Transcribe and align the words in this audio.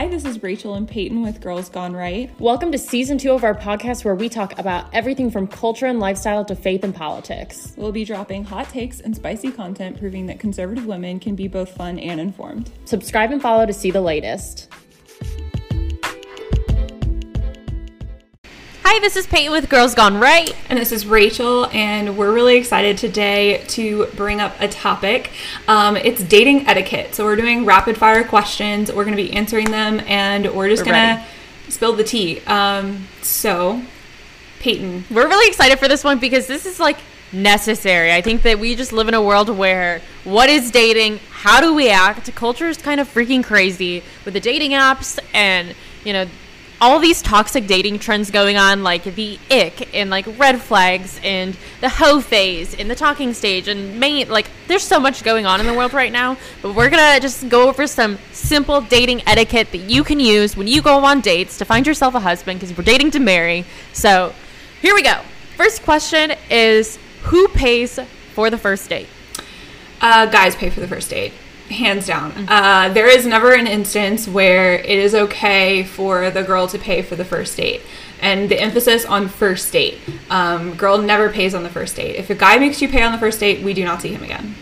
Hi, 0.00 0.08
this 0.08 0.24
is 0.24 0.42
Rachel 0.42 0.76
and 0.76 0.88
Peyton 0.88 1.22
with 1.22 1.42
Girls 1.42 1.68
Gone 1.68 1.92
Right. 1.92 2.30
Welcome 2.40 2.72
to 2.72 2.78
season 2.78 3.18
two 3.18 3.32
of 3.32 3.44
our 3.44 3.54
podcast 3.54 4.02
where 4.02 4.14
we 4.14 4.30
talk 4.30 4.58
about 4.58 4.86
everything 4.94 5.30
from 5.30 5.46
culture 5.46 5.84
and 5.84 6.00
lifestyle 6.00 6.42
to 6.46 6.56
faith 6.56 6.84
and 6.84 6.94
politics. 6.94 7.74
We'll 7.76 7.92
be 7.92 8.06
dropping 8.06 8.44
hot 8.44 8.70
takes 8.70 9.00
and 9.00 9.14
spicy 9.14 9.52
content 9.52 9.98
proving 9.98 10.24
that 10.28 10.40
conservative 10.40 10.86
women 10.86 11.20
can 11.20 11.34
be 11.34 11.48
both 11.48 11.76
fun 11.76 11.98
and 11.98 12.18
informed. 12.18 12.70
Subscribe 12.86 13.30
and 13.30 13.42
follow 13.42 13.66
to 13.66 13.74
see 13.74 13.90
the 13.90 14.00
latest. 14.00 14.70
Hi, 18.92 18.98
this 18.98 19.14
is 19.14 19.24
Peyton 19.24 19.52
with 19.52 19.68
Girls 19.68 19.94
Gone 19.94 20.18
Right. 20.18 20.52
And 20.68 20.76
this 20.76 20.90
is 20.90 21.06
Rachel, 21.06 21.66
and 21.66 22.18
we're 22.18 22.32
really 22.32 22.56
excited 22.56 22.98
today 22.98 23.62
to 23.68 24.06
bring 24.16 24.40
up 24.40 24.56
a 24.58 24.66
topic. 24.66 25.30
Um, 25.68 25.96
it's 25.96 26.24
dating 26.24 26.66
etiquette. 26.66 27.14
So, 27.14 27.24
we're 27.24 27.36
doing 27.36 27.64
rapid 27.64 27.96
fire 27.96 28.24
questions. 28.24 28.92
We're 28.92 29.04
going 29.04 29.16
to 29.16 29.22
be 29.22 29.32
answering 29.32 29.70
them, 29.70 30.00
and 30.08 30.52
we're 30.52 30.68
just 30.68 30.84
going 30.84 30.96
to 30.96 31.24
spill 31.70 31.92
the 31.92 32.02
tea. 32.02 32.40
Um, 32.48 33.06
so, 33.22 33.80
Peyton. 34.58 35.04
We're 35.08 35.28
really 35.28 35.48
excited 35.48 35.78
for 35.78 35.86
this 35.86 36.02
one 36.02 36.18
because 36.18 36.48
this 36.48 36.66
is 36.66 36.80
like 36.80 36.98
necessary. 37.32 38.12
I 38.12 38.22
think 38.22 38.42
that 38.42 38.58
we 38.58 38.74
just 38.74 38.92
live 38.92 39.06
in 39.06 39.14
a 39.14 39.22
world 39.22 39.50
where 39.50 40.02
what 40.24 40.50
is 40.50 40.72
dating? 40.72 41.20
How 41.30 41.60
do 41.60 41.72
we 41.72 41.90
act? 41.90 42.34
Culture 42.34 42.66
is 42.66 42.76
kind 42.76 43.00
of 43.00 43.06
freaking 43.06 43.44
crazy 43.44 44.02
with 44.24 44.34
the 44.34 44.40
dating 44.40 44.72
apps 44.72 45.20
and, 45.32 45.76
you 46.02 46.12
know, 46.12 46.26
all 46.80 46.98
these 46.98 47.20
toxic 47.20 47.66
dating 47.66 47.98
trends 47.98 48.30
going 48.30 48.56
on, 48.56 48.82
like 48.82 49.04
the 49.04 49.38
ick 49.50 49.94
and 49.94 50.08
like 50.08 50.26
red 50.38 50.60
flags 50.60 51.20
and 51.22 51.56
the 51.80 51.88
hoe 51.88 52.20
phase 52.20 52.74
and 52.74 52.90
the 52.90 52.94
talking 52.94 53.34
stage 53.34 53.68
and 53.68 54.00
main, 54.00 54.28
like 54.28 54.50
there's 54.66 54.82
so 54.82 54.98
much 54.98 55.22
going 55.22 55.44
on 55.44 55.60
in 55.60 55.66
the 55.66 55.74
world 55.74 55.92
right 55.92 56.12
now. 56.12 56.38
But 56.62 56.74
we're 56.74 56.88
gonna 56.88 57.20
just 57.20 57.48
go 57.48 57.68
over 57.68 57.86
some 57.86 58.18
simple 58.32 58.80
dating 58.80 59.22
etiquette 59.26 59.72
that 59.72 59.78
you 59.78 60.02
can 60.02 60.20
use 60.20 60.56
when 60.56 60.66
you 60.66 60.80
go 60.80 61.04
on 61.04 61.20
dates 61.20 61.58
to 61.58 61.64
find 61.64 61.86
yourself 61.86 62.14
a 62.14 62.20
husband 62.20 62.60
because 62.60 62.76
we're 62.76 62.84
dating 62.84 63.10
to 63.12 63.20
marry. 63.20 63.66
So 63.92 64.34
here 64.80 64.94
we 64.94 65.02
go. 65.02 65.20
First 65.56 65.82
question 65.82 66.32
is 66.48 66.98
who 67.24 67.48
pays 67.48 67.98
for 68.34 68.48
the 68.48 68.58
first 68.58 68.88
date? 68.88 69.08
Uh, 70.00 70.24
guys 70.24 70.56
pay 70.56 70.70
for 70.70 70.80
the 70.80 70.88
first 70.88 71.10
date 71.10 71.34
hands 71.70 72.06
down. 72.06 72.32
Uh, 72.48 72.88
there 72.92 73.08
is 73.08 73.26
never 73.26 73.52
an 73.52 73.66
instance 73.66 74.28
where 74.28 74.74
it 74.74 74.98
is 74.98 75.14
okay 75.14 75.84
for 75.84 76.30
the 76.30 76.42
girl 76.42 76.66
to 76.68 76.78
pay 76.78 77.02
for 77.02 77.16
the 77.16 77.24
first 77.24 77.56
date. 77.56 77.82
And 78.20 78.50
the 78.50 78.60
emphasis 78.60 79.04
on 79.04 79.28
first 79.28 79.72
date. 79.72 79.98
Um, 80.28 80.74
girl 80.74 80.98
never 80.98 81.30
pays 81.30 81.54
on 81.54 81.62
the 81.62 81.70
first 81.70 81.96
date. 81.96 82.16
If 82.16 82.28
a 82.28 82.34
guy 82.34 82.58
makes 82.58 82.82
you 82.82 82.88
pay 82.88 83.02
on 83.02 83.12
the 83.12 83.18
first 83.18 83.40
date, 83.40 83.64
we 83.64 83.72
do 83.72 83.84
not 83.84 84.02
see 84.02 84.12
him 84.12 84.22
again. 84.22 84.54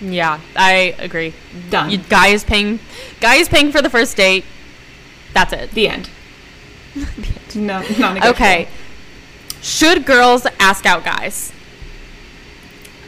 Yeah, 0.00 0.40
I 0.54 0.94
agree. 0.98 1.34
Done. 1.70 1.90
You, 1.90 1.98
guy 1.98 2.28
is 2.28 2.44
paying. 2.44 2.78
Guy 3.20 3.36
is 3.36 3.48
paying 3.48 3.72
for 3.72 3.80
the 3.82 3.90
first 3.90 4.16
date. 4.16 4.44
That's 5.32 5.52
it. 5.52 5.70
The 5.72 5.88
end. 5.88 6.10
no, 7.54 7.82
not 7.98 8.24
Okay. 8.26 8.68
Should 9.62 10.06
girls 10.06 10.46
ask 10.60 10.86
out 10.86 11.04
guys? 11.04 11.52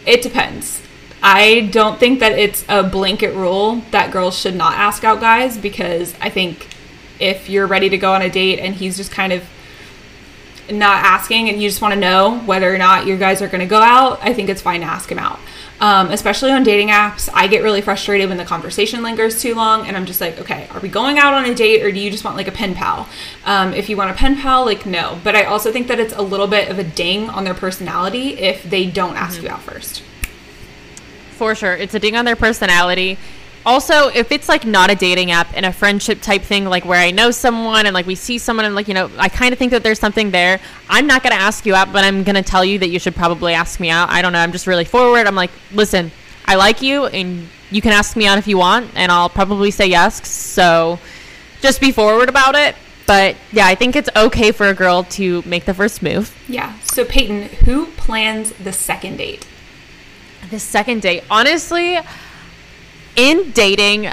It 0.07 0.23
depends. 0.23 0.78
I 1.23 1.69
don't 1.73 1.99
think 1.99 2.21
that 2.21 2.33
it's 2.33 2.65
a 2.69 2.83
blanket 2.83 3.35
rule 3.35 3.83
that 3.91 4.13
girls 4.13 4.39
should 4.39 4.55
not 4.55 4.75
ask 4.75 5.05
out 5.05 5.21
guys 5.21 5.59
because 5.59 6.15
I 6.21 6.31
think 6.31 6.69
if 7.19 7.49
you're 7.49 7.67
ready 7.67 7.89
to 7.89 7.99
go 7.99 8.13
on 8.13 8.23
a 8.23 8.31
date 8.31 8.61
and 8.61 8.75
he's 8.75 8.97
just 8.97 9.11
kind 9.11 9.33
of 9.33 9.43
not 10.71 11.05
asking 11.05 11.49
and 11.49 11.61
you 11.61 11.69
just 11.69 11.81
want 11.81 11.95
to 11.95 12.01
know 12.01 12.41
whether 12.41 12.73
or 12.73 12.79
not 12.79 13.07
you 13.07 13.17
guys 13.17 13.43
are 13.43 13.49
going 13.49 13.61
to 13.61 13.67
go 13.67 13.81
out, 13.81 14.19
I 14.23 14.33
think 14.33 14.49
it's 14.49 14.63
fine 14.63 14.81
to 14.81 14.87
ask 14.87 15.11
him 15.11 15.19
out. 15.19 15.41
Um, 15.81 16.11
especially 16.11 16.51
on 16.51 16.65
dating 16.65 16.89
apps, 16.89 17.29
I 17.33 17.47
get 17.47 17.63
really 17.63 17.81
frustrated 17.81 18.29
when 18.29 18.37
the 18.37 18.45
conversation 18.45 19.03
lingers 19.03 19.41
too 19.41 19.55
long, 19.55 19.87
and 19.87 19.97
I'm 19.97 20.07
just 20.07 20.21
like, 20.21 20.41
okay, 20.41 20.67
are 20.73 20.81
we 20.81 20.89
going 20.89 21.19
out 21.19 21.35
on 21.35 21.45
a 21.45 21.55
date, 21.55 21.83
or 21.85 21.93
do 21.93 22.01
you 22.01 22.11
just 22.11 22.25
want 22.25 22.37
like 22.37 22.49
a 22.49 22.53
pen 22.53 22.75
pal? 22.75 23.09
Um, 23.45 23.73
if 23.73 23.89
you 23.89 23.97
want 23.97 24.11
a 24.11 24.15
pen 24.15 24.37
pal, 24.37 24.65
like 24.65 24.87
no. 24.87 25.21
But 25.23 25.37
I 25.37 25.45
also 25.45 25.71
think 25.71 25.87
that 25.87 26.01
it's 26.01 26.13
a 26.15 26.23
little 26.23 26.49
bit 26.49 26.69
of 26.69 26.81
a 26.81 26.85
ding 26.85 27.31
on 27.31 27.45
their 27.45 27.55
personality 27.55 28.31
if 28.39 28.65
they 28.65 28.87
don't 28.87 29.17
ask 29.17 29.37
mm-hmm. 29.37 29.47
you 29.47 29.53
out 29.53 29.63
first. 29.63 30.03
For 31.39 31.55
sure. 31.55 31.75
It's 31.75 31.95
a 31.95 32.01
ding 32.01 32.17
on 32.17 32.25
their 32.25 32.37
personality. 32.37 33.17
Also, 33.65 34.09
if 34.09 34.33
it's 34.33 34.49
like 34.49 34.65
not 34.67 34.91
a 34.91 34.97
dating 34.97 35.31
app 35.31 35.49
and 35.55 35.65
a 35.65 35.73
friendship 35.73 36.21
type 36.21 36.43
thing, 36.43 36.65
like 36.65 36.85
where 36.85 36.99
I 36.99 37.13
know 37.13 37.31
someone 37.31 37.87
and 37.87 37.95
like 37.95 38.07
we 38.07 38.17
see 38.17 38.39
someone 38.39 38.67
and 38.67 38.75
like, 38.75 38.89
you 38.89 38.95
know, 38.95 39.09
I 39.19 39.29
kind 39.29 39.53
of 39.53 39.59
think 39.59 39.71
that 39.71 39.85
there's 39.85 40.01
something 40.01 40.33
there, 40.33 40.59
I'm 40.89 41.07
not 41.07 41.23
going 41.23 41.35
to 41.35 41.41
ask 41.41 41.65
you 41.65 41.77
out, 41.77 41.93
but 41.93 42.05
I'm 42.05 42.25
going 42.25 42.35
to 42.35 42.43
tell 42.43 42.65
you 42.65 42.79
that 42.81 42.89
you 42.89 42.99
should 42.99 43.15
probably 43.15 43.55
ask 43.55 43.79
me 43.79 43.89
out. 43.89 44.11
I 44.11 44.21
don't 44.21 44.33
know. 44.33 44.41
I'm 44.41 44.53
just 44.53 44.67
really 44.67 44.85
forward. 44.85 45.27
I'm 45.29 45.37
like, 45.37 45.51
listen, 45.73 46.11
I 46.45 46.57
like 46.57 46.83
you 46.83 47.07
and 47.07 47.49
you 47.71 47.81
can 47.81 47.93
ask 47.93 48.17
me 48.17 48.27
out 48.27 48.39
if 48.39 48.49
you 48.49 48.59
want, 48.59 48.91
and 48.97 49.13
I'll 49.13 49.29
probably 49.29 49.71
say 49.71 49.87
yes. 49.87 50.27
So 50.29 50.99
just 51.61 51.81
be 51.81 51.93
forward 51.93 52.29
about 52.29 52.57
it. 52.57 52.75
But 53.07 53.37
yeah, 53.53 53.67
I 53.67 53.75
think 53.75 53.97
it's 53.97 54.09
okay 54.17 54.53
for 54.53 54.67
a 54.67 54.75
girl 54.75 55.05
to 55.05 55.43
make 55.47 55.67
the 55.67 55.75
first 55.75 56.03
move. 56.03 56.37
Yeah. 56.49 56.79
So, 56.81 57.05
Peyton, 57.05 57.43
who 57.65 57.87
plans 57.87 58.53
the 58.53 58.73
second 58.73 59.17
date? 59.17 59.47
The 60.51 60.59
second 60.59 61.03
date. 61.03 61.25
Honestly, 61.31 61.99
in 63.17 63.51
dating, 63.51 64.11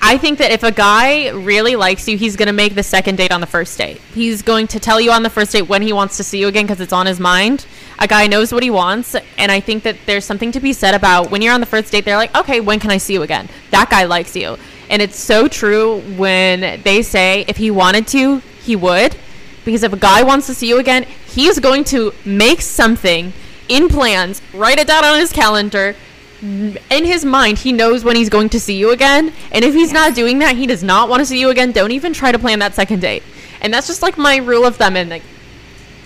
I 0.00 0.16
think 0.16 0.38
that 0.38 0.52
if 0.52 0.62
a 0.62 0.70
guy 0.70 1.30
really 1.30 1.74
likes 1.74 2.06
you, 2.06 2.16
he's 2.16 2.36
going 2.36 2.46
to 2.46 2.52
make 2.52 2.76
the 2.76 2.82
second 2.84 3.16
date 3.16 3.32
on 3.32 3.40
the 3.40 3.46
first 3.46 3.76
date. 3.76 4.00
He's 4.14 4.42
going 4.42 4.68
to 4.68 4.78
tell 4.78 5.00
you 5.00 5.10
on 5.10 5.24
the 5.24 5.30
first 5.30 5.52
date 5.52 5.62
when 5.62 5.82
he 5.82 5.92
wants 5.92 6.16
to 6.18 6.24
see 6.24 6.38
you 6.38 6.46
again 6.46 6.64
because 6.64 6.80
it's 6.80 6.92
on 6.92 7.06
his 7.06 7.18
mind. 7.18 7.66
A 7.98 8.06
guy 8.06 8.28
knows 8.28 8.52
what 8.52 8.62
he 8.62 8.70
wants. 8.70 9.16
And 9.36 9.50
I 9.50 9.58
think 9.58 9.82
that 9.82 9.96
there's 10.06 10.24
something 10.24 10.52
to 10.52 10.60
be 10.60 10.72
said 10.72 10.94
about 10.94 11.32
when 11.32 11.42
you're 11.42 11.52
on 11.52 11.60
the 11.60 11.66
first 11.66 11.90
date, 11.90 12.04
they're 12.04 12.16
like, 12.16 12.36
okay, 12.36 12.60
when 12.60 12.78
can 12.78 12.92
I 12.92 12.98
see 12.98 13.14
you 13.14 13.22
again? 13.22 13.48
That 13.72 13.90
guy 13.90 14.04
likes 14.04 14.36
you. 14.36 14.56
And 14.88 15.02
it's 15.02 15.18
so 15.18 15.48
true 15.48 16.00
when 16.16 16.82
they 16.84 17.02
say 17.02 17.44
if 17.48 17.56
he 17.56 17.72
wanted 17.72 18.06
to, 18.08 18.38
he 18.62 18.76
would. 18.76 19.16
Because 19.64 19.82
if 19.82 19.92
a 19.92 19.98
guy 19.98 20.22
wants 20.22 20.46
to 20.46 20.54
see 20.54 20.68
you 20.68 20.78
again, 20.78 21.02
he's 21.02 21.58
going 21.58 21.82
to 21.84 22.14
make 22.24 22.60
something 22.60 23.32
in 23.68 23.88
plans, 23.88 24.42
write 24.52 24.78
it 24.78 24.86
down 24.86 25.04
on 25.04 25.18
his 25.18 25.32
calendar. 25.32 25.94
In 26.40 26.78
his 26.88 27.24
mind, 27.24 27.58
he 27.58 27.72
knows 27.72 28.04
when 28.04 28.14
he's 28.14 28.28
going 28.28 28.48
to 28.50 28.60
see 28.60 28.76
you 28.76 28.90
again. 28.90 29.32
And 29.50 29.64
if 29.64 29.74
he's 29.74 29.92
yes. 29.92 29.94
not 29.94 30.14
doing 30.14 30.38
that, 30.38 30.56
he 30.56 30.66
does 30.66 30.84
not 30.84 31.08
want 31.08 31.20
to 31.20 31.26
see 31.26 31.40
you 31.40 31.50
again. 31.50 31.72
Don't 31.72 31.90
even 31.90 32.12
try 32.12 32.30
to 32.30 32.38
plan 32.38 32.60
that 32.60 32.74
second 32.74 33.00
date. 33.00 33.24
And 33.60 33.74
that's 33.74 33.88
just 33.88 34.02
like 34.02 34.16
my 34.16 34.36
rule 34.36 34.64
of 34.64 34.76
thumb. 34.76 34.96
And 34.96 35.10
like, 35.10 35.24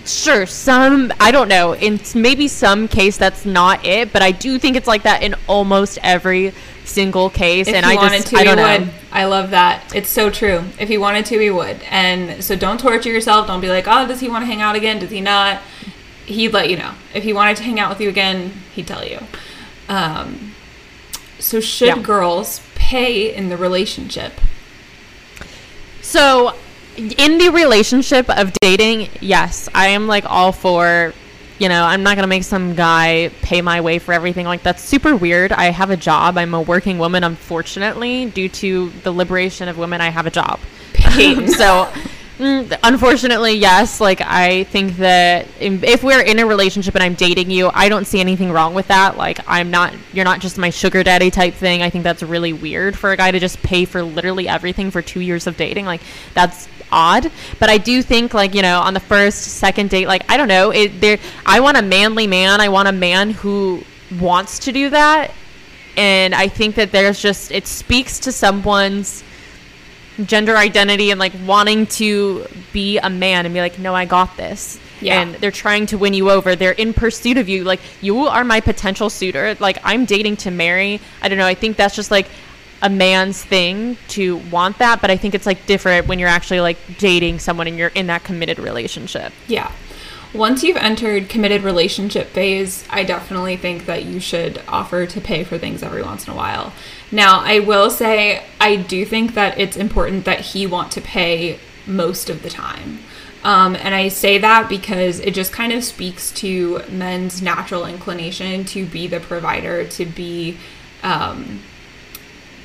sure, 0.05 0.47
some, 0.47 1.13
I 1.19 1.29
don't 1.29 1.47
know, 1.47 1.75
in 1.75 1.99
maybe 2.15 2.47
some 2.47 2.87
case 2.87 3.15
that's 3.15 3.45
not 3.45 3.85
it, 3.85 4.11
but 4.11 4.23
I 4.23 4.31
do 4.31 4.57
think 4.57 4.75
it's 4.75 4.87
like 4.87 5.03
that 5.03 5.21
in 5.21 5.35
almost 5.47 5.99
every 6.01 6.51
single 6.83 7.29
case. 7.29 7.67
If 7.67 7.75
and 7.75 7.85
I 7.85 7.95
just, 7.95 8.27
to, 8.29 8.37
I 8.37 8.43
don't 8.43 8.57
know. 8.57 8.79
Would. 8.79 8.89
I 9.11 9.25
love 9.25 9.51
that. 9.51 9.95
It's 9.95 10.09
so 10.09 10.31
true. 10.31 10.63
If 10.79 10.89
he 10.89 10.97
wanted 10.97 11.27
to, 11.27 11.39
he 11.39 11.51
would. 11.51 11.81
And 11.83 12.43
so 12.43 12.55
don't 12.55 12.79
torture 12.79 13.11
yourself. 13.11 13.45
Don't 13.45 13.61
be 13.61 13.69
like, 13.69 13.87
oh, 13.87 14.07
does 14.07 14.19
he 14.19 14.29
want 14.29 14.41
to 14.41 14.47
hang 14.47 14.61
out 14.61 14.75
again? 14.75 14.97
Does 14.99 15.11
he 15.11 15.21
not? 15.21 15.61
He'd 16.25 16.53
let 16.53 16.69
you 16.69 16.77
know. 16.77 16.93
If 17.13 17.23
he 17.23 17.33
wanted 17.33 17.57
to 17.57 17.63
hang 17.63 17.79
out 17.79 17.89
with 17.89 18.01
you 18.01 18.09
again, 18.09 18.51
he'd 18.73 18.87
tell 18.87 19.05
you. 19.05 19.19
Um, 19.89 20.53
so, 21.39 21.59
should 21.59 21.87
yeah. 21.87 22.01
girls 22.01 22.61
pay 22.75 23.33
in 23.33 23.49
the 23.49 23.57
relationship? 23.57 24.33
So, 26.01 26.55
in 26.95 27.37
the 27.37 27.49
relationship 27.49 28.29
of 28.29 28.53
dating, 28.61 29.09
yes, 29.19 29.67
I 29.73 29.87
am 29.87 30.07
like 30.07 30.25
all 30.25 30.51
for, 30.51 31.13
you 31.59 31.69
know, 31.69 31.83
I'm 31.83 32.03
not 32.03 32.15
going 32.15 32.23
to 32.23 32.27
make 32.27 32.43
some 32.43 32.75
guy 32.75 33.29
pay 33.41 33.61
my 33.61 33.81
way 33.81 33.99
for 33.99 34.13
everything. 34.13 34.45
Like, 34.45 34.63
that's 34.63 34.81
super 34.81 35.15
weird. 35.15 35.51
I 35.51 35.65
have 35.65 35.89
a 35.89 35.97
job. 35.97 36.37
I'm 36.37 36.53
a 36.53 36.61
working 36.61 36.97
woman, 36.97 37.23
unfortunately, 37.23 38.27
due 38.27 38.49
to 38.49 38.89
the 39.03 39.11
liberation 39.11 39.67
of 39.67 39.77
women, 39.77 40.01
I 40.01 40.09
have 40.09 40.27
a 40.27 40.31
job. 40.31 40.59
so, 41.57 41.91
Mm, 42.39 42.79
unfortunately, 42.81 43.53
yes. 43.53 44.01
Like 44.01 44.19
I 44.21 44.63
think 44.65 44.97
that 44.97 45.47
if 45.59 46.03
we're 46.03 46.21
in 46.21 46.39
a 46.39 46.45
relationship 46.45 46.95
and 46.95 47.03
I'm 47.03 47.13
dating 47.13 47.51
you, 47.51 47.69
I 47.73 47.89
don't 47.89 48.05
see 48.05 48.19
anything 48.19 48.51
wrong 48.51 48.73
with 48.73 48.87
that. 48.87 49.17
Like 49.17 49.39
I'm 49.47 49.69
not, 49.69 49.93
you're 50.13 50.25
not 50.25 50.39
just 50.39 50.57
my 50.57 50.71
sugar 50.71 51.03
daddy 51.03 51.29
type 51.29 51.53
thing. 51.53 51.83
I 51.83 51.91
think 51.91 52.03
that's 52.03 52.23
really 52.23 52.51
weird 52.51 52.97
for 52.97 53.11
a 53.11 53.17
guy 53.17 53.29
to 53.29 53.39
just 53.39 53.61
pay 53.61 53.85
for 53.85 54.01
literally 54.01 54.47
everything 54.47 54.89
for 54.89 55.01
two 55.01 55.19
years 55.19 55.45
of 55.45 55.57
dating. 55.57 55.85
Like 55.85 56.01
that's 56.33 56.67
odd. 56.91 57.31
But 57.59 57.69
I 57.69 57.77
do 57.77 58.01
think 58.01 58.33
like 58.33 58.55
you 58.55 58.61
know 58.61 58.79
on 58.79 58.93
the 58.93 58.99
first, 58.99 59.41
second 59.41 59.89
date, 59.91 60.07
like 60.07 60.23
I 60.29 60.37
don't 60.37 60.47
know, 60.47 60.71
it 60.71 61.01
there. 61.01 61.19
I 61.45 61.59
want 61.59 61.77
a 61.77 61.81
manly 61.81 62.25
man. 62.25 62.61
I 62.61 62.69
want 62.69 62.87
a 62.87 62.93
man 62.93 63.31
who 63.31 63.83
wants 64.19 64.59
to 64.59 64.71
do 64.71 64.89
that, 64.89 65.31
and 65.97 66.33
I 66.33 66.47
think 66.47 66.75
that 66.75 66.91
there's 66.91 67.21
just 67.21 67.51
it 67.51 67.67
speaks 67.67 68.19
to 68.21 68.31
someone's 68.31 69.23
gender 70.25 70.55
identity 70.55 71.11
and 71.11 71.19
like 71.19 71.33
wanting 71.45 71.87
to 71.87 72.45
be 72.71 72.97
a 72.97 73.09
man 73.09 73.45
and 73.45 73.53
be 73.53 73.61
like, 73.61 73.79
no, 73.79 73.95
I 73.95 74.05
got 74.05 74.37
this. 74.37 74.79
Yeah. 75.01 75.21
And 75.21 75.35
they're 75.35 75.51
trying 75.51 75.85
to 75.87 75.97
win 75.97 76.13
you 76.13 76.29
over. 76.29 76.55
They're 76.55 76.71
in 76.71 76.93
pursuit 76.93 77.37
of 77.37 77.49
you. 77.49 77.63
Like, 77.63 77.81
you 78.01 78.19
are 78.19 78.43
my 78.43 78.61
potential 78.61 79.09
suitor. 79.09 79.55
Like, 79.59 79.77
I'm 79.83 80.05
dating 80.05 80.37
to 80.37 80.51
marry. 80.51 81.01
I 81.21 81.29
don't 81.29 81.37
know. 81.37 81.47
I 81.47 81.55
think 81.55 81.75
that's 81.75 81.95
just 81.95 82.09
like 82.11 82.27
a 82.81 82.89
man's 82.89 83.43
thing 83.43 83.97
to 84.09 84.37
want 84.49 84.77
that. 84.77 85.01
But 85.01 85.11
I 85.11 85.17
think 85.17 85.35
it's 85.35 85.45
like 85.45 85.65
different 85.65 86.07
when 86.07 86.19
you're 86.19 86.29
actually 86.29 86.61
like 86.61 86.77
dating 86.99 87.39
someone 87.39 87.67
and 87.67 87.77
you're 87.77 87.89
in 87.89 88.07
that 88.07 88.23
committed 88.23 88.59
relationship. 88.59 89.33
Yeah. 89.47 89.71
Once 90.33 90.63
you've 90.63 90.77
entered 90.77 91.29
committed 91.29 91.61
relationship 91.61 92.27
phase, 92.29 92.83
I 92.89 93.03
definitely 93.03 93.55
think 93.55 93.85
that 93.85 94.03
you 94.03 94.19
should 94.19 94.59
offer 94.67 95.05
to 95.05 95.21
pay 95.21 95.43
for 95.43 95.59
things 95.59 95.83
every 95.83 96.01
once 96.01 96.25
in 96.25 96.33
a 96.33 96.35
while. 96.35 96.73
Now, 97.11 97.41
I 97.41 97.59
will 97.59 97.91
say 97.91 98.43
I 98.59 98.77
do 98.77 99.05
think 99.05 99.35
that 99.35 99.59
it's 99.59 99.77
important 99.77 100.25
that 100.25 100.39
he 100.39 100.65
want 100.65 100.91
to 100.93 101.01
pay 101.01 101.59
most 101.85 102.31
of 102.31 102.41
the 102.41 102.49
time. 102.49 102.99
Um, 103.43 103.75
and 103.75 103.93
I 103.93 104.07
say 104.07 104.39
that 104.39 104.69
because 104.69 105.19
it 105.19 105.35
just 105.35 105.51
kind 105.51 105.71
of 105.71 105.83
speaks 105.83 106.31
to 106.33 106.81
men's 106.89 107.41
natural 107.41 107.85
inclination 107.85 108.65
to 108.65 108.85
be 108.87 109.05
the 109.05 109.19
provider, 109.19 109.85
to 109.85 110.05
be, 110.05 110.57
um, 111.03 111.59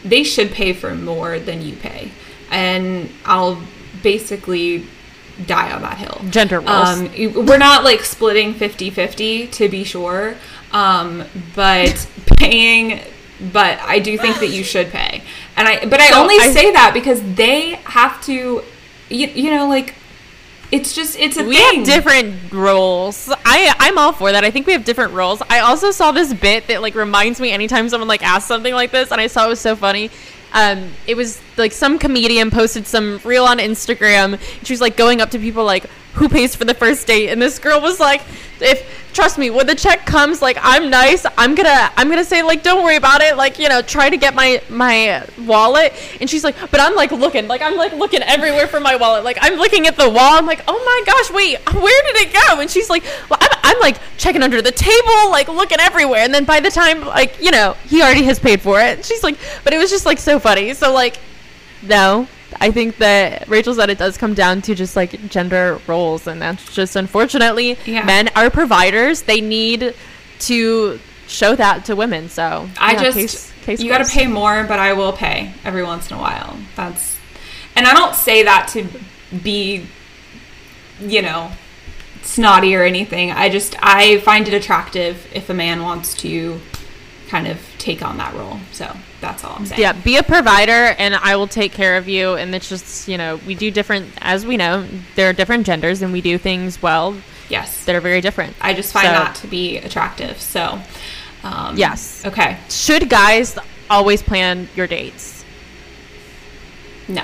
they 0.05 0.23
should 0.23 0.53
pay 0.53 0.73
for 0.73 0.95
more 0.95 1.39
than 1.39 1.61
you 1.61 1.77
pay. 1.77 2.13
And 2.51 3.11
I'll 3.27 3.61
basically 4.03 4.87
die 5.47 5.73
on 5.73 5.83
that 5.83 5.99
hill. 5.99 6.21
Gender 6.31 6.61
roles. 6.61 6.89
Um, 6.89 7.11
we're 7.47 7.59
not 7.59 7.85
like 7.85 8.05
splitting 8.05 8.55
50 8.55 8.91
50 8.91 9.47
to 9.49 9.69
be 9.69 9.85
sure, 9.85 10.35
um, 10.73 11.25
but 11.55 12.07
paying, 12.39 13.01
but 13.53 13.79
I 13.81 13.99
do 14.01 14.19
think 14.19 14.41
that 14.41 14.49
you 14.49 14.65
should 14.65 14.89
pay. 14.91 15.23
And 15.57 15.69
I, 15.69 15.87
but 15.87 16.01
I 16.01 16.09
So 16.11 16.21
only 16.21 16.37
I- 16.41 16.51
say 16.53 16.73
that 16.73 16.93
because 16.95 17.21
they 17.35 17.71
have 17.85 18.23
to, 18.25 18.63
you, 19.09 19.27
you 19.29 19.51
know, 19.51 19.69
like, 19.69 19.95
it's 20.71 20.95
just, 20.95 21.19
it's 21.19 21.39
a 21.39 21.45
we 21.45 21.57
thing. 21.57 21.77
have 21.79 21.87
different 21.87 22.53
roles. 22.53 23.33
I 23.47 23.75
I'm 23.79 23.97
all 23.97 24.13
for 24.13 24.33
that. 24.33 24.45
I 24.45 24.51
think 24.51 24.67
we 24.67 24.75
have 24.75 24.85
different 24.85 25.15
roles. 25.15 25.41
I 25.49 25.61
also 25.61 25.91
saw 25.93 26.13
this 26.13 26.35
bit 26.35 26.67
that 26.67 26.83
like 26.83 26.95
reminds 26.95 27.41
me 27.41 27.53
anytime 27.53 27.89
someone 27.89 28.07
like 28.07 28.23
asks 28.23 28.47
something 28.49 28.75
like 28.75 28.91
this, 28.91 29.11
and 29.11 29.19
I 29.19 29.29
saw 29.29 29.47
it 29.47 29.49
was 29.49 29.61
so 29.61 29.75
funny. 29.77 30.11
Um, 30.53 30.91
it 31.07 31.17
was 31.17 31.41
like 31.57 31.73
some 31.73 31.99
comedian 31.99 32.51
posted 32.51 32.87
some 32.87 33.21
reel 33.25 33.45
on 33.45 33.59
Instagram. 33.59 34.41
She 34.65 34.73
was 34.73 34.81
like 34.81 34.97
going 34.97 35.21
up 35.21 35.31
to 35.31 35.39
people 35.39 35.65
like, 35.65 35.85
"Who 36.15 36.29
pays 36.29 36.55
for 36.57 36.65
the 36.65 36.75
first 36.75 37.07
date?" 37.07 37.29
And 37.31 37.41
this 37.41 37.59
girl 37.59 37.81
was 37.81 38.01
like, 38.01 38.23
"If 38.61 39.11
trust 39.13 39.37
me, 39.39 39.51
when 39.51 39.67
the 39.67 39.75
check 39.75 40.07
comes, 40.07 40.41
like 40.41 40.59
I'm 40.63 40.91
nice. 40.91 41.27
I'm 41.37 41.55
gonna 41.55 41.91
I'm 41.97 42.09
gonna 42.09 42.25
say 42.25 42.43
like, 42.43 42.63
don't 42.63 42.83
worry 42.83 42.97
about 42.97 43.21
it. 43.21 43.37
Like 43.37 43.59
you 43.59 43.69
know, 43.69 43.83
try 43.83 44.09
to 44.09 44.17
get 44.17 44.35
my 44.35 44.63
my 44.69 45.27
wallet." 45.45 45.93
And 46.21 46.31
she's 46.31 46.45
like, 46.45 46.57
"But 46.71 46.81
I'm 46.81 46.95
like 46.95 47.13
looking, 47.13 47.47
like 47.47 47.63
I'm 47.63 47.77
like 47.77 47.93
looking 47.93 48.23
everywhere 48.23 48.67
for 48.67 48.81
my 48.81 48.97
wallet. 48.97 49.25
Like 49.25 49.39
I'm 49.41 49.55
looking 49.55 49.87
at 49.87 49.97
the 49.97 50.09
wall. 50.09 50.39
I'm 50.39 50.47
like, 50.47 50.63
oh 50.67 50.83
my 50.85 51.13
gosh, 51.13 51.31
wait, 51.33 51.59
where 51.75 52.03
did 52.13 52.29
it 52.29 52.33
go?" 52.33 52.61
And 52.61 52.71
she's 52.71 52.89
like, 52.89 53.05
well, 53.29 53.39
I'm, 53.69 53.81
like 53.81 53.99
checking 54.17 54.43
under 54.43 54.61
the 54.63 54.73
table, 54.73 55.31
like 55.31 55.49
looking 55.49 55.79
everywhere. 55.81 56.21
And 56.21 56.33
then 56.35 56.45
by 56.45 56.61
the 56.61 56.71
time 56.71 57.05
like 57.05 57.41
you 57.41 57.51
know 57.51 57.75
he 57.87 58.03
already 58.03 58.25
has 58.25 58.39
paid 58.39 58.61
for 58.61 58.81
it. 58.81 59.05
She's 59.05 59.23
like, 59.23 59.39
but 59.65 59.73
it 59.73 59.79
was 59.79 59.91
just 59.91 60.07
like 60.07 60.19
so 60.19 60.39
funny. 60.39 60.75
So 60.75 60.93
like, 60.93 61.19
no. 61.83 62.27
I 62.61 62.71
think 62.71 62.97
that 62.97 63.47
Rachel 63.47 63.75
said 63.75 63.91
it 63.91 63.99
does 63.99 64.17
come 64.17 64.33
down 64.33 64.63
to 64.63 64.75
just 64.75 64.97
like 64.97 65.29
gender 65.29 65.81
roles, 65.87 66.27
and 66.27 66.41
that's 66.41 66.73
just 66.75 66.97
unfortunately 66.97 67.77
Yeah. 67.85 68.05
men 68.07 68.31
are 68.35 68.49
providers. 68.49 69.21
They 69.23 69.43
need 69.43 69.95
to 70.41 70.99
show 71.27 71.55
that 71.55 71.85
to 71.85 71.95
women. 71.95 72.31
So 72.31 72.69
I 72.81 72.93
yeah, 72.93 73.03
just 73.03 73.17
case- 73.19 73.53
case 73.63 73.81
you 73.83 73.91
got 73.91 74.05
to 74.05 74.11
pay 74.11 74.27
more, 74.27 74.65
but 74.65 74.79
I 74.79 74.95
will 74.95 75.13
pay 75.13 75.53
every 75.63 75.83
once 75.83 76.11
in 76.11 76.17
a 76.17 76.21
while. 76.21 76.57
That's 76.75 77.19
and 77.77 77.87
I 77.87 77.93
don't 77.93 78.15
say 78.15 78.43
that 78.45 78.69
to 78.73 78.87
be 79.43 79.87
you 81.01 81.21
know 81.23 81.51
snotty 82.29 82.75
or 82.77 82.83
anything. 82.85 83.31
I 83.33 83.49
just 83.49 83.75
I 83.81 84.19
find 84.19 84.47
it 84.47 84.55
attractive 84.55 85.27
if 85.35 85.49
a 85.51 85.55
man 85.55 85.83
wants 85.83 86.15
to 86.19 86.61
kind 87.29 87.47
of 87.47 87.59
take 87.79 88.03
on 88.03 88.17
that 88.19 88.35
role. 88.35 88.59
So 88.73 88.95
that's 89.21 89.45
all 89.45 89.55
I'm 89.57 89.67
saying. 89.67 89.81
Yeah, 89.81 89.93
be 89.93 90.17
a 90.17 90.23
provider, 90.23 90.95
and 90.99 91.15
I 91.15 91.37
will 91.37 91.49
take 91.49 91.73
care 91.73 91.97
of 91.97 92.09
you. 92.09 92.35
And 92.35 92.55
it's 92.55 92.69
just 92.69 93.09
you 93.09 93.17
know 93.19 93.41
we 93.47 93.55
do 93.55 93.71
different, 93.71 94.11
as 94.19 94.47
we 94.47 94.57
know, 94.57 94.87
there 95.17 95.29
are 95.29 95.33
different 95.33 95.67
genders, 95.67 96.03
and 96.03 96.13
we 96.13 96.21
do 96.21 96.39
things 96.39 96.81
well 96.83 97.17
Yes. 97.49 97.85
that 97.87 97.95
are 97.95 98.01
very 98.01 98.21
different. 98.21 98.55
I 98.61 98.75
just 98.75 98.93
find 98.93 99.07
So- 99.07 99.13
that 99.13 99.35
to 99.37 99.47
be 99.47 99.79
attractive. 99.79 100.41
So 100.41 100.81
um, 101.43 101.77
Yes. 101.77 102.25
Okay. 102.27 102.59
Should 102.69 103.09
guys 103.09 103.59
always 103.89 104.23
plan 104.23 104.69
your 104.77 104.87
dates? 104.87 105.45
No. 107.09 107.23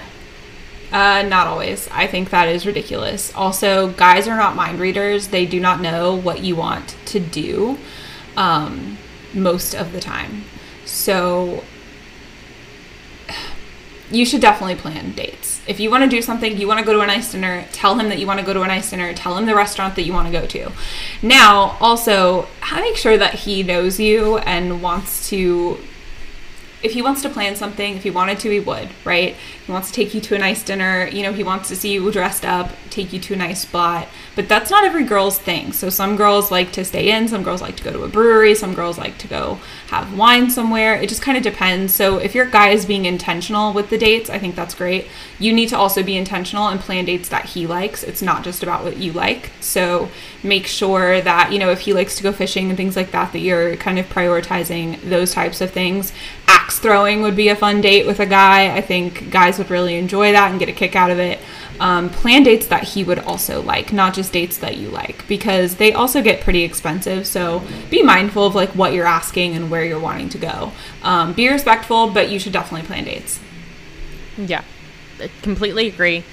Uh, 0.94 1.23
not 1.23 1.49
always. 1.49 1.88
I 1.91 2.06
think 2.06 2.31
that 2.31 2.49
is 2.49 2.64
ridiculous. 2.64 3.35
Also, 3.35 3.88
guys 3.88 4.29
are 4.29 4.37
not 4.37 4.55
mind 4.55 4.79
readers. 4.79 5.26
They 5.26 5.44
do 5.44 5.58
not 5.58 5.81
know 5.81 6.14
what 6.14 6.44
you 6.44 6.55
want 6.55 6.96
to 7.06 7.19
do 7.19 7.79
um, 8.37 8.96
most 9.35 9.75
of 9.75 9.91
the 9.91 10.00
time. 10.00 10.44
So, 10.85 11.64
you 14.12 14.25
should 14.25 14.41
definitely 14.41 14.76
plan 14.76 15.11
dates. 15.11 15.61
If 15.67 15.81
you 15.81 15.91
want 15.91 16.05
to 16.05 16.08
do 16.08 16.23
something, 16.23 16.56
you 16.56 16.69
want 16.69 16.79
to 16.79 16.87
go 16.87 16.93
to 16.93 17.00
a 17.00 17.06
nice 17.08 17.32
dinner, 17.32 17.67
tell 17.73 17.99
him 17.99 18.08
that 18.11 18.20
you 18.20 18.29
want 18.29 18.38
to 18.38 18.46
go 18.46 18.52
to 18.52 18.62
a 18.62 18.69
nice 18.69 18.91
dinner, 18.91 19.12
tell 19.14 19.37
him 19.37 19.46
the 19.46 19.55
restaurant 19.56 19.96
that 19.96 20.02
you 20.02 20.12
want 20.12 20.29
to 20.29 20.32
go 20.32 20.46
to. 20.46 20.70
Now, 21.23 21.76
also, 21.81 22.46
make 22.73 22.96
sure 22.96 23.19
that 23.19 23.35
he 23.35 23.64
knows 23.64 23.99
you 23.99 24.38
and 24.38 24.81
wants 24.81 25.29
to 25.31 25.81
if 26.85 26.93
he 26.93 27.01
wants 27.01 27.23
to 27.23 27.31
plan 27.31 27.57
something, 27.57 27.97
if 27.97 28.03
he 28.03 28.11
wanted 28.11 28.39
to, 28.41 28.51
he 28.51 28.61
would, 28.61 28.91
right? 29.07 29.35
He 29.65 29.73
wants 29.73 29.89
to 29.89 29.95
take 29.95 30.13
you 30.13 30.21
to 30.21 30.35
a 30.35 30.39
nice 30.39 30.63
dinner, 30.63 31.09
you 31.11 31.23
know, 31.23 31.33
he 31.33 31.43
wants 31.43 31.71
to 31.71 31.77
see 31.77 31.95
you 31.95 32.13
dressed 32.13 32.45
up, 32.45 32.71
take 32.91 33.11
you 33.11 33.19
to 33.21 33.33
a 33.33 33.37
nice 33.37 33.63
spot. 33.63 34.07
But 34.37 34.51
that's 34.51 34.71
not 34.71 34.85
every 34.85 35.05
girl's 35.05 35.39
thing. 35.39 35.73
So 35.73 35.89
some 35.89 36.15
girls 36.15 36.51
like 36.51 36.73
to 36.73 36.85
stay 36.85 37.11
in, 37.11 37.27
some 37.27 37.43
girls 37.43 37.63
like 37.63 37.77
to 37.77 37.83
go 37.83 37.91
to 37.91 38.03
a 38.03 38.09
brewery, 38.09 38.55
some 38.55 38.75
girls 38.75 38.99
like 38.99 39.17
to 39.19 39.27
go 39.27 39.61
have 39.89 40.17
wine 40.17 40.51
somewhere. 40.51 40.95
It 40.95 41.09
just 41.09 41.23
kind 41.23 41.39
of 41.39 41.43
depends. 41.43 41.95
So 41.95 42.19
if 42.19 42.35
your 42.35 42.45
guy 42.45 42.69
is 42.69 42.85
being 42.85 43.07
intentional 43.07 43.73
with 43.73 43.89
the 43.89 43.97
dates, 43.97 44.29
I 44.29 44.39
think 44.39 44.55
that's 44.55 44.75
great. 44.75 45.07
You 45.39 45.55
need 45.55 45.71
to 45.71 45.79
also 45.79 46.03
be 46.03 46.19
intentional 46.19 46.69
and 46.69 46.79
plan 46.79 47.07
dates 47.07 47.31
that 47.31 47.47
he 47.47 47.67
likes. 47.67 48.03
It's 48.03 48.21
not 48.21 48.45
just 48.45 48.63
about 48.63 48.85
what 48.85 48.99
you 48.99 49.13
like. 49.13 49.53
So 49.61 50.11
make 50.43 50.67
sure 50.67 51.23
that, 51.23 51.51
you 51.51 51.59
know, 51.59 51.71
if 51.71 51.81
he 51.81 51.95
likes 51.95 52.17
to 52.17 52.23
go 52.23 52.31
fishing 52.31 52.69
and 52.69 52.77
things 52.77 52.95
like 52.95 53.11
that, 53.13 53.33
that 53.33 53.39
you're 53.39 53.77
kind 53.77 53.99
of 53.99 54.07
prioritizing 54.11 55.01
those 55.09 55.33
types 55.33 55.63
of 55.63 55.71
things. 55.71 56.13
Axe 56.75 56.82
throwing 56.82 57.23
would 57.23 57.37
be 57.37 57.49
a 57.49 57.56
fun 57.56 57.81
date 57.81 58.05
with 58.05 58.19
a 58.19 58.26
guy. 58.26 58.75
I 58.75 58.81
think 58.81 59.31
guys 59.31 59.59
would 59.59 59.71
really 59.71 59.97
enjoy 59.97 60.32
that 60.32 60.50
and 60.50 60.59
get 60.59 60.69
a 60.69 60.73
kick 60.73 60.97
out 60.97 61.11
of 61.11 61.19
it. 61.21 61.38
Um, 61.79 62.11
plan 62.11 62.43
dates 62.43 62.67
that 62.67 62.82
he 62.82 63.05
would 63.05 63.21
also 63.21 63.62
like, 63.62 63.93
not 63.93 64.12
just 64.15 64.32
dates 64.32 64.59
that 64.59 64.76
you 64.76 64.88
like, 64.88 65.26
because 65.29 65.76
they 65.76 65.93
also 65.93 66.21
get 66.21 66.41
pretty 66.41 66.62
expensive. 66.62 67.26
So 67.26 67.62
be 67.91 68.03
mindful 68.03 68.47
of 68.47 68.56
like 68.56 68.71
what 68.71 68.93
you're 68.93 69.06
asking 69.06 69.55
and 69.55 69.71
where 69.71 69.85
you're 69.85 70.00
wanting 70.00 70.29
to 70.31 70.38
go. 70.38 70.73
Um, 71.03 71.32
be 71.32 71.49
respectful, 71.49 72.11
but 72.11 72.29
you 72.29 72.41
should 72.41 72.53
definitely 72.53 72.87
plan 72.87 73.05
dates. 73.05 73.38
Yeah, 74.37 74.65
I 75.20 75.31
completely 75.43 75.87
agree. 75.87 76.25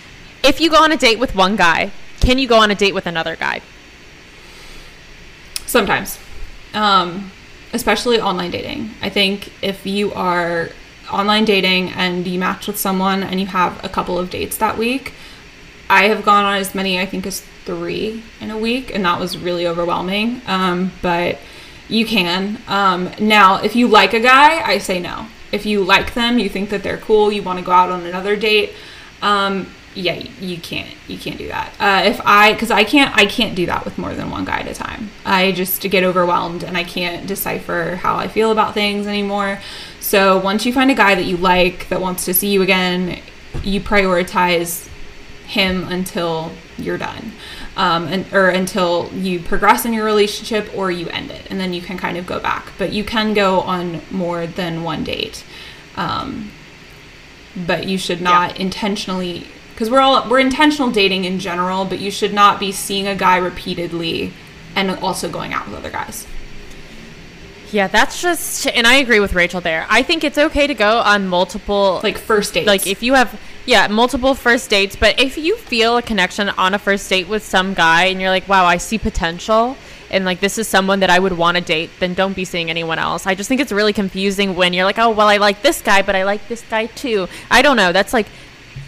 If 0.43 0.59
you 0.59 0.71
go 0.71 0.77
on 0.77 0.91
a 0.91 0.97
date 0.97 1.19
with 1.19 1.35
one 1.35 1.55
guy, 1.55 1.91
can 2.19 2.39
you 2.39 2.47
go 2.47 2.57
on 2.57 2.71
a 2.71 2.75
date 2.75 2.95
with 2.95 3.05
another 3.05 3.35
guy? 3.35 3.61
Sometimes, 5.67 6.17
um, 6.73 7.31
especially 7.73 8.19
online 8.19 8.51
dating. 8.51 8.91
I 9.01 9.09
think 9.09 9.51
if 9.61 9.85
you 9.85 10.13
are 10.13 10.69
online 11.11 11.45
dating 11.45 11.89
and 11.89 12.25
you 12.27 12.39
match 12.39 12.67
with 12.67 12.77
someone 12.77 13.23
and 13.23 13.39
you 13.39 13.47
have 13.47 13.83
a 13.83 13.89
couple 13.89 14.17
of 14.17 14.29
dates 14.29 14.57
that 14.57 14.77
week, 14.77 15.13
I 15.89 16.03
have 16.03 16.23
gone 16.23 16.45
on 16.45 16.55
as 16.55 16.73
many, 16.73 16.99
I 16.99 17.05
think, 17.05 17.25
as 17.25 17.41
three 17.65 18.23
in 18.39 18.49
a 18.49 18.57
week, 18.57 18.95
and 18.95 19.03
that 19.05 19.19
was 19.19 19.37
really 19.37 19.67
overwhelming. 19.67 20.41
Um, 20.47 20.91
but 21.01 21.37
you 21.89 22.05
can. 22.05 22.61
Um, 22.67 23.11
now, 23.19 23.61
if 23.61 23.75
you 23.75 23.87
like 23.87 24.13
a 24.13 24.19
guy, 24.19 24.61
I 24.61 24.77
say 24.77 24.99
no. 24.99 25.27
If 25.51 25.65
you 25.65 25.83
like 25.83 26.13
them, 26.13 26.39
you 26.39 26.47
think 26.47 26.69
that 26.69 26.81
they're 26.81 26.97
cool, 26.97 27.31
you 27.31 27.43
want 27.43 27.59
to 27.59 27.65
go 27.65 27.73
out 27.73 27.89
on 27.89 28.05
another 28.05 28.37
date, 28.37 28.71
um, 29.21 29.67
yeah, 29.93 30.13
you 30.39 30.57
can't. 30.57 30.93
You 31.07 31.17
can't 31.17 31.37
do 31.37 31.47
that. 31.49 31.73
Uh, 31.79 32.09
if 32.09 32.21
I, 32.25 32.53
because 32.53 32.71
I 32.71 32.83
can't, 32.83 33.15
I 33.15 33.25
can't 33.25 33.55
do 33.55 33.65
that 33.65 33.83
with 33.83 33.97
more 33.97 34.13
than 34.13 34.29
one 34.29 34.45
guy 34.45 34.59
at 34.59 34.67
a 34.67 34.73
time. 34.73 35.09
I 35.25 35.51
just 35.51 35.81
get 35.81 36.03
overwhelmed 36.03 36.63
and 36.63 36.77
I 36.77 36.83
can't 36.83 37.27
decipher 37.27 37.97
how 38.01 38.15
I 38.15 38.27
feel 38.27 38.51
about 38.51 38.73
things 38.73 39.05
anymore. 39.07 39.59
So 39.99 40.39
once 40.39 40.65
you 40.65 40.73
find 40.73 40.89
a 40.91 40.95
guy 40.95 41.15
that 41.15 41.25
you 41.25 41.37
like 41.37 41.89
that 41.89 41.99
wants 41.99 42.25
to 42.25 42.33
see 42.33 42.49
you 42.49 42.61
again, 42.61 43.21
you 43.63 43.81
prioritize 43.81 44.87
him 45.45 45.83
until 45.89 46.51
you're 46.77 46.97
done 46.97 47.33
um, 47.75 48.07
and 48.07 48.31
or 48.33 48.47
until 48.49 49.09
you 49.13 49.39
progress 49.39 49.85
in 49.85 49.91
your 49.91 50.05
relationship 50.05 50.69
or 50.75 50.89
you 50.91 51.07
end 51.09 51.29
it 51.29 51.45
and 51.49 51.59
then 51.59 51.73
you 51.73 51.81
can 51.81 51.97
kind 51.97 52.17
of 52.17 52.25
go 52.25 52.39
back 52.39 52.71
but 52.77 52.93
you 52.93 53.03
can 53.03 53.33
go 53.33 53.59
on 53.59 54.01
more 54.09 54.47
than 54.47 54.81
one 54.83 55.03
date 55.03 55.43
um, 55.97 56.51
but 57.67 57.85
you 57.85 57.97
should 57.97 58.21
not 58.21 58.57
intentionally 58.57 59.45
because 59.71 59.89
we're 59.89 59.99
all 59.99 60.27
we're 60.29 60.39
intentional 60.39 60.91
dating 60.91 61.25
in 61.25 61.39
general 61.39 61.85
but 61.85 61.99
you 61.99 62.11
should 62.11 62.33
not 62.33 62.59
be 62.59 62.71
seeing 62.71 63.07
a 63.07 63.15
guy 63.15 63.37
repeatedly 63.37 64.31
and 64.75 64.91
also 64.99 65.29
going 65.29 65.53
out 65.53 65.67
with 65.67 65.75
other 65.75 65.89
guys 65.89 66.27
Yeah, 67.71 67.87
that's 67.87 68.21
just, 68.21 68.67
and 68.67 68.85
I 68.85 68.95
agree 68.95 69.21
with 69.21 69.33
Rachel 69.33 69.61
there. 69.61 69.87
I 69.89 70.03
think 70.03 70.25
it's 70.25 70.37
okay 70.37 70.67
to 70.67 70.73
go 70.73 70.99
on 70.99 71.27
multiple, 71.27 72.01
like 72.03 72.17
first 72.17 72.53
dates 72.53 72.67
like 72.67 72.85
if 72.85 73.01
you 73.01 73.13
have, 73.13 73.39
yeah, 73.65 73.87
multiple 73.87 74.35
first 74.35 74.69
dates, 74.69 74.95
but 74.97 75.19
if 75.19 75.37
you 75.37 75.55
feel 75.55 75.97
a 75.97 76.01
connection 76.01 76.49
on 76.49 76.73
a 76.73 76.79
first 76.79 77.09
date 77.09 77.29
with 77.29 77.43
some 77.43 77.73
guy 77.73 78.05
and 78.05 78.19
you're 78.19 78.29
like, 78.29 78.47
wow, 78.49 78.65
I 78.65 78.77
see 78.77 78.97
potential. 78.97 79.77
And 80.09 80.25
like 80.25 80.41
this 80.41 80.57
is 80.57 80.67
someone 80.67 80.99
that 80.99 81.09
I 81.09 81.19
would 81.19 81.31
want 81.37 81.55
to 81.55 81.63
date, 81.63 81.89
then 81.99 82.13
don't 82.13 82.35
be 82.35 82.43
seeing 82.43 82.69
anyone 82.69 82.99
else. 82.99 83.25
I 83.25 83.35
just 83.35 83.47
think 83.47 83.61
it's 83.61 83.71
really 83.71 83.93
confusing 83.93 84.57
when 84.57 84.73
you're 84.73 84.83
like, 84.83 84.99
oh 84.99 85.11
well, 85.11 85.29
I 85.29 85.37
like 85.37 85.61
this 85.61 85.81
guy, 85.81 86.01
but 86.01 86.15
I 86.15 86.23
like 86.23 86.45
this 86.49 86.61
guy 86.69 86.87
too. 86.87 87.29
I 87.49 87.61
don't 87.61 87.77
know. 87.77 87.93
That's 87.93 88.11
like 88.11 88.27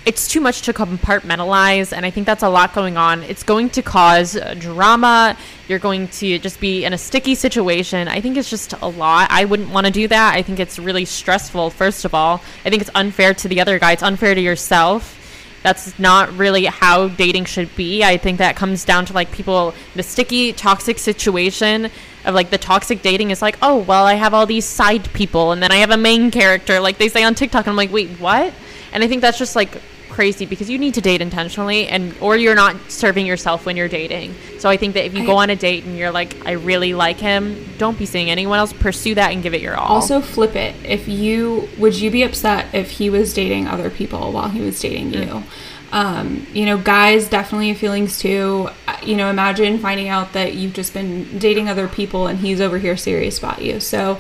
it's 0.06 0.28
too 0.28 0.42
much 0.42 0.64
to 0.64 0.74
compartmentalize 0.74 1.94
and 1.96 2.06
i 2.06 2.10
think 2.10 2.26
that's 2.26 2.44
a 2.44 2.50
lot 2.50 2.74
going 2.74 2.98
on. 2.98 3.24
It's 3.24 3.44
going 3.44 3.70
to 3.72 3.82
cause 3.82 4.38
drama. 4.60 5.38
You're 5.68 5.80
going 5.80 6.08
to 6.10 6.40
just 6.40 6.60
be 6.60 6.86
in 6.86 6.94
a 6.94 6.98
sticky 6.98 7.36
situation. 7.36 8.08
I 8.08 8.22
think 8.22 8.38
it's 8.38 8.50
just 8.50 8.74
a 8.74 8.88
lot. 8.88 9.28
I 9.32 9.46
wouldn't 9.46 9.70
want 9.70 9.88
to 9.88 9.92
do 9.92 10.08
that. 10.08 10.36
I 10.36 10.42
think 10.42 10.60
it's 10.60 10.78
really 10.78 11.06
stressful 11.06 11.70
first 11.70 12.06
of 12.06 12.14
all. 12.14 12.42
I 12.66 12.70
think 12.70 12.82
it's 12.82 12.92
unfair 12.96 13.34
to 13.36 13.48
the 13.48 13.62
other 13.62 13.80
guy. 13.80 13.94
It's 13.94 14.04
unfair 14.04 14.36
to 14.36 14.42
yourself. 14.42 15.20
That's 15.64 15.98
not 15.98 16.34
really 16.38 16.66
how 16.66 17.08
dating 17.08 17.46
should 17.46 17.74
be. 17.76 18.04
I 18.04 18.18
think 18.18 18.40
that 18.40 18.58
comes 18.58 18.84
down 18.84 19.06
to 19.06 19.14
like 19.14 19.32
people 19.32 19.74
the 19.96 20.04
sticky 20.04 20.54
toxic 20.54 21.00
situation 21.00 21.90
of 22.26 22.36
like 22.36 22.50
the 22.50 22.58
toxic 22.58 23.02
dating 23.02 23.32
is 23.32 23.42
like 23.42 23.58
oh 23.62 23.80
well 23.80 24.06
i 24.06 24.14
have 24.14 24.34
all 24.34 24.46
these 24.46 24.64
side 24.64 25.12
people 25.12 25.52
and 25.52 25.62
then 25.62 25.74
i 25.74 25.76
have 25.76 25.92
a 25.92 25.98
main 25.98 26.32
character 26.32 26.80
like 26.80 26.98
they 26.98 27.10
say 27.10 27.22
on 27.22 27.36
tiktok 27.36 27.66
and 27.66 27.72
i'm 27.72 27.76
like 27.76 27.92
wait 27.92 28.10
what? 28.12 28.54
And 28.94 29.04
i 29.04 29.10
think 29.10 29.22
that's 29.22 29.38
just 29.38 29.58
like 29.58 29.82
crazy 30.14 30.46
because 30.46 30.70
you 30.70 30.78
need 30.78 30.94
to 30.94 31.02
date 31.02 31.22
intentionally 31.22 31.88
and 31.88 32.16
or 32.22 32.38
you're 32.38 32.56
not 32.56 32.76
serving 32.90 33.26
yourself 33.26 33.66
when 33.66 33.76
you're 33.76 33.90
dating. 33.90 34.34
So 34.60 34.70
I 34.70 34.78
think 34.78 34.94
that 34.94 35.06
if 35.06 35.14
you 35.14 35.24
I- 35.24 35.26
go 35.26 35.36
on 35.38 35.50
a 35.50 35.56
date 35.56 35.84
and 35.86 35.98
you're 35.98 36.12
like 36.12 36.36
I 36.46 36.52
really 36.52 36.94
like 36.94 37.18
him, 37.18 37.42
don't 37.78 37.98
be 37.98 38.06
seeing 38.06 38.30
anyone 38.30 38.60
else, 38.60 38.72
pursue 38.72 39.16
that 39.16 39.32
and 39.34 39.44
give 39.44 39.54
it 39.54 39.62
your 39.62 39.76
all. 39.76 39.96
Also, 39.96 40.22
flip 40.22 40.56
it. 40.56 40.74
If 40.86 41.08
you 41.08 41.68
would 41.78 42.00
you 42.00 42.10
be 42.12 42.24
upset 42.24 42.74
if 42.74 42.92
he 42.92 43.10
was 43.10 43.34
dating 43.34 43.68
other 43.68 43.90
people 43.90 44.32
while 44.32 44.50
he 44.50 44.62
was 44.62 44.80
dating 44.80 45.14
you? 45.14 45.44
Um, 45.92 46.48
you 46.54 46.66
know, 46.66 46.78
guys 46.80 47.28
definitely 47.30 47.70
have 47.70 47.78
feelings 47.78 48.18
too. 48.20 48.70
Uh, 48.88 48.98
You 49.04 49.16
know, 49.16 49.30
imagine 49.30 49.78
finding 49.80 50.08
out 50.10 50.34
that 50.34 50.54
you've 50.56 50.74
just 50.74 50.94
been 50.94 51.38
dating 51.38 51.70
other 51.70 51.88
people 51.88 52.26
and 52.28 52.40
he's 52.40 52.60
over 52.62 52.78
here 52.80 52.98
serious 52.98 53.38
about 53.38 53.62
you. 53.62 53.80
So 53.80 54.20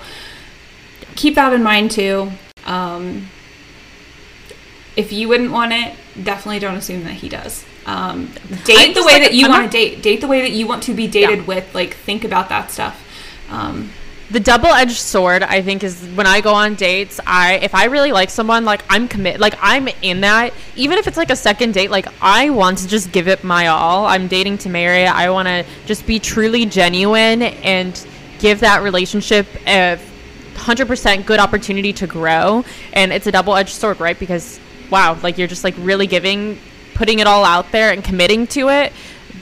keep 1.16 1.36
that 1.36 1.52
in 1.54 1.64
mind 1.64 1.90
too. 1.92 2.32
Um, 2.66 3.30
if 4.96 5.12
you 5.12 5.28
wouldn't 5.28 5.52
want 5.52 5.74
it, 5.74 5.94
definitely 6.24 6.60
don't 6.60 6.76
assume 6.76 7.04
that 7.06 7.14
he 7.14 7.30
does. 7.30 7.66
Um, 7.86 8.32
date 8.66 8.94
the 8.94 9.04
way 9.04 9.14
like, 9.14 9.24
that 9.24 9.34
you 9.34 9.46
I'm 9.46 9.52
want 9.52 9.64
not- 9.64 9.72
to 9.72 9.78
date. 9.78 10.02
Date 10.02 10.22
the 10.22 10.28
way 10.28 10.42
that 10.42 10.52
you 10.52 10.68
want 10.68 10.84
to 10.84 10.94
be 10.94 11.08
dated 11.08 11.40
Yeah. 11.40 11.46
with. 11.46 11.74
Like, 11.76 11.96
think 11.96 12.24
about 12.24 12.50
that 12.50 12.72
stuff. 12.72 13.00
Um, 13.50 13.92
the 14.32 14.40
double-edged 14.40 14.98
sword 14.98 15.44
i 15.44 15.62
think 15.62 15.84
is 15.84 16.02
when 16.16 16.26
i 16.26 16.40
go 16.42 16.54
on 16.56 16.74
dates 16.74 17.20
i 17.28 17.56
if 17.56 17.76
i 17.76 17.86
really 17.86 18.12
like 18.12 18.32
someone 18.32 18.64
like 18.66 18.82
i'm 18.90 19.08
commit 19.08 19.40
like 19.40 19.54
i'm 19.62 19.88
in 20.02 20.22
that 20.22 20.54
even 20.76 20.98
if 20.98 21.06
it's 21.08 21.18
like 21.18 21.30
a 21.30 21.36
second 21.36 21.74
date 21.74 21.92
like 21.92 22.08
i 22.22 22.50
want 22.50 22.80
to 22.80 22.88
just 22.88 23.12
give 23.12 23.28
it 23.28 23.44
my 23.44 23.68
all 23.68 24.06
i'm 24.06 24.28
dating 24.28 24.58
to 24.58 24.70
marry 24.70 25.06
i 25.06 25.30
want 25.30 25.48
to 25.48 25.64
just 25.86 26.08
be 26.08 26.18
truly 26.20 26.66
genuine 26.66 27.44
and 27.44 28.08
give 28.40 28.62
that 28.62 28.82
relationship 28.82 29.46
a 29.68 30.00
100% 30.56 31.26
good 31.26 31.40
opportunity 31.40 31.92
to 31.94 32.08
grow 32.08 32.64
and 32.94 33.12
it's 33.12 33.28
a 33.28 33.32
double-edged 33.32 33.74
sword 33.74 34.00
right 34.00 34.18
because 34.18 34.60
wow 34.90 35.18
like 35.24 35.38
you're 35.38 35.48
just 35.48 35.64
like 35.64 35.76
really 35.78 36.08
giving 36.08 36.58
putting 36.94 37.20
it 37.20 37.28
all 37.28 37.44
out 37.44 37.72
there 37.72 37.92
and 37.92 38.04
committing 38.04 38.46
to 38.46 38.70
it 38.70 38.94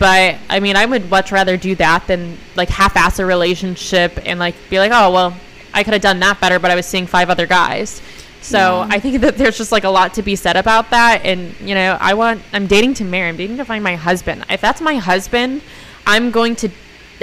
but 0.02 0.38
I 0.50 0.60
mean, 0.60 0.76
I 0.76 0.88
would 0.88 1.12
much 1.12 1.32
rather 1.32 1.58
do 1.58 1.76
that 1.76 2.08
than 2.08 2.36
like 2.56 2.70
half-ass 2.70 3.20
a 3.20 3.26
relationship 3.26 4.18
and 4.26 4.40
like 4.40 4.56
be 4.68 4.80
like, 4.80 4.92
oh 4.92 5.12
well, 5.12 5.38
I 5.76 5.84
could 5.84 5.94
have 5.94 6.02
done 6.02 6.20
that 6.22 6.42
better, 6.42 6.58
but 6.58 6.72
I 6.72 6.76
was 6.76 6.88
seeing 6.88 7.06
five 7.06 7.30
other 7.30 7.46
guys. 7.46 8.02
So 8.42 8.58
Yeah. 8.58 8.88
I 8.90 9.00
think 9.00 9.22
that 9.22 9.38
there's 9.38 9.60
just 9.60 9.72
like 9.72 9.84
a 9.84 9.90
lot 9.90 10.16
to 10.16 10.24
be 10.24 10.36
said 10.36 10.58
about 10.58 10.90
that. 10.90 11.22
And 11.24 11.54
you 11.60 11.76
know, 11.76 12.00
I 12.02 12.16
want 12.16 12.42
I'm 12.52 12.66
dating 12.66 12.96
to 12.96 13.04
marry. 13.04 13.30
I'm 13.30 13.38
dating 13.38 13.58
to 13.58 13.64
find 13.64 13.84
my 13.84 13.96
husband. 13.96 14.44
If 14.50 14.60
that's 14.60 14.82
my 14.82 14.96
husband, 14.96 15.62
I'm 16.08 16.32
going 16.32 16.56
to. 16.58 16.70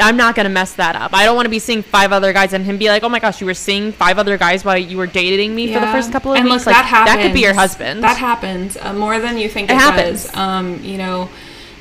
I'm 0.00 0.17
not 0.17 0.35
gonna 0.35 0.49
mess 0.49 0.75
that 0.75 0.97
up. 0.97 1.12
I 1.14 1.25
don't 1.25 1.35
want 1.37 1.47
to 1.47 1.50
be 1.50 1.59
seeing 1.59 1.83
five 1.83 2.12
other 2.12 2.33
guys 2.33 2.52
and 2.52 2.64
him 2.64 2.78
be 2.78 2.88
like, 2.88 3.02
"Oh 3.02 3.09
my 3.09 3.19
gosh, 3.19 3.40
you 3.40 3.47
were 3.47 3.55
seeing 3.55 3.93
five 3.93 4.19
other 4.19 4.37
guys 4.38 4.64
while 4.64 4.78
you 4.78 4.97
were 4.97 5.07
dating 5.07 5.55
me 5.55 5.73
for 5.73 5.81
the 5.81 5.87
first 5.88 6.12
couple 6.12 6.33
of 6.33 6.38
and 6.38 6.45
weeks." 6.45 6.67
Look, 6.67 6.75
like 6.75 6.76
that, 6.76 6.85
happens. 6.87 7.23
could 7.26 7.35
be 7.35 7.40
your 7.40 7.55
husband. 7.55 8.02
That 8.02 8.17
happens 8.17 8.76
uh, 8.81 8.93
more 8.93 9.19
than 9.19 9.38
you 9.38 9.49
think 9.49 9.71
It 9.71 9.75
it, 9.75 9.78
happens. 9.78 10.25
does. 10.26 10.35
Um, 10.37 10.83
you 10.85 10.99
know, 10.99 11.28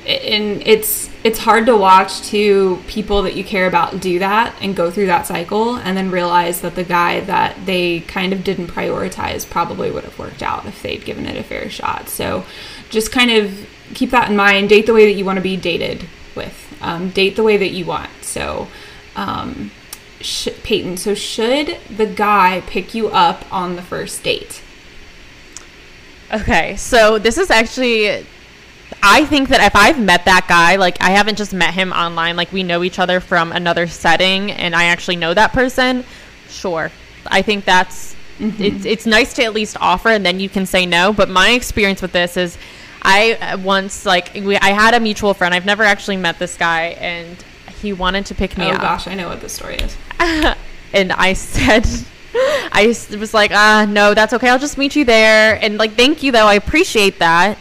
and 0.05 0.61
it's 0.65 1.09
it's 1.23 1.39
hard 1.39 1.65
to 1.65 1.75
watch 1.75 2.21
two 2.21 2.81
people 2.87 3.21
that 3.23 3.35
you 3.35 3.43
care 3.43 3.67
about 3.67 3.99
do 3.99 4.19
that 4.19 4.55
and 4.61 4.75
go 4.75 4.89
through 4.89 5.07
that 5.07 5.27
cycle, 5.27 5.75
and 5.75 5.97
then 5.97 6.09
realize 6.09 6.61
that 6.61 6.75
the 6.75 6.83
guy 6.83 7.19
that 7.21 7.65
they 7.65 7.99
kind 8.01 8.31
of 8.33 8.43
didn't 8.43 8.67
prioritize 8.67 9.47
probably 9.49 9.91
would 9.91 10.03
have 10.05 10.17
worked 10.17 10.41
out 10.41 10.65
if 10.65 10.81
they'd 10.81 11.03
given 11.05 11.25
it 11.25 11.35
a 11.37 11.43
fair 11.43 11.69
shot. 11.69 12.07
So, 12.09 12.45
just 12.89 13.11
kind 13.11 13.29
of 13.31 13.67
keep 13.93 14.09
that 14.11 14.29
in 14.29 14.35
mind. 14.35 14.69
Date 14.69 14.85
the 14.85 14.93
way 14.93 15.05
that 15.05 15.17
you 15.17 15.25
want 15.25 15.37
to 15.37 15.43
be 15.43 15.57
dated 15.57 16.07
with. 16.35 16.66
Um, 16.81 17.09
date 17.09 17.35
the 17.35 17.43
way 17.43 17.57
that 17.57 17.69
you 17.69 17.85
want. 17.85 18.11
So. 18.21 18.67
Um, 19.15 19.71
sh- 20.21 20.49
Peyton, 20.63 20.97
so 20.97 21.15
should 21.15 21.77
the 21.89 22.05
guy 22.05 22.61
pick 22.67 22.93
you 22.93 23.07
up 23.09 23.51
on 23.51 23.75
the 23.75 23.81
first 23.81 24.23
date? 24.23 24.61
Okay, 26.31 26.75
so 26.75 27.17
this 27.17 27.37
is 27.37 27.49
actually 27.49 28.25
I 29.03 29.25
think 29.25 29.49
that 29.49 29.61
if 29.61 29.75
I've 29.75 29.99
met 29.99 30.25
that 30.25 30.45
guy, 30.47 30.75
like 30.75 31.01
I 31.01 31.11
haven't 31.11 31.37
just 31.37 31.53
met 31.53 31.73
him 31.73 31.91
online, 31.91 32.35
like 32.35 32.51
we 32.51 32.63
know 32.63 32.83
each 32.83 32.99
other 32.99 33.19
from 33.19 33.51
another 33.51 33.87
setting 33.87 34.51
and 34.51 34.75
I 34.75 34.85
actually 34.85 35.17
know 35.17 35.33
that 35.33 35.53
person, 35.53 36.03
sure. 36.49 36.91
I 37.27 37.41
think 37.41 37.65
that's 37.65 38.15
it's 38.39 38.85
it's 38.85 39.05
nice 39.05 39.33
to 39.35 39.43
at 39.43 39.53
least 39.53 39.77
offer 39.79 40.09
and 40.09 40.25
then 40.25 40.39
you 40.39 40.49
can 40.49 40.65
say 40.65 40.85
no, 40.85 41.13
but 41.13 41.29
my 41.29 41.51
experience 41.51 42.01
with 42.01 42.11
this 42.11 42.37
is 42.37 42.57
I 43.07 43.33
uh, 43.35 43.57
once 43.59 44.05
like 44.05 44.33
we, 44.33 44.57
I 44.57 44.69
had 44.69 44.93
a 44.93 44.99
mutual 44.99 45.33
friend. 45.33 45.53
I've 45.53 45.65
never 45.65 45.83
actually 45.83 46.17
met 46.17 46.39
this 46.39 46.57
guy 46.57 46.87
and 46.99 47.41
he 47.81 47.93
wanted 47.93 48.25
to 48.25 48.35
pick 48.35 48.57
me 48.57 48.65
oh 48.65 48.71
up 48.71 48.79
Oh 48.79 48.81
gosh, 48.81 49.07
I 49.07 49.15
know 49.15 49.29
what 49.29 49.39
this 49.39 49.53
story 49.53 49.75
is. 49.77 49.95
and 50.19 51.13
I 51.13 51.31
said, 51.33 51.87
I 52.33 52.87
was 53.17 53.33
like, 53.33 53.51
ah, 53.51 53.85
no, 53.87 54.13
that's 54.13 54.33
okay. 54.33 54.49
I'll 54.49 54.59
just 54.59 54.77
meet 54.77 54.95
you 54.95 55.05
there. 55.05 55.57
And 55.63 55.77
like, 55.77 55.93
thank 55.93 56.21
you 56.21 56.33
though. 56.33 56.47
I 56.47 56.55
appreciate 56.55 57.19
that. 57.19 57.57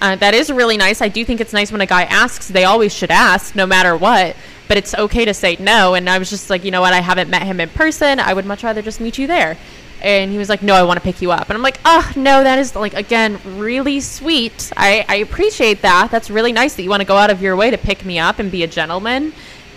Uh, 0.00 0.16
that 0.16 0.34
is 0.34 0.52
really 0.52 0.76
nice. 0.76 1.00
I 1.00 1.08
do 1.08 1.24
think 1.24 1.40
it's 1.40 1.52
nice 1.54 1.72
when 1.72 1.80
a 1.80 1.86
guy 1.86 2.02
asks. 2.04 2.48
They 2.48 2.64
always 2.64 2.92
should 2.92 3.10
ask, 3.10 3.54
no 3.54 3.66
matter 3.66 3.96
what. 3.96 4.36
But 4.68 4.76
it's 4.76 4.94
okay 4.94 5.24
to 5.24 5.34
say 5.34 5.56
no. 5.58 5.94
And 5.94 6.08
I 6.08 6.18
was 6.18 6.30
just 6.30 6.50
like, 6.50 6.64
you 6.64 6.70
know 6.70 6.80
what? 6.80 6.92
I 6.92 7.00
haven't 7.00 7.28
met 7.28 7.42
him 7.42 7.60
in 7.60 7.70
person. 7.70 8.20
I 8.20 8.34
would 8.34 8.46
much 8.46 8.62
rather 8.62 8.82
just 8.82 9.00
meet 9.00 9.18
you 9.18 9.26
there. 9.26 9.56
And 10.02 10.30
he 10.30 10.38
was 10.38 10.48
like, 10.48 10.62
no, 10.62 10.74
I 10.74 10.82
want 10.82 10.98
to 10.98 11.04
pick 11.04 11.20
you 11.20 11.30
up. 11.30 11.48
And 11.50 11.56
I'm 11.56 11.62
like, 11.62 11.78
oh, 11.84 12.10
no, 12.16 12.42
that 12.42 12.58
is 12.58 12.74
like, 12.74 12.94
again, 12.94 13.38
really 13.44 14.00
sweet. 14.00 14.72
I, 14.76 15.04
I 15.08 15.16
appreciate 15.16 15.82
that. 15.82 16.10
That's 16.10 16.30
really 16.30 16.52
nice 16.52 16.74
that 16.74 16.82
you 16.82 16.90
want 16.90 17.02
to 17.02 17.06
go 17.06 17.16
out 17.16 17.30
of 17.30 17.42
your 17.42 17.54
way 17.54 17.70
to 17.70 17.78
pick 17.78 18.04
me 18.04 18.18
up 18.18 18.38
and 18.38 18.50
be 18.50 18.62
a 18.62 18.66
gentleman. 18.66 19.32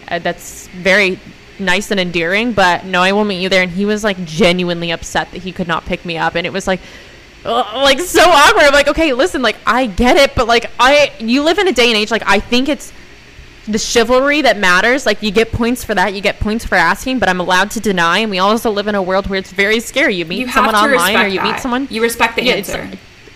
Uh, 0.08 0.20
that's 0.20 0.68
very 0.68 1.20
nice 1.60 1.92
and 1.92 2.00
endearing, 2.00 2.53
but 2.53 2.86
no, 2.86 3.01
I 3.01 3.12
will 3.12 3.25
meet 3.25 3.42
you 3.42 3.50
there. 3.50 3.63
And 3.63 3.72
he 3.72 3.86
was 3.86 4.03
like 4.03 4.24
genuinely 4.25 4.92
upset 4.92 5.32
that 5.32 5.44
he 5.44 5.51
could 5.51 5.68
not 5.68 5.86
pick 5.86 6.06
me 6.06 6.18
up. 6.18 6.36
And 6.36 6.48
it 6.48 6.53
was 6.53 6.68
like, 6.68 6.80
uh, 7.46 7.63
like 7.75 8.00
so 8.00 8.24
awkward. 8.24 8.63
I'm 8.63 8.74
like, 8.74 8.88
okay, 8.88 9.13
listen, 9.13 9.42
like 9.42 9.58
I 9.65 9.86
get 9.86 10.18
it, 10.18 10.36
but 10.36 10.48
like 10.48 10.72
I, 10.80 11.12
you 11.20 11.44
live 11.44 11.60
in 11.60 11.68
a 11.68 11.74
day 11.74 11.88
and 11.88 11.98
age, 11.98 12.12
like 12.12 12.24
I 12.25 12.39
think 12.39 12.70
it's 12.70 12.94
the 13.67 13.77
chivalry 13.79 14.41
that 14.41 14.58
matters. 14.58 15.05
Like 15.05 15.22
you 15.24 15.32
get 15.32 15.51
points 15.51 15.84
for 15.84 15.96
that, 15.96 16.13
you 16.13 16.22
get 16.22 16.39
points 16.39 16.65
for 16.65 16.75
asking, 16.75 17.20
but 17.20 17.29
I'm 17.29 17.39
allowed 17.39 17.72
to 17.72 17.79
deny. 17.79 18.20
And 18.20 18.29
we 18.32 18.39
also 18.39 18.72
live 18.72 18.88
in 18.88 18.96
a 18.96 19.01
world 19.01 19.27
where 19.27 19.39
it's 19.39 19.51
very 19.51 19.79
scary. 19.79 20.15
You 20.15 20.25
meet 20.25 20.39
You 20.39 20.51
someone 20.51 20.75
online 20.75 21.17
or 21.17 21.27
you 21.27 21.41
meet 21.41 21.60
someone. 21.60 21.88
You 21.89 22.01
respect 22.01 22.36
the 22.36 22.43
Yeah, 22.43 22.53
answer. 22.55 22.89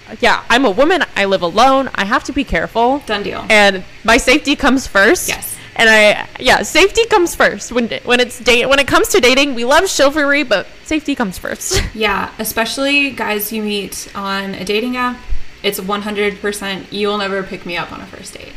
Uh, 0.10 0.15
yeah, 0.19 0.43
I'm 0.50 0.65
a 0.65 0.72
woman. 0.72 1.03
I 1.15 1.25
live 1.25 1.41
alone. 1.41 1.89
I 1.96 2.05
have 2.05 2.24
to 2.25 2.34
be 2.34 2.43
careful 2.43 3.00
Done 3.05 3.24
deal. 3.24 3.46
and 3.50 3.84
my 4.03 4.17
safety 4.17 4.55
comes 4.55 4.88
first. 4.88 5.27
Yes. 5.27 5.55
And 5.79 5.89
I 5.89 6.27
yeah, 6.39 6.63
safety 6.63 7.05
comes 7.05 7.36
first 7.36 7.72
when 7.72 7.88
when 8.03 8.19
it's 8.19 8.39
date 8.39 8.67
when 8.67 8.79
it 8.79 8.88
comes 8.88 9.10
to 9.10 9.19
dating. 9.19 9.53
We 9.53 9.63
love 9.63 9.88
chivalry, 9.89 10.43
but 10.43 10.65
safety 10.86 11.13
comes 11.13 11.38
first. 11.38 11.84
Yeah, 11.93 12.31
especially 12.39 13.12
guys 13.12 13.51
you 13.53 13.62
meet 13.62 14.12
on 14.15 14.55
a 14.55 14.65
dating 14.65 14.98
app. 14.98 15.17
It's 15.63 15.79
100% 15.79 16.91
you'll 16.91 17.17
never 17.17 17.43
pick 17.43 17.65
me 17.65 17.77
up 17.77 17.91
on 17.91 18.01
a 18.01 18.05
first 18.05 18.34
date. 18.34 18.53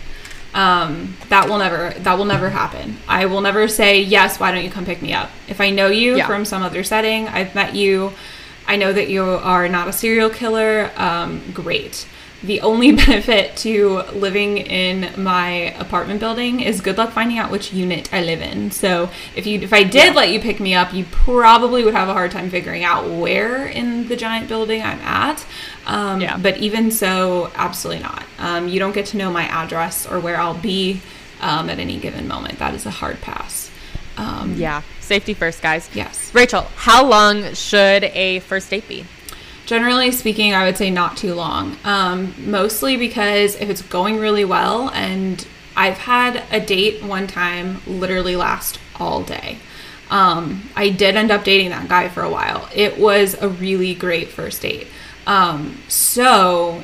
Um, 0.53 1.17
that 1.29 1.49
will 1.49 1.59
never 1.59 1.91
that 2.01 2.19
will 2.19 2.25
never 2.25 2.51
happen. 2.51 2.97
I 3.07 3.27
will 3.27 3.41
never 3.41 3.69
say 3.69 4.01
yes. 4.03 4.41
Why 4.41 4.51
don't 4.51 4.65
you 4.65 4.71
come 4.71 4.85
pick 4.85 5.01
me 5.01 5.13
up? 5.13 5.31
If 5.49 5.61
I 5.61 5.71
know 5.71 5.87
you 5.89 6.17
Yeah. 6.17 6.27
from 6.27 6.45
some 6.45 6.63
other 6.63 6.83
setting, 6.83 7.29
I've 7.29 7.55
met 7.55 7.75
you. 7.75 8.13
I 8.67 8.77
know 8.77 8.93
that 8.93 9.09
you 9.09 9.23
are 9.25 9.69
not 9.69 9.89
a 9.89 9.93
serial 9.93 10.29
killer. 10.31 10.91
Um, 10.97 11.43
great. 11.55 12.07
The 12.43 12.61
only 12.63 12.93
benefit 13.05 13.57
to 13.59 14.03
living 14.15 14.57
in 14.59 15.11
my 15.23 15.75
apartment 15.79 16.21
building 16.21 16.61
is 16.61 16.81
good 16.81 16.97
luck 16.97 17.11
finding 17.13 17.39
out 17.39 17.51
which 17.51 17.73
unit 17.73 18.13
I 18.13 18.23
live 18.23 18.41
in. 18.41 18.71
So 18.71 19.11
if 19.37 19.47
you 19.47 19.61
if 19.61 19.73
I 19.73 19.83
did 19.83 20.07
Yeah. 20.07 20.13
let 20.15 20.31
you 20.31 20.41
pick 20.41 20.59
me 20.61 20.75
up, 20.75 20.95
you 20.95 21.05
probably 21.11 21.85
would 21.85 21.95
have 21.95 22.09
a 22.09 22.15
hard 22.15 22.31
time 22.31 22.49
figuring 22.51 22.83
out 22.83 23.09
where 23.11 23.67
in 23.67 24.09
the 24.09 24.17
giant 24.17 24.49
building 24.49 24.83
I'm 24.83 25.01
at. 25.01 25.45
Um, 25.87 26.21
Yeah. 26.21 26.39
But 26.39 26.57
even 26.59 26.91
so, 26.91 27.51
absolutely 27.57 28.03
not. 28.03 28.25
Um, 28.39 28.69
you 28.69 28.79
don't 28.79 28.93
get 28.95 29.07
to 29.07 29.17
know 29.19 29.31
my 29.31 29.45
address 29.45 30.07
or 30.07 30.19
where 30.19 30.39
I'll 30.41 30.55
be 30.55 31.03
um, 31.43 31.69
at 31.69 31.79
any 31.79 31.99
given 31.99 32.27
moment. 32.27 32.59
That 32.59 32.75
is 32.75 32.87
a 32.87 32.91
hard 32.91 33.21
pass. 33.21 33.71
Um, 34.17 34.55
yeah, 34.57 34.83
safety 35.01 35.33
first, 35.35 35.63
guys. 35.63 35.89
Yes. 35.95 36.35
Rachel, 36.35 36.67
how 36.77 37.07
long 37.07 37.55
should 37.55 38.05
a 38.05 38.41
first 38.41 38.69
date 38.71 38.87
be? 38.89 39.05
Generally 39.71 40.11
speaking, 40.11 40.53
I 40.53 40.65
would 40.65 40.77
say 40.77 40.91
not 40.91 41.17
too 41.17 41.33
long. 41.33 41.77
Um, 41.85 42.35
mostly 42.37 42.97
because 42.97 43.55
if 43.55 43.71
it's 43.71 43.83
going 43.83 44.19
really 44.19 44.45
well, 44.45 44.91
and 44.91 45.47
I've 45.77 45.97
had 45.97 46.43
a 46.51 46.59
date 46.59 47.05
one 47.05 47.29
time 47.29 47.81
literally 47.87 48.35
last 48.35 48.81
all 48.99 49.23
day. 49.23 49.59
Um, 50.11 50.69
I 50.75 50.89
did 50.89 51.15
end 51.15 51.31
up 51.31 51.45
dating 51.45 51.71
that 51.71 51.89
guy 51.89 52.09
for 52.09 52.25
a 52.25 52.29
while. 52.29 52.69
It 52.75 52.99
was 52.99 53.41
a 53.41 53.49
really 53.49 53.95
great 53.95 54.27
first 54.27 54.61
date. 54.63 54.89
Um, 55.25 55.81
so 55.87 56.83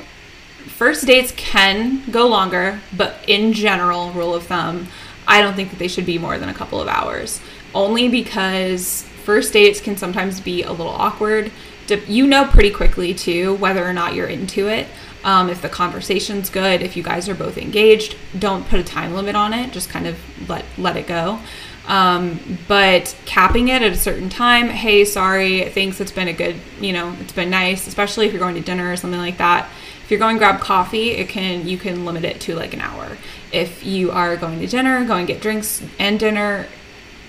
first 0.67 1.05
dates 1.05 1.33
can 1.35 2.09
go 2.09 2.25
longer, 2.25 2.79
but 2.95 3.17
in 3.27 3.51
general, 3.51 4.11
rule 4.11 4.33
of 4.33 4.43
thumb, 4.43 4.87
I 5.27 5.41
don't 5.41 5.57
think 5.57 5.71
that 5.71 5.79
they 5.79 5.89
should 5.89 6.05
be 6.05 6.17
more 6.17 6.37
than 6.37 6.47
a 6.47 6.53
couple 6.53 6.79
of 6.79 6.87
hours. 6.87 7.41
Only 7.75 8.07
because 8.07 9.03
first 9.25 9.51
dates 9.51 9.81
can 9.81 9.97
sometimes 9.97 10.39
be 10.39 10.63
a 10.63 10.71
little 10.71 10.87
awkward. 10.87 11.51
You 11.89 12.27
know 12.27 12.45
pretty 12.45 12.71
quickly 12.71 13.13
too 13.13 13.55
whether 13.55 13.85
or 13.85 13.93
not 13.93 14.13
you're 14.13 14.27
into 14.27 14.67
it. 14.67 14.87
Um, 15.23 15.49
if 15.49 15.61
the 15.61 15.69
conversation's 15.69 16.49
good, 16.49 16.81
if 16.81 16.95
you 16.95 17.03
guys 17.03 17.27
are 17.27 17.35
both 17.35 17.57
engaged, 17.57 18.15
don't 18.37 18.67
put 18.67 18.79
a 18.79 18.83
time 18.83 19.13
limit 19.13 19.35
on 19.35 19.53
it. 19.53 19.71
Just 19.71 19.89
kind 19.89 20.07
of 20.07 20.17
let 20.49 20.65
let 20.77 20.97
it 20.97 21.07
go. 21.07 21.39
Um, 21.87 22.57
but 22.67 23.15
capping 23.25 23.69
it 23.69 23.81
at 23.81 23.93
a 23.93 23.97
certain 23.97 24.29
time, 24.29 24.67
hey, 24.67 25.05
sorry, 25.05 25.69
thanks, 25.69 26.01
it's 26.01 26.11
been 26.11 26.27
a 26.27 26.33
good, 26.33 26.57
you 26.81 26.91
know, 26.91 27.15
it's 27.21 27.31
been 27.31 27.49
nice, 27.49 27.87
especially 27.87 28.25
if 28.25 28.33
you're 28.33 28.41
going 28.41 28.55
to 28.55 28.61
dinner 28.61 28.91
or 28.91 28.97
something 28.97 29.21
like 29.21 29.37
that. 29.37 29.69
If 30.03 30.11
you're 30.11 30.19
going 30.19 30.35
to 30.35 30.39
grab 30.39 30.59
coffee, 30.59 31.11
it 31.11 31.29
can 31.29 31.67
you 31.67 31.77
can 31.77 32.05
limit 32.05 32.23
it 32.23 32.39
to 32.41 32.55
like 32.55 32.73
an 32.73 32.81
hour. 32.81 33.17
If 33.51 33.85
you 33.85 34.11
are 34.11 34.35
going 34.37 34.59
to 34.59 34.67
dinner, 34.67 35.03
going 35.05 35.25
get 35.25 35.41
drinks 35.41 35.81
and 35.97 36.19
dinner, 36.19 36.67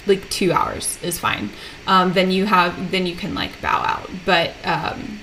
like 0.08 0.28
two 0.30 0.52
hours 0.52 0.98
is 1.02 1.18
fine. 1.18 1.50
Um, 1.86 2.12
then 2.12 2.30
you 2.30 2.46
have 2.46 2.90
then 2.90 3.06
you 3.06 3.16
can 3.16 3.34
like 3.34 3.60
bow 3.60 3.82
out. 3.84 4.10
But 4.24 4.52
um, 4.64 5.20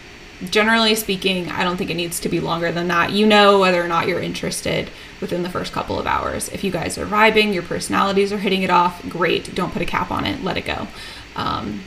generally 0.50 0.96
speaking, 0.96 1.50
I 1.50 1.64
don't 1.64 1.78
think 1.78 1.90
it 1.90 1.96
needs 1.96 2.20
to 2.22 2.30
be 2.30 2.40
longer 2.40 2.72
than 2.72 2.88
that. 2.90 3.12
You 3.12 3.26
know 3.26 3.60
whether 3.60 3.84
or 3.84 3.88
not 3.88 4.08
you're 4.08 4.20
interested 4.20 4.90
within 5.22 5.44
the 5.44 5.50
first 5.50 5.74
couple 5.74 6.00
of 6.00 6.08
hours. 6.08 6.50
If 6.50 6.64
you 6.64 6.72
guys 6.72 6.98
are 6.98 7.06
vibing, 7.06 7.54
your 7.54 7.64
personalities 7.64 8.32
are 8.34 8.38
hitting 8.38 8.64
it 8.64 8.70
off, 8.70 9.08
great. 9.10 9.56
Don't 9.56 9.72
put 9.72 9.82
a 9.82 9.86
cap 9.86 10.12
on 10.12 10.26
it, 10.26 10.44
let 10.44 10.58
it 10.58 10.66
go. 10.66 10.88
Um, 11.36 11.82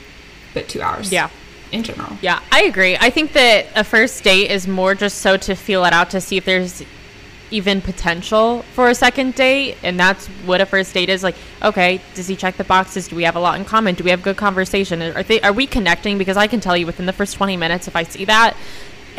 but 0.53 0.67
two 0.67 0.81
hours. 0.81 1.11
Yeah. 1.11 1.29
In 1.71 1.83
general. 1.83 2.17
Yeah, 2.21 2.41
I 2.51 2.63
agree. 2.63 2.97
I 2.97 3.11
think 3.11 3.33
that 3.33 3.67
a 3.75 3.83
first 3.83 4.23
date 4.23 4.49
is 4.49 4.67
more 4.67 4.95
just 4.95 5.19
so 5.19 5.37
to 5.37 5.53
feel 5.53 5.85
it 5.85 5.93
out 5.93 6.09
to 6.09 6.21
see 6.21 6.35
if 6.35 6.45
there's 6.45 6.83
even 7.51 7.81
potential 7.81 8.63
for 8.73 8.89
a 8.89 8.95
second 8.95 9.35
date 9.35 9.77
and 9.83 9.99
that's 9.99 10.27
what 10.45 10.61
a 10.61 10.65
first 10.65 10.93
date 10.93 11.09
is 11.09 11.23
like 11.23 11.35
okay 11.63 12.01
does 12.13 12.27
he 12.27 12.35
check 12.35 12.57
the 12.57 12.63
boxes? 12.63 13.07
Do 13.07 13.15
we 13.15 13.23
have 13.23 13.35
a 13.35 13.39
lot 13.39 13.59
in 13.59 13.65
common? 13.65 13.95
Do 13.95 14.03
we 14.03 14.11
have 14.11 14.21
good 14.21 14.37
conversation? 14.37 15.01
Are 15.01 15.23
they 15.23 15.41
are 15.41 15.53
we 15.53 15.67
connecting? 15.67 16.17
Because 16.17 16.37
i 16.37 16.47
can 16.47 16.59
tell 16.59 16.77
you 16.77 16.85
within 16.85 17.05
the 17.05 17.13
first 17.13 17.35
20 17.35 17.57
minutes 17.57 17.87
if 17.87 17.95
i 17.95 18.03
see 18.03 18.25
that 18.25 18.55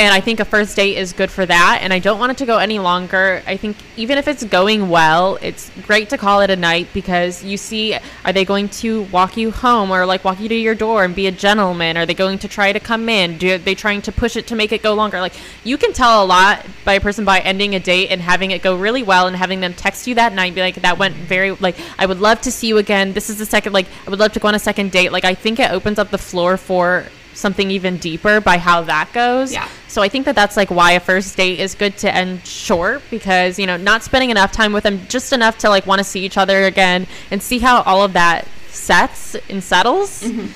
and 0.01 0.15
I 0.15 0.21
think 0.23 0.41
a 0.41 0.47
first 0.47 0.77
date 0.77 0.97
is 0.97 1.13
good 1.13 1.31
for 1.31 1.45
that. 1.45 1.81
And 1.83 1.93
I 1.93 1.99
don't 1.99 2.19
want 2.19 2.33
it 2.33 2.39
to 2.39 2.47
go 2.47 2.57
any 2.57 2.79
longer. 2.79 3.43
I 3.47 3.59
think 3.59 3.77
even 3.99 4.17
if 4.17 4.29
it's 4.29 4.43
going 4.43 4.89
well, 4.89 5.37
it's 5.43 5.71
great 5.83 6.09
to 6.09 6.17
call 6.17 6.41
it 6.41 6.49
a 6.49 6.57
night 6.57 6.89
because 6.95 7.45
you 7.45 7.59
see, 7.59 7.95
are 8.25 8.33
they 8.33 8.47
going 8.47 8.71
to 8.81 9.03
walk 9.13 9.37
you 9.37 9.51
home 9.51 9.91
or 9.91 10.07
like 10.07 10.25
walk 10.25 10.41
you 10.41 10.49
to 10.49 10.55
your 10.55 10.75
door 10.75 11.05
and 11.05 11.15
be 11.15 11.27
a 11.27 11.31
gentleman? 11.31 11.99
Are 11.99 12.07
they 12.07 12.15
going 12.15 12.39
to 12.39 12.49
try 12.49 12.73
to 12.73 12.81
come 12.81 13.11
in? 13.11 13.37
Do 13.37 13.59
they 13.59 13.75
trying 13.75 14.01
to 14.03 14.11
push 14.11 14.37
it 14.37 14.47
to 14.47 14.57
make 14.57 14.73
it 14.73 14.83
go 14.83 14.95
longer? 14.95 15.21
Like 15.21 15.35
you 15.65 15.77
can 15.77 15.93
tell 15.93 16.25
a 16.25 16.27
lot 16.27 16.65
by 16.87 16.95
a 16.95 17.01
person 17.01 17.27
by 17.27 17.41
ending 17.41 17.75
a 17.75 17.81
date 17.81 18.09
and 18.09 18.23
having 18.23 18.53
it 18.53 18.63
go 18.63 18.77
really 18.77 19.03
well 19.03 19.27
and 19.27 19.37
having 19.37 19.61
them 19.61 19.75
text 19.75 20.07
you 20.07 20.15
that 20.15 20.33
night 20.33 20.55
be 20.55 20.63
like, 20.63 20.77
that 20.77 20.99
went 20.99 21.15
very 21.15 21.51
like 21.51 21.77
I 21.99 22.07
would 22.07 22.21
love 22.21 22.41
to 22.43 22.51
see 22.51 22.69
you 22.69 22.79
again. 22.79 23.13
This 23.13 23.29
is 23.29 23.37
the 23.37 23.45
second 23.45 23.75
like 23.75 23.87
I 24.07 24.11
would 24.11 24.19
love 24.19 24.33
to 24.33 24.41
go 24.41 24.49
on 24.49 24.55
a 24.55 24.59
second 24.59 24.93
date. 24.93 25.13
Like 25.13 25.27
I 25.27 25.35
think 25.35 25.61
it 25.61 25.71
opens 25.71 25.99
up 25.99 26.11
the 26.11 26.17
floor 26.17 26.57
for 26.57 27.05
something 27.41 27.71
even 27.71 27.97
deeper 27.97 28.41
by 28.41 28.59
how 28.59 28.83
that 28.83 29.11
goes. 29.13 29.53
Yeah. 29.53 29.69
So 29.89 30.03
I 30.03 30.09
think 30.09 30.27
that 30.27 30.35
that's 30.35 30.57
like 30.57 30.71
why 30.71 30.93
a 30.93 31.01
first 31.01 31.37
date 31.37 31.59
is 31.59 31.75
good 31.75 31.97
to 31.99 32.15
end 32.15 32.47
short 32.47 33.03
because, 33.11 33.59
you 33.59 33.67
know, 33.67 33.77
not 33.77 34.03
spending 34.03 34.31
enough 34.31 34.53
time 34.53 34.73
with 34.73 34.85
them, 34.85 35.01
just 35.09 35.33
enough 35.33 35.59
to 35.59 35.69
like 35.69 35.87
want 35.87 35.99
to 35.99 36.05
see 36.05 36.25
each 36.25 36.37
other 36.37 36.65
again 36.65 37.07
and 37.31 37.43
see 37.43 37.59
how 37.59 37.83
all 37.83 38.03
of 38.03 38.13
that 38.13 38.47
sets 38.69 39.35
and 39.49 39.63
settles. 39.63 40.23
Mm-hmm. 40.23 40.47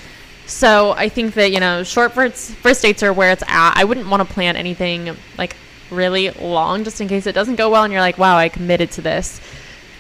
So 0.46 0.92
I 0.92 1.08
think 1.08 1.34
that, 1.34 1.50
you 1.50 1.60
know, 1.60 1.82
short 1.82 2.12
first, 2.12 2.52
first 2.52 2.82
dates 2.82 3.02
are 3.02 3.12
where 3.12 3.32
it's 3.32 3.42
at. 3.48 3.74
I 3.76 3.84
wouldn't 3.84 4.08
want 4.08 4.26
to 4.26 4.32
plan 4.32 4.56
anything 4.56 5.16
like 5.38 5.56
really 5.90 6.30
long 6.30 6.84
just 6.84 7.00
in 7.00 7.08
case 7.08 7.26
it 7.26 7.32
doesn't 7.32 7.56
go 7.56 7.70
well 7.70 7.84
and 7.84 7.92
you're 7.92 8.02
like, 8.02 8.18
wow, 8.18 8.36
I 8.36 8.48
committed 8.48 8.90
to 8.92 9.00
this. 9.00 9.40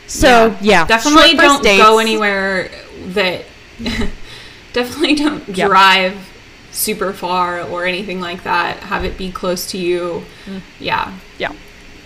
So 0.06 0.46
yeah, 0.46 0.58
yeah 0.60 0.86
definitely 0.86 1.34
don't 1.34 1.62
dates. 1.62 1.82
go 1.82 1.98
anywhere 1.98 2.70
that 3.06 3.46
definitely 4.72 5.14
don't 5.14 5.48
yep. 5.48 5.68
drive 5.68 6.33
super 6.74 7.12
far 7.12 7.62
or 7.62 7.84
anything 7.86 8.20
like 8.20 8.42
that. 8.44 8.78
Have 8.78 9.04
it 9.04 9.16
be 9.16 9.30
close 9.30 9.66
to 9.70 9.78
you. 9.78 10.24
Mm. 10.46 10.60
Yeah. 10.80 11.18
Yeah. 11.38 11.52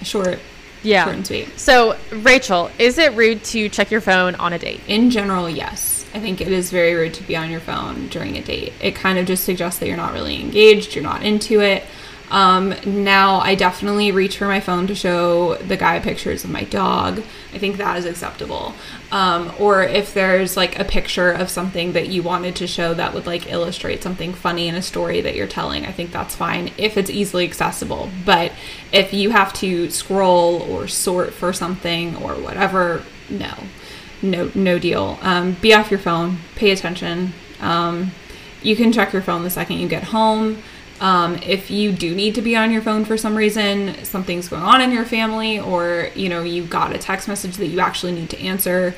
Short. 0.02 0.38
Yeah. 0.82 1.04
Short 1.04 1.16
and 1.16 1.26
sweet. 1.26 1.58
So, 1.58 1.96
Rachel, 2.12 2.70
is 2.78 2.98
it 2.98 3.14
rude 3.14 3.42
to 3.44 3.68
check 3.68 3.90
your 3.90 4.00
phone 4.00 4.34
on 4.36 4.52
a 4.52 4.58
date? 4.58 4.80
In 4.86 5.10
general, 5.10 5.48
yes. 5.48 6.06
I 6.14 6.20
think 6.20 6.40
it 6.40 6.48
is 6.48 6.70
very 6.70 6.94
rude 6.94 7.14
to 7.14 7.22
be 7.24 7.36
on 7.36 7.50
your 7.50 7.60
phone 7.60 8.08
during 8.08 8.36
a 8.36 8.42
date. 8.42 8.72
It 8.80 8.94
kind 8.94 9.18
of 9.18 9.26
just 9.26 9.44
suggests 9.44 9.80
that 9.80 9.88
you're 9.88 9.96
not 9.96 10.12
really 10.12 10.40
engaged, 10.40 10.94
you're 10.94 11.04
not 11.04 11.22
into 11.22 11.60
it. 11.60 11.84
Um, 12.30 12.74
now, 12.84 13.38
I 13.38 13.54
definitely 13.54 14.12
reach 14.12 14.36
for 14.36 14.46
my 14.46 14.60
phone 14.60 14.86
to 14.88 14.94
show 14.94 15.54
the 15.56 15.76
guy 15.76 15.98
pictures 16.00 16.44
of 16.44 16.50
my 16.50 16.64
dog. 16.64 17.22
I 17.54 17.58
think 17.58 17.78
that 17.78 17.96
is 17.96 18.04
acceptable. 18.04 18.74
Um, 19.10 19.52
or 19.58 19.82
if 19.82 20.12
there's 20.12 20.56
like 20.56 20.78
a 20.78 20.84
picture 20.84 21.30
of 21.30 21.48
something 21.48 21.92
that 21.92 22.08
you 22.08 22.22
wanted 22.22 22.56
to 22.56 22.66
show 22.66 22.92
that 22.94 23.14
would 23.14 23.26
like 23.26 23.50
illustrate 23.50 24.02
something 24.02 24.34
funny 24.34 24.68
in 24.68 24.74
a 24.74 24.82
story 24.82 25.20
that 25.22 25.34
you're 25.34 25.46
telling, 25.46 25.86
I 25.86 25.92
think 25.92 26.12
that's 26.12 26.36
fine 26.36 26.70
if 26.76 26.96
it's 26.96 27.10
easily 27.10 27.44
accessible. 27.44 28.10
But 28.24 28.52
if 28.92 29.14
you 29.14 29.30
have 29.30 29.52
to 29.54 29.90
scroll 29.90 30.62
or 30.62 30.88
sort 30.88 31.32
for 31.32 31.52
something 31.52 32.16
or 32.16 32.34
whatever, 32.34 33.02
no, 33.30 33.54
no, 34.20 34.50
no 34.54 34.78
deal. 34.78 35.18
Um, 35.22 35.52
be 35.62 35.72
off 35.72 35.90
your 35.90 36.00
phone, 36.00 36.38
pay 36.56 36.70
attention. 36.70 37.32
Um, 37.60 38.12
you 38.62 38.76
can 38.76 38.92
check 38.92 39.12
your 39.12 39.22
phone 39.22 39.44
the 39.44 39.50
second 39.50 39.78
you 39.78 39.88
get 39.88 40.04
home. 40.04 40.62
Um, 41.00 41.36
if 41.42 41.70
you 41.70 41.92
do 41.92 42.14
need 42.14 42.34
to 42.34 42.42
be 42.42 42.56
on 42.56 42.72
your 42.72 42.82
phone 42.82 43.04
for 43.04 43.16
some 43.16 43.36
reason, 43.36 44.04
something's 44.04 44.48
going 44.48 44.62
on 44.62 44.80
in 44.80 44.90
your 44.90 45.04
family, 45.04 45.58
or 45.58 46.10
you 46.14 46.28
know 46.28 46.42
you 46.42 46.64
got 46.64 46.94
a 46.94 46.98
text 46.98 47.28
message 47.28 47.56
that 47.56 47.66
you 47.66 47.80
actually 47.80 48.12
need 48.12 48.30
to 48.30 48.40
answer. 48.40 48.94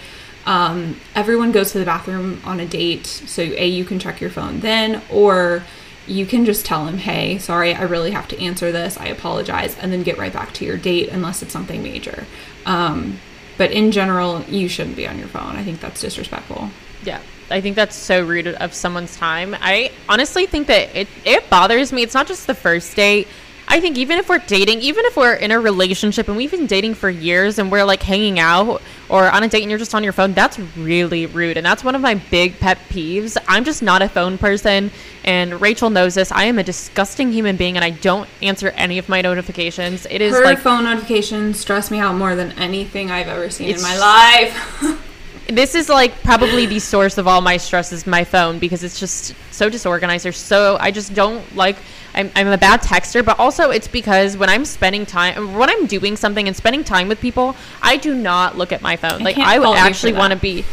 Um, 0.46 0.98
everyone 1.14 1.52
goes 1.52 1.72
to 1.72 1.78
the 1.78 1.84
bathroom 1.84 2.40
on 2.44 2.60
a 2.60 2.66
date, 2.66 3.06
so 3.06 3.42
a 3.42 3.66
you 3.66 3.84
can 3.84 3.98
check 3.98 4.20
your 4.20 4.30
phone 4.30 4.60
then, 4.60 5.02
or 5.10 5.62
you 6.06 6.24
can 6.24 6.44
just 6.46 6.64
tell 6.64 6.86
him, 6.86 6.98
"Hey, 6.98 7.38
sorry, 7.38 7.74
I 7.74 7.82
really 7.82 8.12
have 8.12 8.28
to 8.28 8.40
answer 8.40 8.72
this. 8.72 8.96
I 8.96 9.06
apologize," 9.06 9.76
and 9.78 9.92
then 9.92 10.02
get 10.02 10.16
right 10.16 10.32
back 10.32 10.54
to 10.54 10.64
your 10.64 10.78
date 10.78 11.10
unless 11.10 11.42
it's 11.42 11.52
something 11.52 11.82
major. 11.82 12.26
Um, 12.64 13.20
but 13.58 13.72
in 13.72 13.92
general, 13.92 14.42
you 14.48 14.68
shouldn't 14.68 14.96
be 14.96 15.06
on 15.06 15.18
your 15.18 15.28
phone. 15.28 15.56
I 15.56 15.62
think 15.62 15.80
that's 15.80 16.00
disrespectful. 16.00 16.70
Yeah. 17.04 17.20
I 17.50 17.60
think 17.60 17.76
that's 17.76 17.96
so 17.96 18.24
rude 18.24 18.46
of 18.46 18.74
someone's 18.74 19.16
time. 19.16 19.56
I 19.60 19.92
honestly 20.08 20.46
think 20.46 20.66
that 20.68 20.94
it, 20.94 21.08
it 21.24 21.50
bothers 21.50 21.92
me. 21.92 22.02
It's 22.02 22.14
not 22.14 22.26
just 22.26 22.46
the 22.46 22.54
first 22.54 22.94
date. 22.96 23.28
I 23.72 23.78
think 23.78 23.98
even 23.98 24.18
if 24.18 24.28
we're 24.28 24.38
dating, 24.38 24.80
even 24.80 25.04
if 25.04 25.16
we're 25.16 25.34
in 25.34 25.52
a 25.52 25.60
relationship 25.60 26.26
and 26.26 26.36
we've 26.36 26.50
been 26.50 26.66
dating 26.66 26.94
for 26.94 27.08
years 27.08 27.60
and 27.60 27.70
we're 27.70 27.84
like 27.84 28.02
hanging 28.02 28.40
out 28.40 28.82
or 29.08 29.30
on 29.30 29.44
a 29.44 29.48
date 29.48 29.62
and 29.62 29.70
you're 29.70 29.78
just 29.78 29.94
on 29.94 30.02
your 30.02 30.12
phone, 30.12 30.32
that's 30.32 30.58
really 30.76 31.26
rude. 31.26 31.56
And 31.56 31.64
that's 31.64 31.84
one 31.84 31.94
of 31.94 32.00
my 32.00 32.14
big 32.14 32.58
pet 32.58 32.78
peeves. 32.88 33.36
I'm 33.46 33.62
just 33.62 33.80
not 33.80 34.02
a 34.02 34.08
phone 34.08 34.38
person. 34.38 34.90
And 35.24 35.60
Rachel 35.60 35.88
knows 35.88 36.16
this. 36.16 36.32
I 36.32 36.46
am 36.46 36.58
a 36.58 36.64
disgusting 36.64 37.30
human 37.30 37.56
being 37.56 37.76
and 37.76 37.84
I 37.84 37.90
don't 37.90 38.28
answer 38.42 38.70
any 38.70 38.98
of 38.98 39.08
my 39.08 39.20
notifications. 39.20 40.04
It 40.10 40.20
is 40.20 40.34
Her 40.34 40.44
like 40.44 40.58
phone 40.58 40.82
notifications 40.82 41.60
stress 41.60 41.92
me 41.92 42.00
out 42.00 42.16
more 42.16 42.34
than 42.34 42.50
anything 42.52 43.12
I've 43.12 43.28
ever 43.28 43.50
seen 43.50 43.70
in 43.70 43.82
my 43.82 43.96
life. 43.96 45.06
this 45.48 45.74
is 45.74 45.88
like 45.88 46.22
probably 46.22 46.66
the 46.66 46.78
source 46.78 47.18
of 47.18 47.26
all 47.26 47.40
my 47.40 47.56
stress 47.56 47.92
is 47.92 48.06
my 48.06 48.24
phone 48.24 48.58
because 48.58 48.84
it's 48.84 49.00
just 49.00 49.34
so 49.50 49.68
disorganized. 49.68 50.26
Or 50.26 50.32
so 50.32 50.76
I 50.80 50.90
just 50.90 51.14
don't 51.14 51.54
like 51.56 51.76
I'm, 52.14 52.30
I'm 52.34 52.48
a 52.48 52.58
bad 52.58 52.80
texter 52.80 53.24
but 53.24 53.38
also 53.38 53.70
it's 53.70 53.88
because 53.88 54.36
when 54.36 54.48
I'm 54.48 54.64
spending 54.64 55.06
time 55.06 55.54
when 55.54 55.70
I'm 55.70 55.86
doing 55.86 56.16
something 56.16 56.46
and 56.46 56.56
spending 56.56 56.84
time 56.84 57.08
with 57.08 57.20
people 57.20 57.56
I 57.82 57.96
do 57.96 58.14
not 58.14 58.56
look 58.56 58.72
at 58.72 58.82
my 58.82 58.96
phone. 58.96 59.22
I 59.22 59.24
like 59.24 59.38
I 59.38 59.58
would 59.58 59.76
actually 59.76 60.12
want 60.12 60.32
to 60.32 60.38
be 60.38 60.64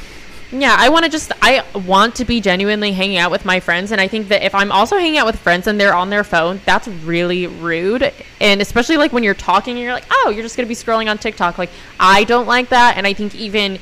yeah 0.52 0.76
I 0.80 0.90
want 0.90 1.06
to 1.06 1.12
just 1.12 1.32
I 1.42 1.64
want 1.74 2.16
to 2.16 2.26
be 2.26 2.40
genuinely 2.40 2.94
hanging 2.94 3.18
out 3.18 3.32
with 3.32 3.46
my 3.46 3.60
friends 3.60 3.92
and 3.92 4.00
I 4.00 4.08
think 4.08 4.30
that 4.30 4.44
if 4.44 4.56
I'm 4.56 4.72
also 4.72 4.98
hanging 4.98 5.18
out 5.18 5.26
with 5.26 5.38
friends 5.38 5.68
and 5.68 5.80
they're 5.80 5.96
on 5.96 6.10
their 6.10 6.24
phone 6.24 6.62
that's 6.66 6.88
really 6.88 7.48
rude. 7.48 8.14
And 8.40 8.62
especially 8.62 8.98
like 8.98 9.12
when 9.12 9.24
you're 9.24 9.34
talking 9.34 9.76
and 9.76 9.84
you're 9.84 9.94
like 9.94 10.06
oh 10.10 10.32
you're 10.34 10.44
just 10.44 10.56
gonna 10.56 10.68
be 10.68 10.76
scrolling 10.76 11.10
on 11.10 11.18
TikTok. 11.18 11.58
Like 11.58 11.70
I 12.00 12.24
don't 12.24 12.48
like 12.48 12.70
that 12.70 12.98
and 12.98 13.06
I 13.06 13.14
think 13.14 13.36
even 13.36 13.80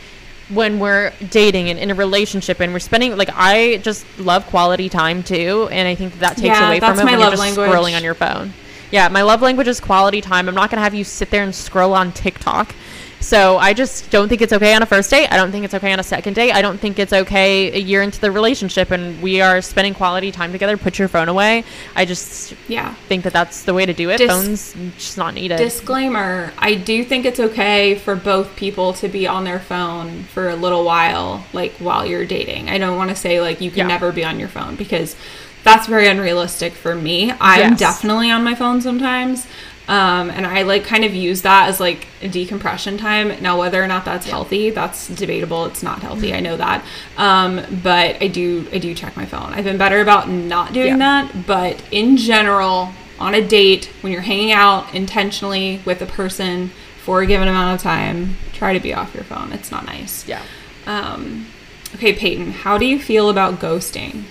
when 0.49 0.79
we're 0.79 1.12
dating 1.29 1.69
and 1.69 1.79
in 1.79 1.89
a 1.91 1.95
relationship 1.95 2.60
and 2.60 2.71
we're 2.71 2.79
spending 2.79 3.17
like 3.17 3.29
I 3.34 3.77
just 3.77 4.05
love 4.19 4.45
quality 4.47 4.89
time 4.89 5.23
too, 5.23 5.67
and 5.71 5.88
I 5.88 5.95
think 5.95 6.19
that 6.19 6.38
takes 6.38 6.43
yeah, 6.43 6.67
away 6.67 6.79
from 6.79 6.99
it 6.99 7.03
when 7.03 7.19
you're 7.19 7.29
just 7.29 7.39
language. 7.39 7.69
scrolling 7.69 7.95
on 7.95 8.03
your 8.03 8.13
phone. 8.13 8.53
Yeah, 8.91 9.10
my 9.10 9.23
love 9.23 9.41
language 9.41 9.67
is 9.67 9.79
quality 9.79 10.21
time. 10.21 10.47
I'm 10.47 10.55
not 10.55 10.69
gonna 10.69 10.84
have 10.84 10.93
you 10.93 11.03
sit 11.03 11.31
there 11.31 11.43
and 11.43 11.53
scroll 11.53 11.93
on 11.93 12.12
TikTok. 12.12 12.75
So 13.19 13.58
I 13.58 13.73
just 13.73 14.12
don't 14.12 14.30
think 14.30 14.41
it's 14.41 14.54
okay 14.54 14.73
on 14.75 14.84
a 14.84 14.86
first 14.86 15.10
date. 15.10 15.28
I 15.32 15.38
don't 15.38 15.51
think 15.51 15.65
it's 15.65 15.73
okay 15.73 15.91
on 15.91 15.99
a 15.99 16.04
second 16.04 16.34
date. 16.34 16.51
I 16.51 16.62
don't 16.62 16.78
think 16.78 16.99
it's 16.99 17.13
okay 17.13 17.71
a 17.73 17.80
year 17.80 18.01
into 18.04 18.19
the 18.21 18.32
relationship 18.32 18.91
and 18.91 19.21
we 19.21 19.41
are 19.41 19.62
spending 19.62 19.93
quality 19.93 20.32
time 20.32 20.51
together. 20.51 20.78
Put 20.78 20.99
your 20.99 21.08
phone 21.08 21.28
away. 21.28 21.63
I 21.95 22.06
just 22.06 22.54
yeah 22.67 22.93
think 23.08 23.23
that 23.23 23.34
that's 23.34 23.63
the 23.63 23.73
way 23.73 23.86
to 23.86 23.93
do 23.93 24.10
it. 24.10 24.17
Dis- 24.17 24.30
Phones 24.30 24.73
just 24.95 25.17
not 25.17 25.34
needed. 25.34 25.58
Disclaimer: 25.58 26.54
I 26.58 26.75
do 26.75 27.04
think 27.04 27.25
it's 27.25 27.39
okay 27.39 27.95
for 27.95 28.15
both 28.15 28.56
people 28.56 28.93
to 28.93 29.08
be 29.08 29.28
on 29.28 29.43
their 29.43 29.60
phone 29.60 30.23
for 30.25 30.49
a 30.49 30.56
little 30.56 30.86
while, 30.86 31.45
like 31.54 31.73
while 31.73 32.06
you're 32.06 32.25
dating. 32.25 32.69
I 32.69 32.78
don't 32.78 32.97
want 32.97 33.10
to 33.10 33.15
say 33.15 33.41
like 33.41 33.62
you 33.62 33.71
can 33.71 33.80
yeah. 33.80 33.88
never 33.88 34.12
be 34.12 34.23
on 34.23 34.39
your 34.39 34.49
phone 34.49 34.75
because 34.75 35.15
that's 35.63 35.88
very 35.88 36.08
unrealistic 36.08 36.73
for 36.73 36.95
me. 36.95 37.32
I'm 37.41 37.71
yes. 37.71 37.80
definitely 37.80 38.30
on 38.30 38.43
my 38.43 38.54
phone 38.54 38.82
sometimes. 38.82 39.47
Um, 39.88 40.32
and 40.32 40.48
I 40.48 40.63
like 40.63 40.84
kind 40.84 41.06
of 41.06 41.13
use 41.13 41.43
that 41.43 41.69
as 41.69 41.80
like 41.80 42.08
a 42.21 42.28
decompression 42.28 42.98
time. 42.98 43.39
Now, 43.41 43.60
whether 43.60 43.84
or 43.84 43.88
not 43.88 44.04
that's 44.04 44.26
healthy, 44.28 44.71
that's 44.71 45.08
debatable. 45.10 45.65
It's 45.65 45.84
not 45.84 46.00
healthy. 46.00 46.34
I 46.34 46.39
know 46.39 46.58
that. 46.58 46.84
Um, 47.17 47.62
but 47.84 48.21
I 48.21 48.28
do, 48.28 48.67
I 48.71 48.80
do 48.80 48.95
check 48.95 49.15
my 49.15 49.26
phone. 49.26 49.54
I've 49.54 49.63
been 49.63 49.78
better 49.78 50.02
about 50.02 50.28
not 50.30 50.74
doing 50.74 50.98
Yeah. 51.00 51.21
that. 51.24 51.45
But 51.45 51.84
in 51.91 52.17
general, 52.17 52.93
on 53.19 53.36
a 53.36 53.48
date, 53.48 53.89
when 54.02 54.12
you're 54.12 54.21
hanging 54.24 54.52
out 54.52 54.91
intentionally 54.93 55.82
with 55.86 56.02
a 56.02 56.08
person 56.08 56.71
for 57.04 57.21
a 57.21 57.28
given 57.28 57.48
amount 57.48 57.76
of 57.76 57.84
time, 57.84 58.38
try 58.54 58.74
to 58.74 58.80
be 58.80 58.91
off 58.93 59.13
your 59.13 59.24
phone. 59.24 59.52
It's 59.52 59.69
not 59.69 59.86
nice. 59.86 60.28
Yeah. 60.28 60.41
Um, 60.88 61.45
okay, 61.93 62.12
Peyton, 62.13 62.52
how 62.52 62.80
do 62.80 62.86
you 62.86 62.98
feel 63.00 63.30
about 63.30 63.60
ghosting? 63.60 64.24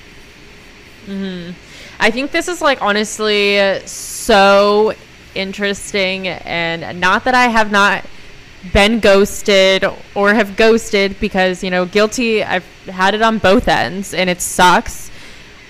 I 2.00 2.10
think 2.10 2.30
this 2.32 2.48
is 2.48 2.60
like 2.62 2.80
honestly 2.82 3.80
so 3.86 4.94
interesting 5.34 6.28
and 6.28 7.00
not 7.00 7.24
that 7.24 7.34
I 7.34 7.48
have 7.48 7.70
not 7.70 8.04
been 8.72 9.00
ghosted 9.00 9.84
or 10.14 10.32
have 10.32 10.56
ghosted 10.56 11.20
because 11.20 11.62
you 11.62 11.70
know 11.70 11.84
guilty 11.84 12.42
I've 12.42 12.64
had 12.86 13.14
it 13.14 13.22
on 13.22 13.38
both 13.38 13.68
ends 13.68 14.14
and 14.14 14.30
it 14.30 14.40
sucks. 14.40 15.10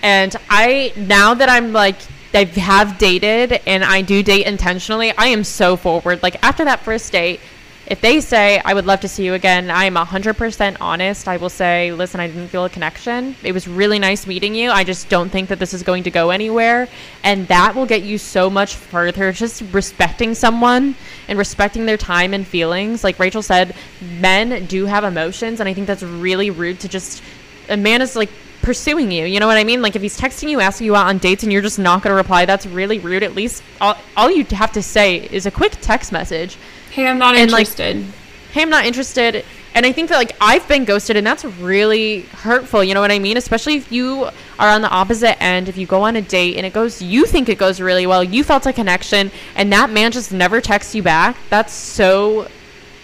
And 0.03 0.35
I 0.48 0.92
now 0.96 1.35
that 1.35 1.48
I'm 1.48 1.72
like 1.72 1.96
I 2.33 2.44
have 2.44 2.98
dated 2.98 3.61
and 3.66 3.85
I 3.85 4.03
do 4.03 4.22
date 4.22 4.46
intentionally 4.46 5.12
I 5.16 5.27
am 5.27 5.44
so 5.44 5.77
forward. 5.77 6.22
Like 6.22 6.42
after 6.44 6.64
that 6.64 6.81
first 6.81 7.12
date 7.12 7.40
if 7.87 8.01
they 8.01 8.20
say 8.20 8.61
I 8.64 8.73
would 8.73 8.87
love 8.87 9.01
to 9.01 9.09
see 9.09 9.27
you 9.27 9.35
again, 9.35 9.70
I 9.70 9.85
am 9.85 9.94
100% 9.94 10.77
honest. 10.81 11.29
I 11.29 11.37
will 11.37 11.51
say, 11.51 11.92
listen, 11.92 12.18
I 12.18 12.29
didn't 12.29 12.49
feel 12.49 12.64
a 12.64 12.70
connection. 12.70 13.37
It 13.42 13.53
was 13.53 13.68
really 13.68 13.99
nice 13.99 14.27
meeting 14.27 14.55
you. 14.55 14.70
I 14.70 14.85
just 14.85 15.11
don't 15.11 15.29
think 15.29 15.51
that 15.51 15.59
this 15.59 15.75
is 15.75 15.83
going 15.83 16.05
to 16.05 16.11
go 16.11 16.31
anywhere. 16.31 16.88
And 17.23 17.47
that 17.49 17.75
will 17.75 17.85
get 17.85 18.03
you 18.03 18.16
so 18.16 18.49
much 18.49 18.75
further. 18.75 19.33
Just 19.33 19.62
respecting 19.73 20.35
someone 20.35 20.94
and 21.29 21.38
respecting 21.38 21.85
their 21.85 21.99
time 21.99 22.33
and 22.33 22.47
feelings. 22.47 23.05
Like 23.05 23.18
Rachel 23.18 23.42
said, 23.42 23.75
men 24.01 24.64
do 24.64 24.87
have 24.87 25.05
emotions. 25.05 25.61
And 25.61 25.68
I 25.68 25.75
think 25.75 25.87
that's 25.87 26.03
really 26.03 26.49
rude 26.49 26.81
to 26.81 26.88
just, 26.88 27.23
a 27.68 27.77
man 27.77 28.01
is 28.01 28.16
like, 28.16 28.31
pursuing 28.62 29.11
you 29.11 29.27
you 29.27 29.40
know 29.40 29.47
what 29.47 29.59
i 29.59 29.64
mean 29.64 29.83
like 29.83 29.94
if 29.94 30.01
he's 30.01 30.18
texting 30.18 30.49
you 30.49 30.59
asking 30.59 30.87
you 30.87 30.97
out 30.97 31.07
on 31.07 31.18
dates 31.18 31.42
and 31.42 31.53
you're 31.53 31.61
just 31.61 31.79
not 31.79 32.03
going 32.03 32.11
to 32.11 32.16
reply 32.16 32.47
that's 32.47 32.64
really 32.64 32.99
rude 32.99 33.23
at 33.23 33.35
least 33.35 33.62
all, 33.79 33.94
all 34.16 34.31
you 34.31 34.42
have 34.53 34.73
to 34.73 34.83
say 34.83 35.16
is 35.31 35.44
a 35.44 35.51
quick 35.51 35.73
text 35.83 36.12
message 36.12 36.57
Hey, 36.94 37.09
I'm 37.09 37.18
not 37.18 37.35
And, 37.35 37.50
like, 37.50 37.62
interested. 37.62 38.04
hey, 38.52 38.62
I'm 38.62 38.70
not 38.70 38.87
interested. 38.87 39.44
And 39.74 39.85
I 39.85 39.90
think 39.90 40.11
that 40.11 40.16
like 40.16 40.37
I've 40.40 40.66
been 40.68 40.85
ghosted 40.85 41.16
and 41.16 41.26
that's 41.26 41.44
really 41.44 42.20
hurtful, 42.20 42.85
you 42.85 42.94
know 42.94 43.00
what 43.00 43.11
I 43.11 43.18
mean? 43.18 43.37
Especially 43.37 43.74
if 43.74 43.90
you 43.90 44.28
are 44.61 44.68
on 44.68 44.83
the 44.83 44.88
opposite 44.88 45.42
end, 45.42 45.68
if 45.68 45.76
you 45.76 45.85
go 45.88 46.02
on 46.02 46.14
a 46.14 46.22
date 46.22 46.57
and 46.57 46.64
it 46.64 46.72
goes 46.72 47.02
you 47.02 47.26
think 47.26 47.48
it 47.48 47.59
goes 47.59 47.80
really 47.80 48.07
well, 48.07 48.22
you 48.22 48.44
felt 48.44 48.64
a 48.66 48.72
connection 48.72 49.33
and 49.57 49.72
that 49.72 49.90
man 49.90 50.12
just 50.12 50.30
never 50.30 50.61
texts 50.61 50.94
you 50.94 51.02
back. 51.02 51.37
That's 51.50 51.72
so 51.72 52.46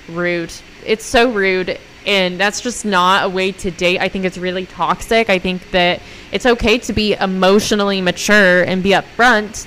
rude. 0.09 0.53
It's 0.87 1.05
so 1.05 1.33
rude 1.33 1.77
and 2.07 2.39
that's 2.39 2.61
just 2.61 2.85
not 2.85 3.25
a 3.25 3.29
way 3.29 3.51
to 3.51 3.73
date. 3.73 3.99
I 4.01 4.09
think 4.09 4.25
it's 4.25 4.39
really 4.39 4.67
toxic. 4.67 5.29
I 5.29 5.41
think 5.41 5.69
that 5.73 6.01
it's 6.31 6.47
okay 6.47 6.79
to 6.79 6.93
be 6.93 7.15
emotionally 7.15 8.01
mature 8.01 8.63
and 8.63 8.81
be 8.81 8.91
upfront 8.91 9.67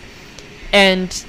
and 0.72 1.26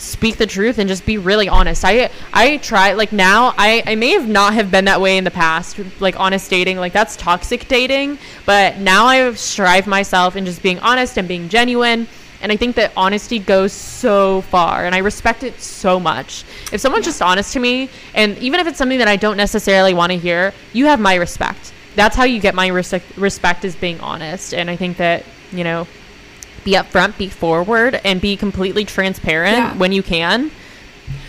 speak 0.00 0.36
the 0.36 0.46
truth 0.46 0.78
and 0.78 0.88
just 0.88 1.04
be 1.04 1.18
really 1.18 1.48
honest. 1.48 1.84
I 1.84 2.10
I 2.32 2.56
try 2.58 2.92
like 2.94 3.12
now 3.12 3.54
I 3.58 3.82
I 3.86 3.94
may 3.94 4.10
have 4.10 4.28
not 4.28 4.54
have 4.54 4.70
been 4.70 4.86
that 4.86 5.00
way 5.00 5.18
in 5.18 5.24
the 5.24 5.30
past 5.30 5.78
like 6.00 6.18
honest 6.18 6.50
dating 6.50 6.78
like 6.78 6.92
that's 6.92 7.16
toxic 7.16 7.68
dating, 7.68 8.18
but 8.46 8.78
now 8.78 9.06
I 9.06 9.32
strive 9.34 9.86
myself 9.86 10.36
in 10.36 10.46
just 10.46 10.62
being 10.62 10.78
honest 10.80 11.16
and 11.18 11.28
being 11.28 11.48
genuine. 11.48 12.08
And 12.42 12.50
I 12.50 12.56
think 12.56 12.76
that 12.76 12.92
honesty 12.96 13.38
goes 13.38 13.70
so 13.70 14.40
far, 14.40 14.86
and 14.86 14.94
I 14.94 14.98
respect 14.98 15.42
it 15.42 15.60
so 15.60 16.00
much. 16.00 16.44
If 16.72 16.80
someone's 16.80 17.04
just 17.04 17.20
honest 17.20 17.52
to 17.52 17.60
me, 17.60 17.90
and 18.14 18.38
even 18.38 18.60
if 18.60 18.66
it's 18.66 18.78
something 18.78 18.98
that 18.98 19.08
I 19.08 19.16
don't 19.16 19.36
necessarily 19.36 19.92
want 19.92 20.10
to 20.12 20.16
hear, 20.16 20.54
you 20.72 20.86
have 20.86 21.00
my 21.00 21.16
respect. 21.16 21.74
That's 21.96 22.16
how 22.16 22.24
you 22.24 22.40
get 22.40 22.54
my 22.54 22.68
respect. 22.68 23.14
Respect 23.18 23.66
is 23.66 23.76
being 23.76 24.00
honest, 24.00 24.54
and 24.54 24.70
I 24.70 24.76
think 24.76 24.96
that 24.96 25.24
you 25.52 25.64
know 25.64 25.86
be 26.64 26.72
upfront, 26.72 27.16
be 27.18 27.28
forward, 27.28 28.00
and 28.04 28.20
be 28.20 28.36
completely 28.36 28.84
transparent 28.84 29.56
Yeah. 29.56 29.74
when 29.76 29.92
you 29.92 30.02
can. 30.02 30.50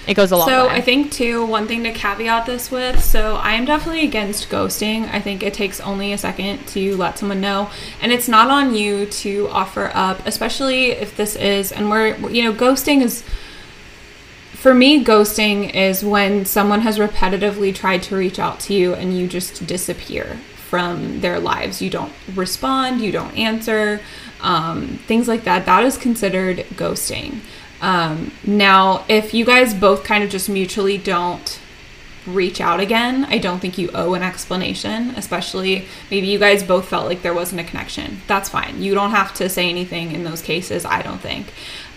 It 0.07 0.15
goes 0.15 0.31
a 0.31 0.37
long 0.37 0.47
So 0.49 0.67
way. 0.67 0.73
I 0.73 0.81
think 0.81 1.11
too 1.11 1.45
one 1.45 1.67
thing 1.67 1.83
to 1.83 1.91
caveat 1.91 2.45
this 2.47 2.71
with. 2.71 3.03
So 3.03 3.35
I 3.35 3.53
am 3.53 3.65
definitely 3.65 4.03
against 4.03 4.49
ghosting. 4.49 5.07
I 5.13 5.19
think 5.21 5.43
it 5.43 5.53
takes 5.53 5.79
only 5.79 6.11
a 6.11 6.17
second 6.17 6.65
to 6.69 6.95
let 6.97 7.19
someone 7.19 7.39
know, 7.39 7.69
and 8.01 8.11
it's 8.11 8.27
not 8.27 8.49
on 8.49 8.73
you 8.73 9.05
to 9.05 9.47
offer 9.51 9.91
up, 9.93 10.25
especially 10.25 10.91
if 10.91 11.15
this 11.15 11.35
is 11.35 11.71
and 11.71 11.89
we're 11.89 12.15
you 12.29 12.43
know 12.43 12.53
ghosting 12.53 13.01
is. 13.01 13.23
For 14.53 14.73
me, 14.75 15.03
ghosting 15.03 15.73
is 15.73 16.03
when 16.03 16.45
someone 16.45 16.81
has 16.81 16.99
repetitively 16.99 17.73
tried 17.73 18.03
to 18.03 18.15
reach 18.15 18.37
out 18.37 18.59
to 18.61 18.75
you 18.75 18.93
and 18.93 19.17
you 19.17 19.27
just 19.27 19.65
disappear 19.65 20.37
from 20.71 21.19
their 21.19 21.37
lives. 21.37 21.81
You 21.81 21.89
don't 21.89 22.13
respond, 22.33 23.01
you 23.01 23.11
don't 23.11 23.37
answer, 23.37 23.99
um, 24.39 24.99
things 25.05 25.27
like 25.27 25.43
that. 25.43 25.65
That 25.65 25.83
is 25.83 25.97
considered 25.97 26.59
ghosting. 26.75 27.41
Um, 27.81 28.31
now, 28.45 29.03
if 29.09 29.33
you 29.33 29.43
guys 29.43 29.73
both 29.73 30.05
kind 30.05 30.23
of 30.23 30.29
just 30.29 30.47
mutually 30.47 30.97
don't 30.97 31.59
reach 32.25 32.61
out 32.61 32.79
again, 32.79 33.25
I 33.25 33.37
don't 33.37 33.59
think 33.59 33.77
you 33.77 33.89
owe 33.93 34.13
an 34.13 34.23
explanation, 34.23 35.09
especially 35.17 35.87
maybe 36.09 36.27
you 36.27 36.39
guys 36.39 36.63
both 36.63 36.87
felt 36.87 37.05
like 37.05 37.21
there 37.21 37.33
wasn't 37.33 37.59
a 37.59 37.65
connection. 37.65 38.21
That's 38.27 38.47
fine. 38.47 38.81
You 38.81 38.93
don't 38.93 39.11
have 39.11 39.33
to 39.35 39.49
say 39.49 39.67
anything 39.69 40.13
in 40.13 40.23
those 40.23 40.41
cases, 40.41 40.85
I 40.85 41.01
don't 41.01 41.19
think. 41.19 41.47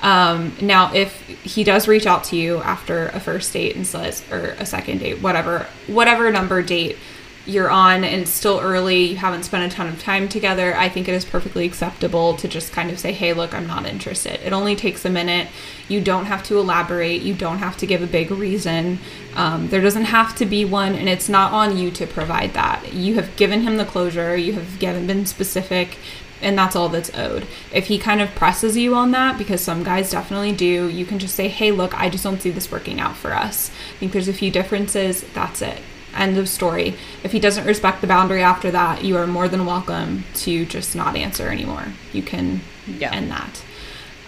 Um, 0.03 0.57
now, 0.61 0.93
if 0.93 1.21
he 1.45 1.63
does 1.63 1.87
reach 1.87 2.07
out 2.07 2.25
to 2.25 2.37
you 2.37 2.59
after 2.59 3.07
a 3.09 3.21
first 3.21 3.53
date 3.53 3.77
and 3.77 3.87
says, 3.87 4.25
or 4.33 4.57
a 4.59 4.67
second 4.67 4.99
date, 4.99 5.23
whatever, 5.23 5.69
whatever 5.87 6.33
number 6.33 6.61
date 6.61 6.99
you're 7.47 7.71
on 7.71 8.05
and 8.05 8.23
it's 8.23 8.31
still 8.31 8.59
early, 8.61 9.05
you 9.05 9.17
haven't 9.17 9.43
spent 9.43 9.71
a 9.71 9.75
ton 9.75 9.87
of 9.87 10.01
time 10.01 10.29
together, 10.29 10.75
I 10.75 10.89
think 10.89 11.09
it 11.09 11.15
is 11.15 11.25
perfectly 11.25 11.67
acceptable 11.67 12.37
to 12.37 12.49
just 12.49 12.73
kind 12.73 12.91
of 12.91 12.99
say, 12.99 13.13
hey, 13.13 13.33
look, 13.33 13.53
I'm 13.53 13.67
not 13.67 13.87
interested. 13.87 14.41
It 14.45 14.53
only 14.53 14.75
takes 14.75 15.05
a 15.05 15.11
minute. 15.11 15.49
You 15.89 16.01
don't 16.01 16.25
have 16.27 16.43
to 16.45 16.59
elaborate, 16.59 17.23
you 17.23 17.35
don't 17.35 17.59
have 17.59 17.77
to 17.79 17.87
give 17.87 18.03
a 18.03 18.07
big 18.07 18.31
reason. 18.31 18.99
Um, 19.35 19.69
there 19.69 19.83
doesn't 19.83 20.05
have 20.05 20.35
to 20.37 20.47
be 20.47 20.65
one, 20.65 20.95
and 20.95 21.09
it's 21.09 21.29
not 21.29 21.53
on 21.53 21.77
you 21.77 21.91
to 21.93 22.07
provide 22.07 22.55
that. 22.55 22.95
You 22.95 23.17
have 23.17 23.37
given 23.37 23.61
him 23.61 23.77
the 23.77 23.85
closure, 23.85 24.37
you 24.37 24.55
have 24.55 24.79
given 24.79 25.07
been 25.07 25.27
specific. 25.27 25.99
And 26.43 26.59
that's 26.59 26.77
all 26.77 26.91
that's 26.91 27.17
owed. 27.17 27.47
If 27.73 27.87
he 27.87 27.97
kind 27.97 28.21
of 28.21 28.35
presses 28.35 28.77
you 28.77 28.95
on 28.95 29.13
that, 29.13 29.39
because 29.39 29.63
some 29.63 29.83
guys 29.83 30.11
definitely 30.11 30.53
do, 30.53 30.89
you 30.89 31.07
can 31.07 31.19
just 31.19 31.35
say, 31.35 31.49
hey, 31.49 31.71
look, 31.71 31.99
I 31.99 32.11
just 32.11 32.23
don't 32.23 32.43
see 32.43 32.51
this 32.51 32.71
working 32.71 33.01
out 33.01 33.17
for 33.17 33.33
us. 33.33 33.71
I 33.71 33.99
think 33.99 34.13
there's 34.13 34.29
a 34.29 34.35
few 34.35 34.51
differences. 34.51 35.23
That's 35.33 35.63
it 35.63 35.81
end 36.17 36.39
of 36.39 36.49
story. 36.49 36.95
If 37.23 37.33
he 37.33 37.41
doesn't 37.41 37.67
respect 37.67 38.01
the 38.01 38.07
boundary 38.07 38.43
after 38.43 38.71
that, 38.71 39.05
you 39.05 39.17
are 39.17 39.27
more 39.27 39.49
than 39.49 39.67
welcome 39.67 40.25
to 40.35 40.65
just 40.67 40.95
not 40.97 41.17
answer 41.17 41.49
anymore. 41.49 41.87
You 42.13 42.23
can 42.23 42.61
Yeah. 42.87 43.13
end 43.13 43.31
that. 43.31 43.63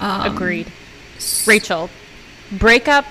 Um, 0.01 0.35
Agreed. 0.35 0.71
Rachel, 1.47 1.89
breakup 2.53 3.07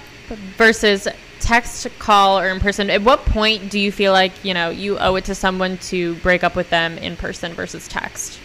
versus 0.57 1.07
text, 1.39 1.87
call, 1.99 2.39
or 2.39 2.47
in 2.49 2.59
person. 2.59 2.89
At 2.89 3.01
what 3.03 3.25
point 3.25 3.69
do 3.69 3.79
you 3.79 3.91
feel 3.91 4.11
like 4.13 4.31
you 4.43 4.53
know 4.53 4.69
you 4.69 4.97
owe 4.99 5.15
it 5.15 5.25
to 5.25 5.35
someone 5.35 5.77
to 5.89 6.15
break 6.15 6.43
up 6.43 6.55
with 6.55 6.69
them 6.69 6.97
in 6.97 7.15
person 7.15 7.53
versus 7.53 7.87
text? 7.87 8.39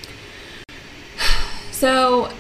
So, 1.71 2.31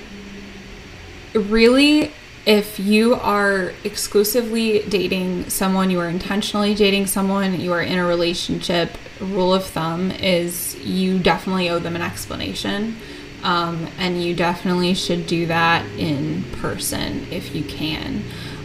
really, 1.35 2.12
if 2.50 2.80
you 2.80 3.14
are 3.14 3.72
exclusively 3.84 4.82
dating 4.88 5.48
someone, 5.48 5.88
you 5.88 6.00
are 6.00 6.08
intentionally 6.08 6.74
dating 6.74 7.06
someone, 7.06 7.60
you 7.60 7.72
are 7.72 7.80
in 7.80 7.96
a 7.96 8.04
relationship, 8.04 8.90
rule 9.20 9.54
of 9.54 9.64
thumb 9.64 10.10
is 10.10 10.74
you 10.84 11.20
definitely 11.20 11.70
owe 11.70 11.78
them 11.78 11.94
an 11.94 12.02
explanation. 12.02 12.96
Um, 13.44 13.86
and 13.98 14.20
you 14.20 14.34
definitely 14.34 14.94
should 14.94 15.28
do 15.28 15.46
that 15.46 15.86
in 15.96 16.42
person 16.54 17.24
if 17.30 17.54
you 17.54 17.62
can. 17.62 18.24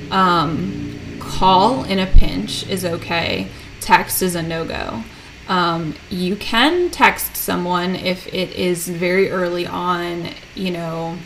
Um, 0.10 1.00
call 1.19 1.84
in 1.84 2.00
a 2.00 2.08
pinch 2.08 2.67
is 2.67 2.86
okay, 2.86 3.50
text 3.82 4.24
is 4.24 4.34
a 4.34 4.41
no 4.41 4.65
go. 4.65 5.04
Um, 5.48 5.93
you 6.10 6.36
can 6.36 6.89
text 6.89 7.38
someone 7.38 7.95
if 7.95 8.26
it 8.34 8.50
is 8.56 8.88
very 8.88 9.30
early 9.30 9.67
on, 9.67 10.30
you 10.56 10.71
know, 10.71 11.19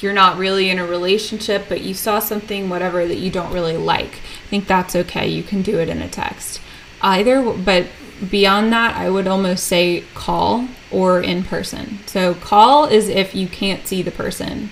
you're 0.00 0.12
not 0.12 0.38
really 0.38 0.70
in 0.70 0.78
a 0.78 0.86
relationship, 0.86 1.66
but 1.68 1.80
you 1.80 1.94
saw 1.94 2.18
something, 2.18 2.68
whatever, 2.68 3.06
that 3.06 3.18
you 3.18 3.30
don't 3.30 3.52
really 3.52 3.76
like. 3.76 4.14
I 4.16 4.48
think 4.48 4.66
that's 4.66 4.96
okay. 4.96 5.26
You 5.26 5.42
can 5.42 5.62
do 5.62 5.78
it 5.78 5.88
in 5.88 6.00
a 6.02 6.08
text. 6.08 6.60
Either, 7.00 7.42
but 7.52 7.86
beyond 8.30 8.72
that, 8.72 8.96
I 8.96 9.10
would 9.10 9.26
almost 9.26 9.66
say 9.66 10.04
call 10.14 10.68
or 10.90 11.20
in 11.20 11.44
person. 11.44 11.98
So, 12.06 12.34
call 12.34 12.86
is 12.86 13.08
if 13.08 13.34
you 13.34 13.48
can't 13.48 13.86
see 13.86 14.02
the 14.02 14.10
person 14.10 14.70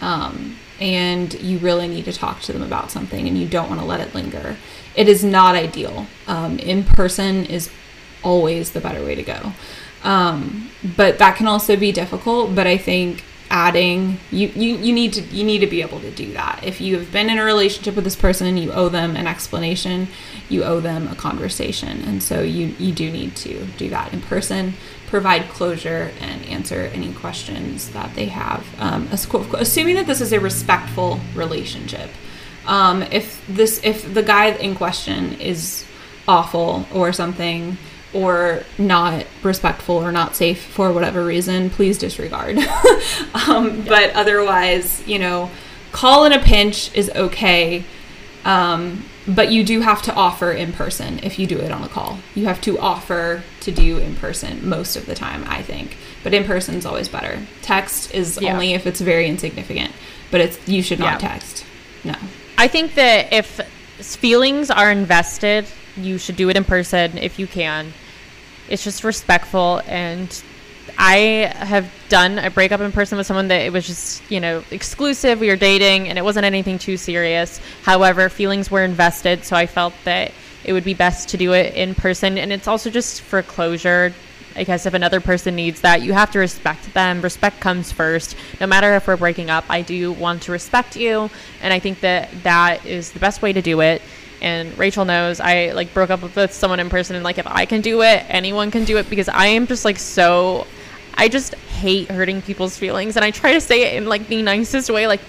um, 0.00 0.56
and 0.80 1.32
you 1.34 1.58
really 1.58 1.88
need 1.88 2.04
to 2.06 2.12
talk 2.12 2.40
to 2.42 2.52
them 2.52 2.62
about 2.62 2.90
something 2.90 3.26
and 3.26 3.38
you 3.38 3.48
don't 3.48 3.68
want 3.68 3.80
to 3.80 3.86
let 3.86 4.00
it 4.00 4.14
linger. 4.14 4.56
It 4.94 5.08
is 5.08 5.24
not 5.24 5.54
ideal. 5.54 6.06
Um, 6.26 6.58
in 6.58 6.84
person 6.84 7.44
is 7.46 7.70
always 8.22 8.72
the 8.72 8.80
better 8.80 9.04
way 9.04 9.14
to 9.14 9.22
go. 9.22 9.52
Um, 10.02 10.70
but 10.96 11.18
that 11.18 11.36
can 11.36 11.46
also 11.46 11.76
be 11.76 11.90
difficult. 11.92 12.54
But 12.54 12.66
I 12.66 12.76
think 12.76 13.24
adding 13.54 14.18
you, 14.32 14.48
you 14.48 14.74
you 14.78 14.92
need 14.92 15.12
to 15.12 15.22
you 15.22 15.44
need 15.44 15.60
to 15.60 15.66
be 15.68 15.80
able 15.80 16.00
to 16.00 16.10
do 16.10 16.32
that. 16.32 16.58
If 16.64 16.80
you 16.80 16.98
have 16.98 17.12
been 17.12 17.30
in 17.30 17.38
a 17.38 17.44
relationship 17.44 17.94
with 17.94 18.02
this 18.02 18.16
person 18.16 18.56
you 18.56 18.72
owe 18.72 18.88
them 18.88 19.14
an 19.14 19.28
explanation 19.28 20.08
you 20.48 20.64
owe 20.64 20.80
them 20.80 21.06
a 21.06 21.14
conversation. 21.14 22.02
And 22.02 22.20
so 22.20 22.42
you 22.42 22.74
you 22.80 22.92
do 22.92 23.12
need 23.12 23.36
to 23.36 23.64
do 23.78 23.88
that 23.90 24.12
in 24.12 24.20
person 24.22 24.74
provide 25.06 25.48
closure 25.50 26.10
and 26.20 26.44
answer 26.46 26.90
any 26.92 27.12
questions 27.12 27.90
that 27.90 28.12
they 28.16 28.26
have. 28.26 28.66
Um, 28.80 29.08
assuming 29.12 29.94
that 29.94 30.08
this 30.08 30.20
is 30.20 30.32
a 30.32 30.40
respectful 30.40 31.20
relationship. 31.36 32.10
Um, 32.66 33.02
if 33.04 33.46
this 33.46 33.80
if 33.84 34.12
the 34.12 34.24
guy 34.24 34.46
in 34.46 34.74
question 34.74 35.34
is 35.34 35.86
awful 36.26 36.88
or 36.92 37.12
something 37.12 37.78
or 38.14 38.62
not 38.78 39.26
respectful 39.42 39.96
or 39.96 40.12
not 40.12 40.36
safe 40.36 40.62
for 40.62 40.92
whatever 40.92 41.24
reason, 41.24 41.68
please 41.68 41.98
disregard. 41.98 42.56
um, 43.48 43.76
yeah. 43.78 43.84
But 43.88 44.10
otherwise, 44.14 45.06
you 45.06 45.18
know, 45.18 45.50
call 45.92 46.24
in 46.24 46.32
a 46.32 46.38
pinch 46.38 46.94
is 46.94 47.10
okay. 47.10 47.84
Um, 48.44 49.04
but 49.26 49.50
you 49.50 49.64
do 49.64 49.80
have 49.80 50.02
to 50.02 50.14
offer 50.14 50.52
in 50.52 50.72
person 50.72 51.18
if 51.22 51.38
you 51.38 51.46
do 51.46 51.58
it 51.58 51.72
on 51.72 51.82
a 51.82 51.88
call. 51.88 52.18
You 52.34 52.46
have 52.46 52.60
to 52.62 52.78
offer 52.78 53.42
to 53.60 53.72
do 53.72 53.98
in 53.98 54.14
person 54.16 54.68
most 54.68 54.96
of 54.96 55.06
the 55.06 55.14
time, 55.14 55.44
I 55.46 55.62
think. 55.62 55.96
But 56.22 56.34
in 56.34 56.44
person 56.44 56.74
is 56.74 56.86
always 56.86 57.08
better. 57.08 57.40
Text 57.62 58.14
is 58.14 58.38
yeah. 58.40 58.52
only 58.52 58.74
if 58.74 58.86
it's 58.86 59.00
very 59.00 59.26
insignificant, 59.26 59.92
but 60.30 60.40
it's 60.40 60.68
you 60.68 60.82
should 60.82 60.98
not 60.98 61.22
yeah. 61.22 61.30
text. 61.30 61.64
No. 62.04 62.14
I 62.58 62.68
think 62.68 62.94
that 62.94 63.32
if 63.32 63.60
feelings 63.98 64.70
are 64.70 64.90
invested, 64.90 65.66
you 65.96 66.18
should 66.18 66.36
do 66.36 66.50
it 66.50 66.56
in 66.56 66.64
person 66.64 67.16
if 67.18 67.38
you 67.38 67.46
can 67.46 67.92
it's 68.68 68.84
just 68.84 69.04
respectful 69.04 69.82
and 69.86 70.42
I 70.98 71.52
have 71.56 71.90
done 72.08 72.38
a 72.38 72.50
breakup 72.50 72.80
in 72.80 72.92
person 72.92 73.18
with 73.18 73.26
someone 73.26 73.48
that 73.48 73.62
it 73.62 73.72
was 73.72 73.86
just, 73.86 74.22
you 74.30 74.40
know, 74.40 74.62
exclusive. 74.70 75.40
We 75.40 75.48
were 75.48 75.56
dating 75.56 76.08
and 76.08 76.18
it 76.18 76.22
wasn't 76.22 76.44
anything 76.44 76.78
too 76.78 76.96
serious. 76.96 77.60
However, 77.82 78.28
feelings 78.28 78.70
were 78.70 78.84
invested, 78.84 79.44
so 79.44 79.56
I 79.56 79.66
felt 79.66 79.94
that 80.04 80.32
it 80.62 80.72
would 80.72 80.84
be 80.84 80.94
best 80.94 81.28
to 81.30 81.36
do 81.36 81.52
it 81.52 81.74
in 81.74 81.94
person. 81.94 82.38
And 82.38 82.52
it's 82.52 82.68
also 82.68 82.90
just 82.90 83.22
for 83.22 83.42
closure. 83.42 84.12
I 84.56 84.62
guess 84.62 84.86
if 84.86 84.94
another 84.94 85.20
person 85.20 85.56
needs 85.56 85.80
that, 85.80 86.02
you 86.02 86.12
have 86.12 86.30
to 86.32 86.38
respect 86.38 86.94
them. 86.94 87.22
Respect 87.22 87.60
comes 87.60 87.90
first. 87.90 88.36
No 88.60 88.66
matter 88.66 88.94
if 88.94 89.08
we're 89.08 89.16
breaking 89.16 89.50
up, 89.50 89.64
I 89.68 89.82
do 89.82 90.12
want 90.12 90.42
to 90.42 90.52
respect 90.52 90.96
you. 90.96 91.28
And 91.60 91.72
I 91.72 91.80
think 91.80 92.00
that 92.00 92.30
that 92.44 92.86
is 92.86 93.10
the 93.10 93.18
best 93.18 93.42
way 93.42 93.52
to 93.52 93.62
do 93.62 93.80
it 93.80 94.00
and 94.40 94.76
Rachel 94.78 95.04
knows 95.04 95.40
I 95.40 95.72
like 95.72 95.92
broke 95.94 96.10
up 96.10 96.22
with 96.36 96.52
someone 96.52 96.80
in 96.80 96.90
person 96.90 97.16
and 97.16 97.24
like 97.24 97.38
if 97.38 97.46
I 97.46 97.66
can 97.66 97.80
do 97.80 98.02
it, 98.02 98.24
anyone 98.28 98.70
can 98.70 98.84
do 98.84 98.98
it 98.98 99.08
because 99.08 99.28
I 99.28 99.46
am 99.46 99.66
just 99.66 99.84
like 99.84 99.98
so 99.98 100.66
I 101.14 101.28
just 101.28 101.54
hate 101.54 102.10
hurting 102.10 102.42
people's 102.42 102.76
feelings 102.76 103.16
and 103.16 103.24
I 103.24 103.30
try 103.30 103.52
to 103.54 103.60
say 103.60 103.82
it 103.82 103.96
in 103.96 104.06
like 104.06 104.28
the 104.28 104.42
nicest 104.42 104.90
way 104.90 105.06
like 105.06 105.20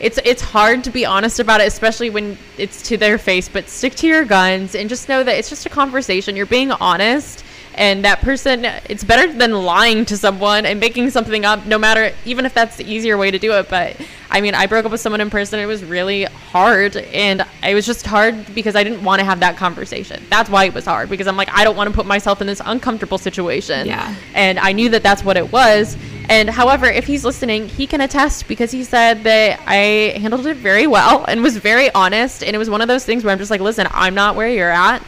it's 0.00 0.18
it's 0.24 0.42
hard 0.42 0.84
to 0.84 0.90
be 0.90 1.06
honest 1.06 1.40
about 1.40 1.60
it 1.60 1.66
especially 1.66 2.10
when 2.10 2.36
it's 2.58 2.82
to 2.88 2.96
their 2.96 3.18
face 3.18 3.48
but 3.48 3.68
stick 3.68 3.94
to 3.96 4.06
your 4.06 4.24
guns 4.24 4.74
and 4.74 4.88
just 4.88 5.08
know 5.08 5.22
that 5.22 5.36
it's 5.36 5.48
just 5.48 5.66
a 5.66 5.70
conversation. 5.70 6.36
You're 6.36 6.46
being 6.46 6.72
honest 6.72 7.44
and 7.74 8.04
that 8.04 8.20
person 8.20 8.64
it's 8.88 9.04
better 9.04 9.32
than 9.32 9.52
lying 9.52 10.04
to 10.06 10.16
someone 10.16 10.64
and 10.64 10.78
making 10.78 11.10
something 11.10 11.44
up 11.44 11.66
no 11.66 11.78
matter 11.78 12.12
even 12.24 12.46
if 12.46 12.54
that's 12.54 12.76
the 12.76 12.84
easier 12.84 13.16
way 13.18 13.30
to 13.30 13.38
do 13.38 13.52
it. 13.52 13.68
But 13.68 13.96
i 14.30 14.40
mean 14.40 14.54
i 14.54 14.66
broke 14.66 14.84
up 14.84 14.92
with 14.92 15.00
someone 15.00 15.20
in 15.20 15.30
person. 15.30 15.58
It 15.60 15.66
was 15.66 15.84
really 15.84 16.24
hard. 16.24 16.96
And 16.96 17.44
it 17.62 17.74
was 17.74 17.86
just 17.86 18.06
hard 18.06 18.54
because 18.54 18.76
i 18.76 18.84
didn't 18.84 19.02
want 19.02 19.20
to 19.20 19.24
have 19.24 19.40
that 19.40 19.56
conversation. 19.56 20.22
That's 20.30 20.48
why 20.48 20.64
it 20.64 20.74
was 20.74 20.84
hard. 20.84 21.08
Because 21.10 21.26
i'm 21.26 21.36
like 21.36 21.50
i 21.52 21.64
don't 21.64 21.76
want 21.76 21.88
to 21.90 21.94
put 21.94 22.06
myself 22.06 22.40
in 22.40 22.46
this 22.46 22.62
uncomfortable 22.64 23.18
situation. 23.18 23.86
Yeah. 23.86 24.14
And 24.34 24.58
i 24.58 24.72
knew 24.72 24.88
that 24.90 25.02
that's 25.02 25.24
what 25.24 25.36
it 25.36 25.52
was. 25.52 25.96
And 26.28 26.48
however 26.48 26.86
if 26.86 27.06
he's 27.06 27.24
listening 27.24 27.68
he 27.68 27.86
can 27.86 28.00
attest 28.00 28.48
because 28.48 28.70
he 28.70 28.84
said 28.84 29.24
that 29.24 29.60
i 29.66 30.16
handled 30.18 30.46
it 30.46 30.56
very 30.56 30.86
well 30.86 31.24
and 31.26 31.42
was 31.42 31.56
very 31.56 31.92
honest. 31.92 32.42
And 32.44 32.54
it 32.54 32.58
was 32.58 32.70
one 32.70 32.80
of 32.80 32.88
those 32.88 33.04
things 33.04 33.24
where 33.24 33.32
i'm 33.32 33.38
just 33.38 33.50
like 33.50 33.60
listen 33.60 33.86
i'm 33.90 34.14
not 34.14 34.36
where 34.36 34.48
you're 34.48 34.70
at 34.70 35.02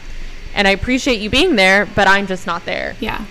and 0.57 0.67
I 0.67 0.71
appreciate 0.71 1.21
you 1.21 1.29
being 1.29 1.55
there, 1.55 1.85
but 1.85 2.07
I'm 2.07 2.27
just 2.27 2.47
not 2.47 2.65
there. 2.65 2.95
Yeah. 2.99 3.23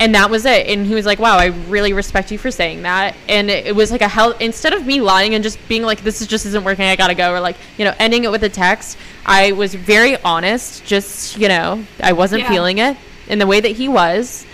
And 0.00 0.14
that 0.14 0.30
was 0.30 0.46
it. 0.46 0.66
And 0.68 0.86
he 0.86 0.94
was 0.94 1.04
like, 1.04 1.18
"Wow, 1.18 1.36
I 1.36 1.46
really 1.46 1.92
respect 1.92 2.32
you 2.32 2.38
for 2.38 2.50
saying 2.50 2.82
that." 2.82 3.14
And 3.28 3.50
it, 3.50 3.66
it 3.66 3.76
was 3.76 3.90
like 3.90 4.00
a 4.00 4.08
hell. 4.08 4.32
Instead 4.40 4.72
of 4.72 4.86
me 4.86 5.00
lying 5.00 5.34
and 5.34 5.44
just 5.44 5.58
being 5.68 5.82
like, 5.82 6.02
"This 6.02 6.20
is 6.20 6.26
just 6.26 6.46
isn't 6.46 6.64
working. 6.64 6.86
I 6.86 6.96
gotta 6.96 7.14
go," 7.14 7.32
or 7.32 7.40
like, 7.40 7.56
you 7.76 7.84
know, 7.84 7.94
ending 7.98 8.24
it 8.24 8.30
with 8.30 8.42
a 8.44 8.48
text, 8.48 8.96
I 9.26 9.52
was 9.52 9.74
very 9.74 10.16
honest. 10.22 10.84
Just 10.84 11.36
you 11.36 11.48
know, 11.48 11.84
I 12.00 12.12
wasn't 12.12 12.42
yeah. 12.42 12.48
feeling 12.48 12.78
it 12.78 12.96
in 13.26 13.38
the 13.38 13.46
way 13.46 13.60
that 13.60 13.72
he 13.72 13.88
was, 13.88 14.46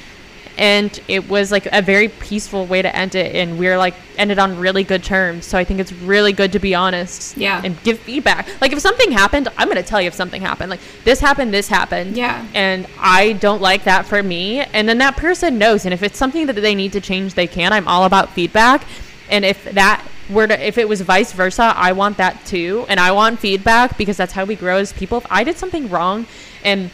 and 0.57 1.01
it 1.09 1.29
was 1.29 1.51
like 1.51 1.67
a 1.73 1.83
very 1.83 2.09
peaceful 2.09 2.67
way 2.67 2.81
to 2.81 2.95
end 2.95 3.15
it 3.15 3.35
and 3.35 3.59
we're 3.59 3.77
like 3.77 3.95
ended 4.17 4.39
on 4.39 4.57
really 4.59 4.85
good 4.85 5.03
terms. 5.03 5.47
So 5.47 5.59
i 5.59 5.65
think 5.65 5.81
it's 5.81 5.93
really 5.93 6.33
good 6.33 6.53
to 6.53 6.59
be 6.59 6.75
honest 6.75 7.37
yeah. 7.37 7.61
and 7.65 7.81
give 7.83 7.99
feedback. 7.99 8.49
Like 8.61 8.73
if 8.73 8.81
something 8.81 9.11
happened 9.11 9.49
i'm 9.59 9.69
going 9.69 9.83
to 9.83 9.89
tell 9.89 10.01
you 10.01 10.09
if 10.09 10.15
something 10.15 10.41
happened. 10.41 10.71
Like 10.71 10.81
this 11.05 11.21
happened 11.21 11.53
this 11.53 11.69
happened. 11.69 12.17
Yeah. 12.17 12.47
And 12.55 12.87
i 12.99 13.33
don't 13.35 13.61
like 13.61 13.85
that 13.85 14.07
for 14.07 14.23
me. 14.23 14.61
And 14.61 14.89
then 14.89 14.99
that 14.99 15.17
person 15.17 15.59
knows 15.59 15.85
and 15.85 15.93
if 15.93 16.03
it's 16.03 16.19
something 16.19 16.47
that 16.47 16.55
they 16.55 16.75
need 16.75 16.93
to 16.93 17.01
change 17.01 17.35
they 17.35 17.47
can. 17.47 17.73
I'm 17.73 17.89
all 17.89 18.05
about 18.05 18.31
feedback. 18.31 18.85
And 19.31 19.45
if 19.45 19.65
that 19.73 20.07
were 20.31 20.47
to 20.47 20.67
if 20.67 20.79
it 20.79 20.89
was 20.89 21.03
vice 21.03 21.33
versa 21.33 21.75
i 21.77 21.91
want 21.93 22.17
that 22.19 22.45
too. 22.47 22.87
And 22.89 23.01
i 23.01 23.11
want 23.11 23.41
feedback 23.41 23.99
because 23.99 24.17
that's 24.17 24.33
how 24.33 24.45
we 24.45 24.55
grow 24.55 24.77
as 24.77 24.93
people. 24.93 25.19
If 25.19 25.27
i 25.31 25.43
did 25.43 25.57
something 25.57 25.89
wrong 25.91 26.27
and 26.63 26.91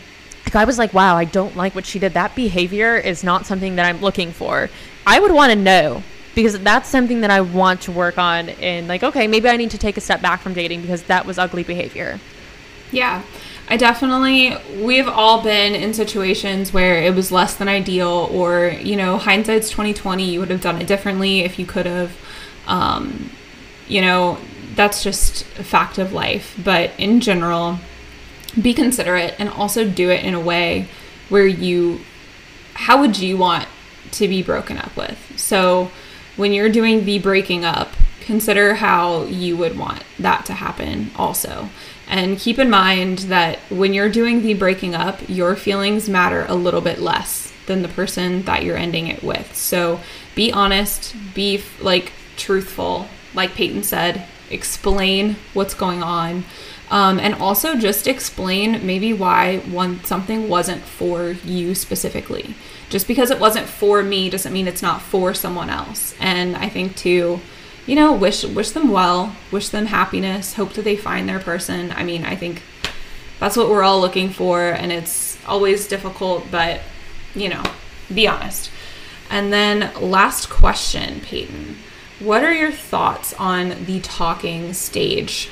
I 0.57 0.65
was 0.65 0.79
like, 0.79 0.95
wow, 0.95 1.17
I 1.17 1.25
don't 1.25 1.57
like 1.57 1.75
what 1.75 1.87
she 1.87 1.99
did. 1.99 2.15
That 2.15 2.35
behavior 2.35 2.97
is 2.97 3.23
not 3.23 3.47
something 3.47 3.77
that 3.77 3.87
I'm 3.87 4.01
looking 4.01 4.33
for. 4.33 4.71
I 5.07 5.21
would 5.21 5.33
want 5.33 5.53
to 5.53 5.59
know 5.59 6.03
because 6.35 6.59
that's 6.61 6.89
something 6.89 7.21
that 7.23 7.31
I 7.31 7.41
want 7.41 7.83
to 7.83 7.93
work 7.93 8.19
on. 8.19 8.49
And 8.51 8.89
like, 8.89 9.03
okay, 9.03 9.27
maybe 9.27 9.49
I 9.49 9.57
need 9.57 9.71
to 9.73 9.79
take 9.79 9.97
a 9.97 10.01
step 10.01 10.23
back 10.23 10.41
from 10.41 10.55
dating 10.55 10.83
because 10.83 11.03
that 11.05 11.27
was 11.27 11.39
ugly 11.39 11.63
behavior. 11.63 12.21
Yeah. 12.93 13.23
I 13.69 13.77
definitely, 13.77 14.57
we've 14.83 15.07
all 15.07 15.43
been 15.43 15.77
in 15.77 15.95
situations 15.95 16.73
where 16.73 17.01
it 17.03 17.15
was 17.15 17.31
less 17.31 17.55
than 17.55 17.69
ideal, 17.69 18.29
or, 18.33 18.67
you 18.67 18.97
know, 18.97 19.17
hindsight's 19.17 19.71
2020, 19.71 20.25
you 20.25 20.41
would 20.41 20.51
have 20.51 20.61
done 20.61 20.81
it 20.81 20.89
differently 20.89 21.41
if 21.41 21.57
you 21.57 21.67
could 21.67 21.87
have. 21.87 22.13
Um, 22.67 23.31
you 23.87 24.01
know, 24.01 24.39
that's 24.75 25.05
just 25.05 25.43
a 25.59 25.65
fact 25.65 25.99
of 25.99 26.13
life. 26.13 26.59
But 26.63 26.91
in 26.99 27.21
general, 27.21 27.79
be 28.61 28.75
considerate 28.75 29.35
and 29.39 29.49
also 29.49 29.89
do 29.89 30.11
it 30.11 30.25
in 30.25 30.35
a 30.35 30.41
way 30.41 30.89
where 31.29 31.47
you 31.47 32.01
how 32.75 33.01
would 33.01 33.19
you 33.19 33.37
want 33.37 33.69
to 34.13 34.27
be 34.27 34.43
broken 34.43 34.79
up 34.79 34.97
with? 34.97 35.39
So 35.39 35.91
when 36.37 36.53
you're 36.53 36.71
doing 36.71 37.05
the 37.05 37.19
breaking 37.19 37.65
up 37.65 37.91
consider 38.21 38.75
how 38.75 39.25
you 39.25 39.57
would 39.57 39.77
want 39.77 40.05
that 40.19 40.47
to 40.47 40.53
happen 40.53 41.11
also. 41.17 41.69
And 42.07 42.39
keep 42.39 42.59
in 42.59 42.71
mind 42.71 43.21
that 43.21 43.59
when 43.71 43.93
you're 43.93 44.09
doing 44.09 44.43
the 44.43 44.55
breaking 44.55 44.95
up 44.95 45.21
your 45.29 45.57
feelings 45.57 46.09
matter 46.09 46.45
a 46.49 46.55
little 46.55 46.81
bit 46.81 47.01
less 47.01 47.53
than 47.67 47.83
the 47.83 47.89
person 47.89 48.43
that 48.43 48.63
you're 48.63 48.77
ending 48.77 49.09
it 49.09 49.23
with. 49.23 49.55
So 49.57 50.01
be 50.35 50.53
honest 50.53 51.15
be 51.35 51.63
like 51.81 52.13
truthful. 52.37 53.09
Like 53.35 53.55
peyton 53.55 53.83
said 53.83 54.27
explain 54.51 55.37
what's 55.53 55.75
going 55.75 56.03
on 56.03 56.45
um, 56.91 57.21
and 57.21 57.35
also 57.35 57.77
just 57.77 58.09
explain 58.09 58.85
maybe 58.85 59.13
why 59.13 59.59
one 59.59 60.03
something 60.05 60.49
wasn't 60.49 60.83
for 60.83 61.31
you 61.45 61.75
specifically. 61.75 62.55
Just 62.89 63.07
because 63.07 63.31
it 63.31 63.39
wasn't 63.39 63.69
for 63.69 64.03
me 64.03 64.29
doesn't 64.29 64.53
mean 64.53 64.67
it's 64.67 64.83
not 64.83 65.01
for 65.01 65.33
someone 65.33 65.71
else. 65.71 66.15
And 66.19 66.57
I 66.57 66.69
think 66.69 66.97
too, 66.97 67.41
you 67.87 67.95
know, 67.95 68.13
wish 68.13 68.45
wish 68.45 68.71
them 68.71 68.91
well, 68.91 69.37
wish 69.53 69.69
them 69.69 69.87
happiness, 69.87 70.55
hope 70.55 70.73
that 70.73 70.83
they 70.83 70.97
find 70.97 71.29
their 71.29 71.39
person. 71.39 71.93
I 71.93 72.03
mean, 72.03 72.25
I 72.25 72.35
think 72.35 72.63
that's 73.39 73.57
what 73.57 73.71
we're 73.71 73.85
all 73.85 74.01
looking 74.01 74.31
for, 74.31 74.71
and 74.71 74.91
it's 74.91 75.39
always 75.47 75.87
difficult, 75.87 76.51
but 76.51 76.81
you 77.35 77.49
know, 77.49 77.63
be 78.13 78.27
honest. 78.27 78.71
And 79.31 79.53
then 79.53 79.93
last 80.01 80.51
question, 80.51 81.21
Peyton. 81.21 81.77
What 82.19 82.43
are 82.43 82.53
your 82.53 82.73
thoughts 82.73 83.33
on 83.35 83.85
the 83.87 84.01
talking 84.01 84.73
stage 84.75 85.49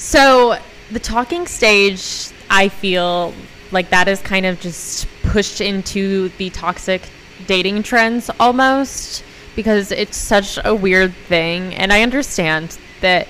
so 0.00 0.58
the 0.90 0.98
talking 0.98 1.46
stage, 1.46 2.30
I 2.48 2.68
feel 2.68 3.34
like 3.70 3.90
that 3.90 4.08
is 4.08 4.22
kind 4.22 4.46
of 4.46 4.58
just 4.58 5.06
pushed 5.22 5.60
into 5.60 6.30
the 6.38 6.48
toxic 6.48 7.02
dating 7.46 7.82
trends 7.82 8.30
almost 8.40 9.22
because 9.54 9.92
it's 9.92 10.16
such 10.16 10.58
a 10.64 10.74
weird 10.74 11.12
thing 11.12 11.74
and 11.74 11.92
I 11.92 12.00
understand 12.00 12.78
that 13.02 13.28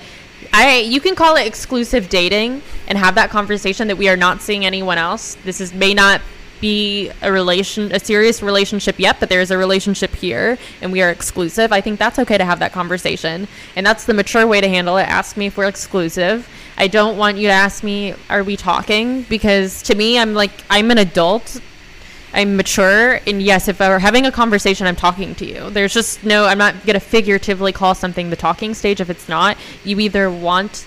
I 0.53 0.77
you 0.77 1.01
can 1.01 1.13
call 1.13 1.35
it 1.35 1.45
exclusive 1.45 2.07
dating 2.07 2.61
and 2.87 2.97
have 2.97 3.15
that 3.15 3.29
conversation 3.29 3.89
that 3.89 3.97
we 3.97 4.07
are 4.07 4.15
not 4.15 4.41
seeing 4.41 4.65
anyone 4.65 4.97
else. 4.97 5.35
This 5.43 5.59
is 5.59 5.73
may 5.73 5.93
not 5.93 6.21
be 6.61 7.11
a 7.21 7.31
relation 7.31 7.91
a 7.91 7.99
serious 7.99 8.41
relationship 8.41 8.97
yet, 8.97 9.19
but 9.19 9.27
there 9.27 9.41
is 9.41 9.51
a 9.51 9.57
relationship 9.57 10.15
here 10.15 10.57
and 10.81 10.91
we 10.93 11.01
are 11.01 11.09
exclusive. 11.09 11.73
I 11.73 11.81
think 11.81 11.99
that's 11.99 12.17
okay 12.19 12.37
to 12.37 12.45
have 12.45 12.59
that 12.59 12.71
conversation. 12.71 13.49
And 13.75 13.85
that's 13.85 14.05
the 14.05 14.13
mature 14.13 14.47
way 14.47 14.61
to 14.61 14.69
handle 14.69 14.95
it. 14.97 15.03
Ask 15.03 15.35
me 15.35 15.47
if 15.47 15.57
we're 15.57 15.67
exclusive 15.67 16.47
I 16.77 16.87
don't 16.87 17.17
want 17.17 17.37
you 17.37 17.47
to 17.47 17.53
ask 17.53 17.83
me, 17.83 18.15
are 18.29 18.43
we 18.43 18.57
talking? 18.57 19.23
Because 19.23 19.81
to 19.83 19.95
me, 19.95 20.17
I'm 20.17 20.33
like, 20.33 20.51
I'm 20.69 20.89
an 20.91 20.97
adult 20.97 21.59
I'm 22.33 22.55
mature, 22.55 23.19
and 23.27 23.41
yes, 23.41 23.67
if 23.67 23.79
we're 23.79 23.99
having 23.99 24.25
a 24.25 24.31
conversation, 24.31 24.87
I'm 24.87 24.95
talking 24.95 25.35
to 25.35 25.45
you. 25.45 25.69
There's 25.69 25.93
just 25.93 26.23
no, 26.23 26.45
I'm 26.45 26.57
not 26.57 26.85
gonna 26.85 27.01
figuratively 27.01 27.73
call 27.73 27.93
something 27.93 28.29
the 28.29 28.37
talking 28.37 28.73
stage 28.73 29.01
if 29.01 29.09
it's 29.09 29.27
not. 29.27 29.57
You 29.83 29.99
either 29.99 30.31
want, 30.31 30.85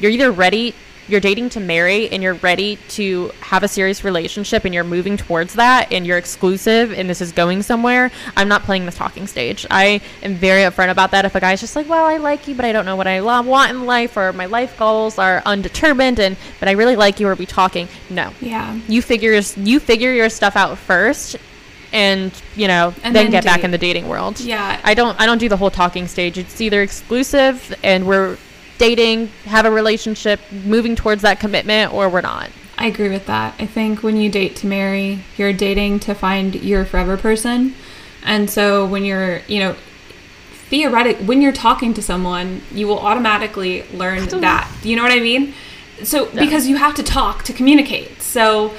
you're 0.00 0.10
either 0.10 0.32
ready, 0.32 0.74
you're 1.08 1.20
dating 1.20 1.50
to 1.50 1.60
marry, 1.60 2.08
and 2.10 2.22
you're 2.22 2.34
ready 2.34 2.76
to 2.90 3.30
have 3.40 3.62
a 3.62 3.68
serious 3.68 4.04
relationship, 4.04 4.64
and 4.64 4.72
you're 4.72 4.84
moving 4.84 5.16
towards 5.16 5.54
that, 5.54 5.92
and 5.92 6.06
you're 6.06 6.16
exclusive, 6.18 6.92
and 6.92 7.10
this 7.10 7.20
is 7.20 7.32
going 7.32 7.62
somewhere. 7.62 8.10
I'm 8.36 8.48
not 8.48 8.62
playing 8.62 8.86
the 8.86 8.92
talking 8.92 9.26
stage. 9.26 9.66
I 9.70 10.00
am 10.22 10.34
very 10.34 10.62
upfront 10.62 10.90
about 10.90 11.10
that. 11.10 11.24
If 11.24 11.34
a 11.34 11.40
guy's 11.40 11.60
just 11.60 11.74
like, 11.76 11.88
well, 11.88 12.04
I 12.04 12.18
like 12.18 12.46
you, 12.46 12.54
but 12.54 12.64
I 12.64 12.72
don't 12.72 12.84
know 12.86 12.96
what 12.96 13.06
I 13.06 13.20
want 13.20 13.70
in 13.70 13.84
life, 13.84 14.16
or 14.16 14.32
my 14.32 14.46
life 14.46 14.78
goals 14.78 15.18
are 15.18 15.42
undetermined, 15.44 16.18
and 16.20 16.36
but 16.60 16.68
I 16.68 16.72
really 16.72 16.96
like 16.96 17.18
you, 17.20 17.26
are 17.28 17.34
we 17.34 17.46
talking? 17.46 17.88
No 18.08 18.32
Yeah. 18.40 18.78
you 18.88 19.02
figure 19.02 19.32
you 19.56 19.80
figure 19.80 20.12
your 20.12 20.28
stuff 20.28 20.56
out 20.56 20.78
first 20.78 21.36
and 21.92 22.32
you 22.56 22.66
know 22.68 22.94
And 23.02 23.14
then, 23.14 23.24
then 23.26 23.30
get 23.30 23.44
back 23.44 23.64
in 23.64 23.70
the 23.70 23.76
dating 23.78 24.08
world 24.08 24.40
Yeah. 24.40 24.80
i 24.82 24.94
don't 24.94 25.20
i 25.20 25.26
don't 25.26 25.36
do 25.38 25.48
the 25.48 25.58
whole 25.58 25.70
talking 25.70 26.08
stage 26.08 26.38
it's 26.38 26.58
either 26.60 26.80
exclusive 26.80 27.74
and 27.82 28.06
we're 28.06 28.38
dating 28.82 29.28
have 29.44 29.64
a 29.64 29.70
relationship 29.70 30.40
moving 30.64 30.96
towards 30.96 31.22
that 31.22 31.38
commitment 31.38 31.92
or 31.92 32.08
we're 32.08 32.20
not 32.20 32.50
I 32.78 32.86
agree 32.86 33.10
with 33.10 33.26
that. 33.26 33.54
I 33.60 33.66
think 33.66 34.02
when 34.02 34.16
you 34.16 34.28
date 34.28 34.56
to 34.56 34.66
marry, 34.66 35.24
you're 35.36 35.52
dating 35.52 36.00
to 36.00 36.14
find 36.14 36.54
your 36.54 36.84
forever 36.84 37.16
person. 37.16 37.74
And 38.24 38.48
so 38.48 38.86
when 38.86 39.04
you're, 39.04 39.40
you 39.46 39.60
know, 39.60 39.76
theoretic 40.68 41.18
when 41.18 41.42
you're 41.42 41.52
talking 41.52 41.94
to 41.94 42.02
someone, 42.02 42.62
you 42.72 42.88
will 42.88 42.98
automatically 42.98 43.84
learn 43.92 44.26
that. 44.40 44.68
You 44.82 44.96
know 44.96 45.02
what 45.02 45.12
I 45.12 45.20
mean? 45.20 45.54
So 46.02 46.30
because 46.32 46.66
you 46.66 46.76
have 46.76 46.94
to 46.96 47.02
talk 47.02 47.44
to 47.44 47.52
communicate. 47.52 48.22
So 48.22 48.74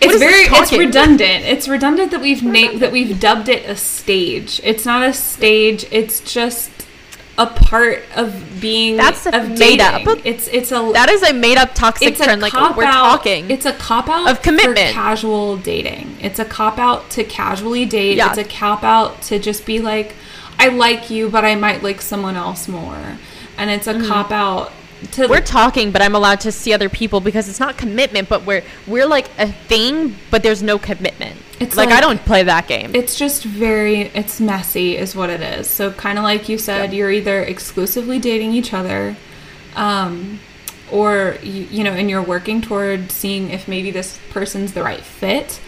it's 0.00 0.18
very 0.18 0.44
it's 0.46 0.72
redundant. 0.72 1.44
It's 1.44 1.68
redundant 1.68 2.10
that 2.10 2.20
we've 2.20 2.42
named 2.42 2.80
that 2.80 2.90
we've 2.90 3.18
dubbed 3.20 3.48
it 3.48 3.68
a 3.68 3.76
stage. 3.76 4.60
It's 4.64 4.84
not 4.84 5.02
a 5.02 5.12
stage. 5.12 5.86
It's 5.92 6.20
just 6.20 6.71
a 7.38 7.46
part 7.46 8.02
of 8.14 8.60
being 8.60 8.96
That's 8.96 9.26
of 9.26 9.58
made 9.58 9.80
up. 9.80 10.02
It's 10.24 10.48
it's 10.48 10.70
a 10.70 10.90
that 10.92 11.08
is 11.08 11.22
a 11.22 11.32
made-up 11.32 11.74
toxic 11.74 12.08
it's 12.08 12.20
a 12.20 12.24
trend 12.24 12.42
like 12.42 12.52
oh, 12.54 12.74
we're 12.76 12.84
out. 12.84 12.92
talking 12.92 13.50
It's 13.50 13.64
a 13.64 13.72
cop 13.72 14.08
out 14.08 14.30
Of 14.30 14.42
commitment. 14.42 14.88
for 14.88 14.94
casual 14.94 15.56
dating. 15.56 16.16
It's 16.20 16.38
a 16.38 16.44
cop 16.44 16.78
out 16.78 17.08
to 17.10 17.24
casually 17.24 17.86
date. 17.86 18.18
Yeah. 18.18 18.28
It's 18.28 18.38
a 18.38 18.44
cop 18.44 18.84
out 18.84 19.22
to 19.22 19.38
just 19.38 19.64
be 19.64 19.78
like, 19.78 20.14
I 20.58 20.68
like 20.68 21.08
you, 21.08 21.30
but 21.30 21.44
I 21.44 21.54
might 21.54 21.82
like 21.82 22.02
someone 22.02 22.36
else 22.36 22.68
more. 22.68 23.18
And 23.56 23.70
it's 23.70 23.86
a 23.86 23.94
mm-hmm. 23.94 24.08
cop 24.08 24.30
out 24.30 24.72
to 25.12 25.26
we're 25.26 25.40
talking 25.40 25.90
but 25.90 26.00
i'm 26.00 26.14
allowed 26.14 26.40
to 26.40 26.52
see 26.52 26.72
other 26.72 26.88
people 26.88 27.20
because 27.20 27.48
it's 27.48 27.60
not 27.60 27.76
commitment 27.76 28.28
but 28.28 28.44
we're 28.44 28.62
we're 28.86 29.06
like 29.06 29.28
a 29.38 29.50
thing 29.50 30.14
but 30.30 30.42
there's 30.42 30.62
no 30.62 30.78
commitment. 30.78 31.36
It's 31.60 31.76
like, 31.76 31.90
like- 31.90 31.98
i 31.98 32.00
don't 32.00 32.18
play 32.24 32.42
that 32.42 32.66
game. 32.66 32.94
It's 32.94 33.16
just 33.16 33.44
very 33.44 34.02
it's 34.02 34.40
messy 34.40 34.96
is 34.96 35.14
what 35.14 35.30
it 35.30 35.40
is. 35.40 35.68
So 35.68 35.92
kind 35.92 36.18
of 36.18 36.24
like 36.24 36.48
you 36.48 36.58
said 36.58 36.92
you're 36.92 37.10
either 37.10 37.42
exclusively 37.42 38.18
dating 38.18 38.52
each 38.52 38.72
other 38.72 39.16
um, 39.76 40.40
or 40.90 41.36
you, 41.42 41.64
you 41.64 41.84
know 41.84 41.92
and 41.92 42.10
you're 42.10 42.22
working 42.22 42.60
toward 42.60 43.10
seeing 43.10 43.50
if 43.50 43.68
maybe 43.68 43.90
this 43.90 44.18
person's 44.30 44.72
the 44.72 44.82
right 44.82 45.00
fit 45.00 45.60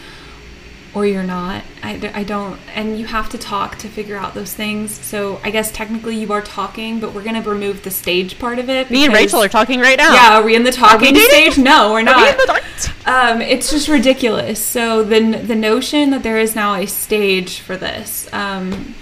or 0.94 1.06
you're 1.06 1.22
not 1.22 1.62
I, 1.82 2.10
I 2.14 2.24
don't 2.24 2.58
and 2.74 2.98
you 2.98 3.06
have 3.06 3.28
to 3.30 3.38
talk 3.38 3.76
to 3.78 3.88
figure 3.88 4.16
out 4.16 4.34
those 4.34 4.54
things 4.54 4.92
so 4.92 5.40
i 5.42 5.50
guess 5.50 5.72
technically 5.72 6.16
you 6.16 6.32
are 6.32 6.42
talking 6.42 7.00
but 7.00 7.12
we're 7.14 7.24
going 7.24 7.40
to 7.42 7.48
remove 7.48 7.82
the 7.82 7.90
stage 7.90 8.38
part 8.38 8.58
of 8.58 8.70
it 8.70 8.90
me 8.90 9.04
and 9.04 9.12
rachel 9.12 9.42
are 9.42 9.48
talking 9.48 9.80
right 9.80 9.98
now 9.98 10.14
yeah 10.14 10.38
are 10.38 10.44
we 10.44 10.54
in 10.54 10.62
the 10.64 10.72
talking 10.72 11.16
stage 11.16 11.58
no 11.58 11.92
we're 11.92 12.00
Are 12.00 12.02
not 12.04 12.16
we 12.22 12.28
in 12.30 12.36
the 12.36 12.62
um, 13.06 13.40
it's 13.40 13.70
just 13.70 13.88
ridiculous. 13.88 14.64
So 14.64 15.02
the 15.02 15.20
the 15.20 15.54
notion 15.54 16.10
that 16.10 16.22
there 16.22 16.38
is 16.38 16.54
now 16.54 16.74
a 16.74 16.86
stage 16.86 17.60
for 17.60 17.76
this, 17.76 18.32
um, 18.32 18.94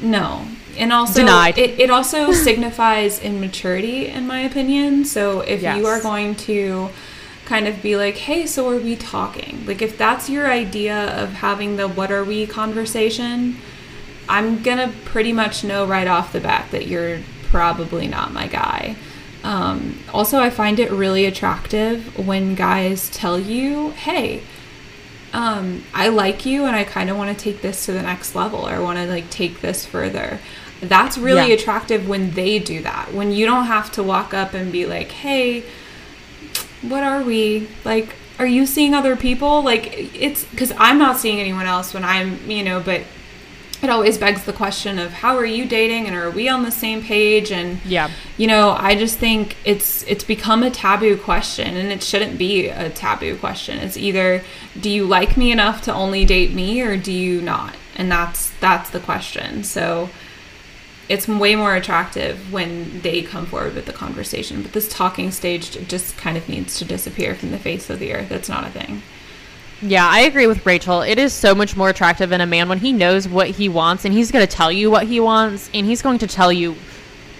no, 0.00 0.46
and 0.76 0.92
also 0.92 1.20
Denied. 1.20 1.58
It, 1.58 1.80
it 1.80 1.90
also 1.90 2.32
signifies 2.46 3.20
immaturity, 3.20 4.06
in 4.06 4.26
my 4.26 4.40
opinion. 4.40 5.04
So 5.04 5.40
if 5.40 5.62
Yes. 5.62 5.78
you 5.78 5.86
are 5.86 6.00
going 6.00 6.34
to 6.36 6.90
kind 7.48 7.66
of 7.66 7.80
be 7.80 7.96
like, 7.96 8.16
hey, 8.16 8.46
so 8.46 8.68
are 8.68 8.76
we 8.76 8.94
talking? 8.94 9.64
Like 9.66 9.80
if 9.80 9.96
that's 9.96 10.28
your 10.28 10.50
idea 10.50 10.96
of 11.22 11.32
having 11.34 11.76
the 11.76 11.88
what 11.88 12.10
are 12.12 12.22
we 12.24 12.46
conversation, 12.46 13.56
I'm 14.28 14.62
gonna 14.62 14.92
pretty 15.06 15.32
much 15.32 15.64
know 15.64 15.86
right 15.86 16.06
off 16.06 16.32
the 16.32 16.40
bat 16.40 16.70
that 16.72 16.86
you're 16.86 17.20
probably 17.44 18.06
not 18.06 18.32
my 18.34 18.46
guy. 18.46 18.96
Um, 19.42 20.00
also, 20.12 20.38
I 20.40 20.50
find 20.50 20.78
it 20.78 20.90
really 20.90 21.24
attractive 21.24 22.18
when 22.18 22.54
guys 22.54 23.08
tell 23.08 23.38
you, 23.40 23.90
"Hey, 23.92 24.42
um, 25.32 25.84
I 25.94 26.08
like 26.08 26.44
you, 26.44 26.64
and 26.66 26.76
I 26.76 26.84
kind 26.84 27.08
of 27.08 27.16
want 27.16 27.36
to 27.36 27.44
take 27.44 27.62
this 27.62 27.86
to 27.86 27.92
the 27.92 28.02
next 28.02 28.34
level, 28.34 28.68
or 28.68 28.82
want 28.82 28.98
to 28.98 29.06
like 29.06 29.30
take 29.30 29.60
this 29.62 29.86
further." 29.86 30.40
That's 30.82 31.16
really 31.16 31.48
Yeah. 31.48 31.54
attractive 31.54 32.06
when 32.08 32.32
they 32.32 32.58
do 32.58 32.82
that. 32.82 33.14
When 33.14 33.32
you 33.32 33.46
don't 33.46 33.64
have 33.66 33.90
to 33.92 34.02
walk 34.02 34.34
up 34.34 34.52
and 34.54 34.70
be 34.70 34.84
like, 34.84 35.10
"Hey, 35.12 35.64
what 36.82 37.02
are 37.02 37.22
we 37.22 37.68
like?" 37.84 38.14
Are 38.38 38.46
you 38.46 38.66
seeing 38.66 38.94
other 38.94 39.16
people? 39.16 39.62
Like, 39.62 40.14
it's 40.14 40.44
because 40.44 40.72
I'm 40.78 40.96
not 40.96 41.18
seeing 41.18 41.40
anyone 41.40 41.66
else 41.66 41.92
when 41.92 42.04
I'm, 42.04 42.48
you 42.48 42.62
know, 42.62 42.78
but 42.78 43.00
it 43.82 43.90
always 43.90 44.18
begs 44.18 44.44
the 44.44 44.52
question 44.52 44.98
of 44.98 45.12
how 45.12 45.36
are 45.36 45.44
you 45.44 45.64
dating 45.64 46.06
and 46.06 46.16
are 46.16 46.30
we 46.30 46.48
on 46.48 46.62
the 46.62 46.70
same 46.70 47.02
page 47.02 47.52
and 47.52 47.78
Yeah. 47.84 48.10
you 48.36 48.46
know 48.48 48.70
i 48.78 48.94
just 48.96 49.18
think 49.18 49.56
it's 49.64 50.02
it's 50.04 50.24
become 50.24 50.62
a 50.64 50.70
taboo 50.70 51.16
question 51.16 51.76
and 51.76 51.92
it 51.92 52.02
shouldn't 52.02 52.38
be 52.38 52.68
a 52.68 52.90
taboo 52.90 53.36
question 53.36 53.78
it's 53.78 53.96
either 53.96 54.42
do 54.80 54.90
you 54.90 55.04
like 55.06 55.36
me 55.36 55.52
enough 55.52 55.80
to 55.82 55.94
only 55.94 56.24
date 56.24 56.52
me 56.52 56.80
or 56.80 56.96
do 56.96 57.12
you 57.12 57.40
not 57.40 57.74
and 57.96 58.10
that's 58.10 58.50
that's 58.60 58.90
the 58.90 59.00
question 59.00 59.62
so 59.62 60.08
it's 61.08 61.26
way 61.26 61.56
more 61.56 61.74
attractive 61.74 62.52
when 62.52 63.00
they 63.00 63.22
come 63.22 63.46
forward 63.46 63.74
with 63.74 63.86
the 63.86 63.92
conversation 63.92 64.62
but 64.62 64.72
this 64.72 64.88
talking 64.88 65.30
stage 65.30 65.70
just 65.88 66.16
kind 66.16 66.36
of 66.36 66.48
needs 66.48 66.78
to 66.78 66.84
disappear 66.84 67.34
from 67.34 67.50
the 67.50 67.58
face 67.58 67.88
of 67.90 67.98
the 67.98 68.12
earth 68.12 68.30
it's 68.30 68.48
not 68.48 68.66
a 68.66 68.70
thing 68.70 69.02
Yeah, 69.80 70.08
I 70.08 70.22
agree 70.22 70.48
with 70.48 70.66
Rachel. 70.66 71.02
It 71.02 71.18
is 71.20 71.32
so 71.32 71.54
much 71.54 71.76
more 71.76 71.88
attractive 71.88 72.32
in 72.32 72.40
a 72.40 72.46
man 72.46 72.68
when 72.68 72.78
he 72.80 72.92
knows 72.92 73.28
what 73.28 73.48
he 73.48 73.68
wants 73.68 74.04
and 74.04 74.12
he's 74.12 74.32
going 74.32 74.44
to 74.44 74.52
tell 74.52 74.72
you 74.72 74.90
what 74.90 75.06
he 75.06 75.20
wants 75.20 75.70
and 75.72 75.86
he's 75.86 76.02
going 76.02 76.18
to 76.18 76.26
tell 76.26 76.52
you 76.52 76.74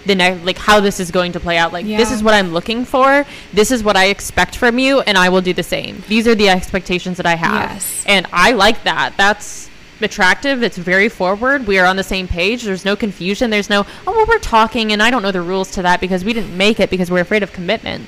the 0.05 0.15
next 0.15 0.45
like 0.45 0.57
how 0.57 0.79
this 0.79 0.99
is 0.99 1.11
going 1.11 1.33
to 1.33 1.39
play 1.39 1.57
out. 1.57 1.73
Like 1.73 1.85
this 1.85 2.11
is 2.11 2.23
what 2.23 2.33
I'm 2.33 2.53
looking 2.53 2.85
for. 2.85 3.25
This 3.51 3.71
is 3.71 3.83
what 3.83 3.97
I 3.97 4.05
expect 4.05 4.55
from 4.55 4.79
you 4.79 5.01
and 5.01 5.17
I 5.17 5.27
will 5.27 5.41
do 5.41 5.53
the 5.53 5.63
same. 5.63 6.01
These 6.07 6.27
are 6.27 6.35
the 6.35 6.47
expectations 6.49 7.17
that 7.17 7.25
I 7.25 7.35
have. 7.35 7.71
Yes. 7.71 8.05
And 8.07 8.25
I 8.31 8.53
like 8.53 8.83
that. 8.83 9.15
That's 9.17 9.68
attractive. 10.01 10.63
It's 10.63 10.77
very 10.77 11.09
forward. 11.09 11.67
We 11.67 11.79
are 11.79 11.85
on 11.85 11.95
the 11.95 12.03
same 12.03 12.27
page. 12.27 12.63
There's 12.63 12.85
no 12.85 12.95
confusion. 12.95 13.49
There's 13.49 13.69
no, 13.69 13.85
oh, 14.07 14.11
well, 14.11 14.25
we're 14.27 14.39
talking 14.39 14.91
and 14.91 15.01
I 15.01 15.11
don't 15.11 15.21
know 15.21 15.31
the 15.31 15.41
rules 15.41 15.71
to 15.71 15.81
that 15.81 15.99
because 16.01 16.23
we 16.23 16.33
didn't 16.33 16.55
make 16.55 16.79
it 16.79 16.89
because 16.89 17.11
we're 17.11 17.21
afraid 17.21 17.43
of 17.43 17.51
commitment. 17.51 18.07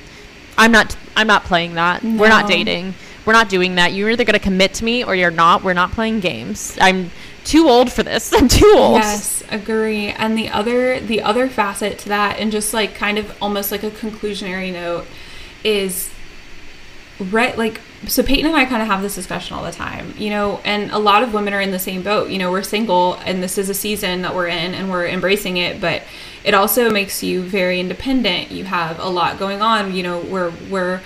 I'm 0.58 0.72
not 0.72 0.96
I'm 1.16 1.26
not 1.26 1.44
playing 1.44 1.74
that. 1.74 2.02
We're 2.02 2.28
not 2.28 2.46
dating. 2.46 2.94
We're 3.24 3.32
not 3.32 3.48
doing 3.48 3.76
that. 3.76 3.92
You're 3.92 4.10
either 4.10 4.24
going 4.24 4.34
to 4.34 4.40
commit 4.40 4.74
to 4.74 4.84
me 4.84 5.04
or 5.04 5.14
you're 5.14 5.30
not. 5.30 5.62
We're 5.62 5.74
not 5.74 5.92
playing 5.92 6.20
games. 6.20 6.76
I'm 6.80 7.10
too 7.44 7.68
old 7.68 7.92
for 7.92 8.02
this. 8.02 8.32
I'm 8.36 8.48
too 8.48 8.74
old. 8.76 8.96
Yes, 8.96 9.42
agree. 9.50 10.08
And 10.08 10.36
the 10.36 10.48
other 10.48 11.00
the 11.00 11.22
other 11.22 11.48
facet 11.48 11.98
to 12.00 12.08
that 12.08 12.38
and 12.38 12.50
just 12.50 12.74
like 12.74 12.94
kind 12.94 13.18
of 13.18 13.36
almost 13.40 13.70
like 13.70 13.82
a 13.82 13.90
conclusionary 13.90 14.72
note 14.72 15.06
is 15.64 16.10
right 17.30 17.56
like 17.56 17.80
so 18.08 18.22
Peyton 18.22 18.46
and 18.46 18.56
I 18.56 18.64
kind 18.64 18.82
of 18.82 18.88
have 18.88 19.02
this 19.02 19.14
discussion 19.14 19.56
all 19.56 19.62
the 19.62 19.72
time, 19.72 20.14
you 20.16 20.30
know, 20.30 20.60
and 20.64 20.90
a 20.90 20.98
lot 20.98 21.22
of 21.22 21.32
women 21.32 21.54
are 21.54 21.60
in 21.60 21.70
the 21.70 21.78
same 21.78 22.02
boat. 22.02 22.30
You 22.30 22.38
know, 22.38 22.50
we're 22.50 22.62
single 22.62 23.14
and 23.24 23.42
this 23.42 23.58
is 23.58 23.68
a 23.68 23.74
season 23.74 24.22
that 24.22 24.34
we're 24.34 24.48
in 24.48 24.74
and 24.74 24.90
we're 24.90 25.06
embracing 25.06 25.56
it, 25.56 25.80
but 25.80 26.02
it 26.44 26.54
also 26.54 26.90
makes 26.90 27.22
you 27.22 27.42
very 27.42 27.78
independent. 27.80 28.50
You 28.50 28.64
have 28.64 28.98
a 28.98 29.08
lot 29.08 29.38
going 29.38 29.62
on, 29.62 29.94
you 29.94 30.02
know, 30.02 30.20
we're 30.20 30.52
we're 30.68 31.00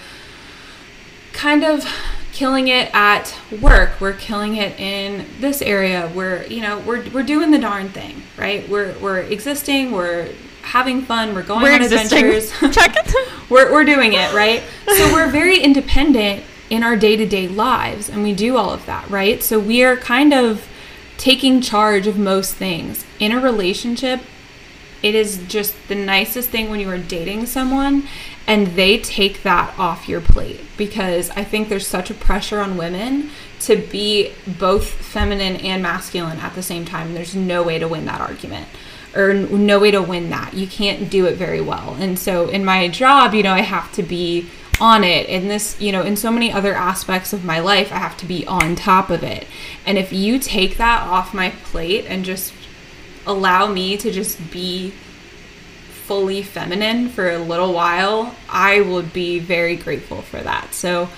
kind 1.32 1.64
of 1.64 1.86
killing 2.32 2.68
it 2.68 2.90
at 2.94 3.38
work. 3.60 4.00
We're 4.00 4.14
killing 4.14 4.56
it 4.56 4.78
in 4.80 5.26
this 5.40 5.60
area. 5.62 6.10
We're, 6.14 6.44
you 6.44 6.62
know, 6.62 6.78
we're 6.80 7.08
we're 7.10 7.22
doing 7.22 7.50
the 7.50 7.58
darn 7.58 7.90
thing, 7.90 8.22
right? 8.38 8.66
We're 8.68 8.94
we're 8.98 9.20
existing. 9.20 9.92
We're 9.92 10.30
having 10.62 11.02
fun. 11.02 11.34
We're 11.34 11.42
going 11.42 11.62
We're 11.62 11.74
on 11.74 11.82
existing. 11.82 12.24
adventures. 12.24 12.52
Check 12.74 12.94
it. 12.96 13.14
we're 13.50 13.70
we're 13.72 13.84
doing 13.84 14.14
it, 14.14 14.34
right? 14.34 14.62
So 14.86 15.12
we're 15.12 15.30
very 15.30 15.60
independent 15.60 16.42
in 16.68 16.82
our 16.82 16.96
day-to-day 16.96 17.48
lives 17.48 18.08
and 18.08 18.22
we 18.22 18.34
do 18.34 18.56
all 18.56 18.70
of 18.70 18.86
that, 18.86 19.08
right? 19.08 19.42
So 19.42 19.58
we 19.58 19.82
are 19.84 19.96
kind 19.96 20.32
of 20.32 20.68
taking 21.16 21.60
charge 21.60 22.06
of 22.06 22.18
most 22.18 22.54
things. 22.54 23.04
In 23.18 23.32
a 23.32 23.40
relationship, 23.40 24.20
it 25.02 25.14
is 25.14 25.42
just 25.46 25.74
the 25.88 25.94
nicest 25.94 26.50
thing 26.50 26.70
when 26.70 26.80
you 26.80 26.90
are 26.90 26.98
dating 26.98 27.46
someone 27.46 28.08
and 28.46 28.68
they 28.68 28.98
take 28.98 29.42
that 29.42 29.76
off 29.78 30.08
your 30.08 30.20
plate 30.20 30.60
because 30.76 31.30
I 31.30 31.44
think 31.44 31.68
there's 31.68 31.86
such 31.86 32.10
a 32.10 32.14
pressure 32.14 32.60
on 32.60 32.76
women 32.76 33.30
to 33.60 33.76
be 33.76 34.32
both 34.46 34.88
feminine 34.88 35.56
and 35.56 35.82
masculine 35.82 36.38
at 36.38 36.54
the 36.54 36.62
same 36.62 36.84
time. 36.84 37.14
There's 37.14 37.34
no 37.34 37.62
way 37.62 37.78
to 37.78 37.88
win 37.88 38.04
that 38.06 38.20
argument 38.20 38.68
or 39.14 39.32
no 39.32 39.78
way 39.78 39.90
to 39.90 40.02
win 40.02 40.30
that. 40.30 40.54
You 40.54 40.66
can't 40.66 41.08
do 41.08 41.26
it 41.26 41.36
very 41.36 41.60
well. 41.60 41.96
And 41.98 42.18
so 42.18 42.48
in 42.48 42.64
my 42.64 42.88
job, 42.88 43.34
you 43.34 43.42
know, 43.42 43.52
I 43.52 43.62
have 43.62 43.90
to 43.92 44.02
be 44.02 44.48
on 44.80 45.04
it. 45.04 45.28
In 45.28 45.48
this 45.48 45.80
you 45.80 45.92
know 45.92 46.02
in 46.02 46.16
so 46.16 46.30
many 46.30 46.52
other 46.52 46.74
aspects 46.74 47.32
of 47.32 47.44
my 47.44 47.58
life 47.60 47.92
i 47.92 47.96
have 47.96 48.16
to 48.18 48.26
be 48.26 48.46
on 48.46 48.76
top 48.76 49.10
of 49.10 49.22
it. 49.22 49.46
And 49.84 49.98
if 49.98 50.12
you 50.12 50.38
take 50.38 50.76
that 50.76 51.02
off 51.02 51.34
my 51.34 51.50
plate 51.50 52.04
and 52.06 52.24
just 52.24 52.52
allow 53.26 53.66
me 53.66 53.96
to 53.96 54.10
just 54.10 54.50
be 54.50 54.92
fully 55.88 56.42
feminine 56.42 57.08
for 57.08 57.28
a 57.28 57.38
little 57.38 57.72
while 57.72 58.36
i 58.48 58.80
would 58.80 59.12
be 59.12 59.38
very 59.38 59.76
grateful 59.76 60.22
for 60.22 60.40
that. 60.40 60.74
So 60.74 61.08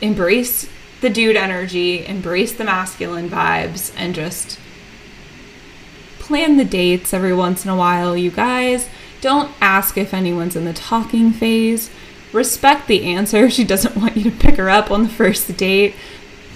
embrace 0.00 0.68
the 1.00 1.10
dude 1.10 1.36
energy 1.36 2.04
embrace 2.06 2.52
the 2.52 2.64
masculine 2.64 3.28
vibes 3.28 3.92
and 3.96 4.14
just 4.14 4.58
plan 6.18 6.56
the 6.56 6.64
dates 6.64 7.14
every 7.14 7.32
once 7.32 7.64
in 7.64 7.70
a 7.70 7.76
while 7.76 8.16
you 8.16 8.30
guys. 8.30 8.88
Don't 9.20 9.50
ask 9.60 9.96
if 9.96 10.12
anyone's 10.12 10.54
in 10.54 10.64
the 10.64 10.72
talking 10.72 11.32
phase 11.32 11.90
respect 12.32 12.88
the 12.88 13.04
answer. 13.04 13.50
She 13.58 13.64
doesn't 13.64 13.96
want 13.96 14.16
you 14.16 14.30
to 14.30 14.30
pick 14.30 14.56
her 14.56 14.70
up 14.70 14.90
on 14.90 15.02
the 15.02 15.08
first 15.08 15.56
date. 15.56 15.94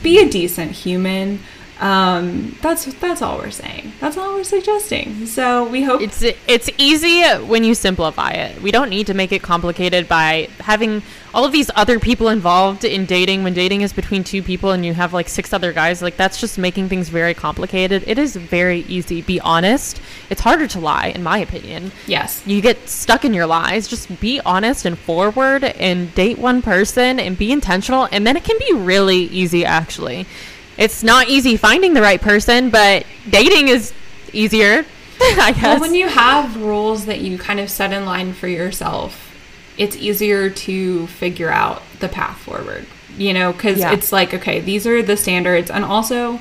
Be 0.03 0.19
a 0.19 0.29
decent 0.29 0.73
human. 0.73 1.41
Um, 1.83 2.57
that's 2.63 2.85
that's 2.95 3.23
all 3.23 3.39
we're 3.39 3.51
saying. 3.51 3.93
That's 3.99 4.17
all 4.17 4.35
we're 4.35 4.45
suggesting. 4.45 5.27
So 5.27 5.69
we 5.69 5.83
hope 5.83 6.01
it's 6.01 6.23
it's 6.23 6.71
easy 6.79 7.25
when 7.45 7.65
you 7.65 7.75
simplify 7.75 8.31
it. 8.31 8.63
We 8.63 8.71
don't 8.71 8.89
need 8.89 9.09
to 9.09 9.15
make 9.15 9.33
it 9.33 9.43
complicated 9.43 10.09
by 10.09 10.49
having 10.61 11.03
all 11.35 11.45
of 11.45 11.51
these 11.51 11.73
other 11.75 11.99
people 11.99 12.29
involved 12.29 12.85
in 12.85 13.05
dating. 13.05 13.43
When 13.43 13.53
dating 13.53 13.81
is 13.81 13.93
between 13.93 14.23
two 14.23 14.45
people 14.45 14.71
and 14.71 14.87
you 14.87 14.95
have 14.95 15.13
like 15.13 15.29
six 15.29 15.53
other 15.53 15.73
guys, 15.73 16.03
like 16.03 16.17
that's 16.17 16.41
just 16.41 16.57
making 16.57 16.89
things 16.89 17.09
very 17.09 17.35
complicated. 17.35 18.05
It 18.07 18.17
is 18.17 18.37
very 18.37 18.83
easy. 18.83 19.21
Be 19.21 19.41
honest. 19.41 20.01
It's 20.31 20.41
harder 20.41 20.69
to 20.69 20.79
lie, 20.79 21.09
in 21.09 21.25
my 21.25 21.39
opinion. 21.39 21.91
Yes. 22.07 22.47
You 22.47 22.61
get 22.61 22.89
stuck 22.89 23.25
in 23.25 23.35
your 23.35 23.47
lies. 23.47 23.89
Just 23.89 24.21
be 24.21 24.41
honest 24.43 24.85
and 24.85 24.97
forward 24.97 25.65
and 25.65 26.15
date 26.15 26.39
one 26.39 26.63
person 26.63 27.19
and 27.19 27.37
be 27.37 27.51
intentional, 27.51 28.09
and 28.13 28.25
then 28.25 28.37
it 28.37 28.45
can 28.45 28.59
be 28.61 28.73
really 28.73 29.25
easy 29.25 29.65
actually 29.65 30.29
it's 30.77 31.03
not 31.03 31.29
easy 31.29 31.57
finding 31.57 31.95
the 31.95 32.03
right 32.03 32.21
person, 32.21 32.71
but 32.71 33.05
dating 33.29 33.69
is 33.69 33.93
easier. 34.33 34.85
I 35.21 35.53
guess. 35.53 35.63
Well, 35.63 35.81
when 35.81 35.95
you 35.95 36.09
have 36.09 36.61
rules 36.61 37.07
that 37.07 37.21
you 37.21 37.39
kind 37.39 37.61
of 37.61 37.71
set 37.71 37.93
in 37.93 38.05
line 38.05 38.33
for 38.33 38.49
yourself, 38.49 39.35
it's 39.79 39.97
easier 39.97 40.51
to 40.51 41.07
figure 41.09 41.51
out 41.51 41.83
the 42.01 42.09
path 42.09 42.39
forward. 42.39 42.87
You 43.17 43.35
know, 43.35 43.53
because 43.53 43.79
yeah. 43.79 43.93
it's 43.93 44.11
like, 44.11 44.33
okay, 44.33 44.61
these 44.61 44.87
are 44.87 45.03
the 45.03 45.17
standards, 45.17 45.71
and 45.71 45.85
also 45.85 46.41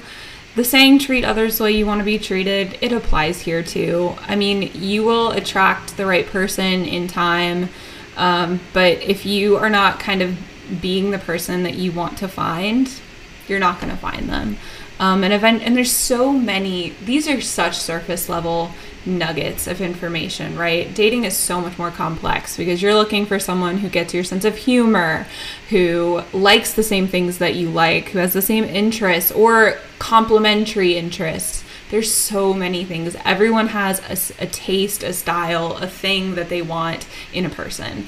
the 0.56 0.64
saying 0.64 1.00
treat 1.00 1.24
others 1.24 1.58
the 1.58 1.66
way 1.66 1.72
you 1.72 1.86
want 1.86 2.00
to 2.00 2.06
be 2.06 2.20
treated 2.20 2.78
it 2.82 2.92
applies 2.92 3.42
here 3.42 3.64
too 3.64 4.14
i 4.28 4.36
mean 4.36 4.70
you 4.74 5.04
will 5.04 5.32
attract 5.32 5.96
the 5.98 6.06
right 6.06 6.28
person 6.28 6.86
in 6.86 7.08
time 7.08 7.70
um, 8.18 8.60
but 8.74 9.02
if 9.02 9.26
you 9.26 9.56
are 9.56 9.70
not 9.70 10.00
kind 10.00 10.22
of 10.22 10.38
being 10.82 11.12
the 11.12 11.18
person 11.18 11.64
that 11.64 11.76
you 11.76 11.92
want 11.92 12.18
to 12.18 12.28
find 12.28 13.00
you're 13.48 13.60
not 13.60 13.80
going 13.80 13.92
to 13.92 13.98
find 13.98 14.30
them. 14.30 14.58
Um, 15.00 15.24
and 15.24 15.34
event 15.34 15.64
and 15.64 15.76
there's 15.76 15.92
so 15.92 16.32
many. 16.32 16.92
These 17.04 17.28
are 17.28 17.42
such 17.42 17.76
surface 17.76 18.30
level 18.30 18.72
nuggets 19.04 19.66
of 19.66 19.82
information, 19.82 20.56
right? 20.56 20.94
Dating 20.94 21.24
is 21.24 21.36
so 21.36 21.60
much 21.60 21.78
more 21.80 21.90
complex 21.90 22.56
because 22.56 22.82
you're 22.82 22.94
looking 22.94 23.26
for 23.26 23.40
someone 23.40 23.80
who 23.80 23.90
gets 23.90 24.14
your 24.14 24.24
sense 24.24 24.46
of 24.46 24.56
humor, 24.58 25.26
who 25.70 26.22
likes 26.34 26.74
the 26.74 26.84
same 26.84 27.08
things 27.08 27.40
that 27.40 27.56
you 27.56 27.70
like, 27.70 28.10
who 28.10 28.20
has 28.20 28.34
the 28.34 28.42
same 28.44 28.64
interests 28.64 29.32
or 29.32 29.78
complementary 29.98 30.98
interests. 30.98 31.64
There's 31.90 32.14
so 32.14 32.54
many 32.54 32.86
things. 32.86 33.16
Everyone 33.26 33.70
has 33.70 34.32
a, 34.40 34.44
a 34.44 34.48
taste, 34.48 35.04
a 35.04 35.14
style, 35.14 35.78
a 35.78 35.88
thing 35.88 36.36
that 36.36 36.50
they 36.50 36.62
want 36.62 37.08
in 37.34 37.46
a 37.46 37.50
person. 37.50 38.08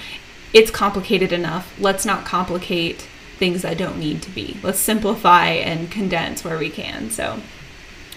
It's 0.53 0.69
complicated 0.69 1.33
enough. 1.33 1.73
Let's 1.79 2.05
not 2.05 2.23
complicate 2.23 3.07
things 3.37 3.61
that 3.63 3.77
don't 3.77 3.97
need 3.97 4.21
to 4.23 4.29
be. 4.29 4.57
Let's 4.63 4.79
simplify 4.79 5.47
and 5.47 5.91
condense 5.91 6.43
where 6.43 6.57
we 6.57 6.69
can. 6.69 7.09
So 7.09 7.39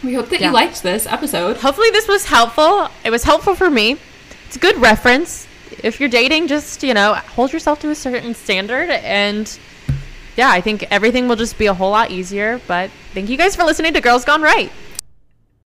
we 0.03 0.14
hope 0.14 0.29
that 0.29 0.41
yeah. 0.41 0.49
you 0.49 0.53
liked 0.53 0.83
this 0.83 1.07
episode. 1.07 1.59
Hopefully, 1.59 1.91
this 1.91 2.09
was 2.09 2.27
helpful. 2.27 2.89
It 3.05 3.11
was 3.11 3.25
helpful 3.25 3.55
for 3.55 3.71
me. 3.71 3.97
It's 4.47 4.57
a 4.57 4.61
good 4.61 4.77
reference. 4.77 5.47
If 5.83 5.99
you're 5.99 6.09
dating, 6.09 6.49
just, 6.49 6.83
you 6.83 6.95
know, 6.95 7.14
hold 7.14 7.53
yourself 7.53 7.81
to 7.81 7.91
a 7.91 7.95
certain 7.95 8.35
standard. 8.35 8.91
And 8.91 9.59
yeah, 10.37 10.51
I 10.51 10.61
think 10.61 10.87
everything 10.91 11.29
will 11.29 11.37
just 11.37 11.59
be 11.59 11.67
a 11.67 11.75
whole 11.75 11.91
lot 11.91 12.11
easier. 12.11 12.61
But 12.67 12.91
thank 13.14 13.29
you 13.29 13.37
guys 13.37 13.57
for 13.57 13.64
listening 13.64 13.95
to 13.95 14.01
Girls 14.01 14.25
Gone 14.25 14.43
Right. 14.43 14.71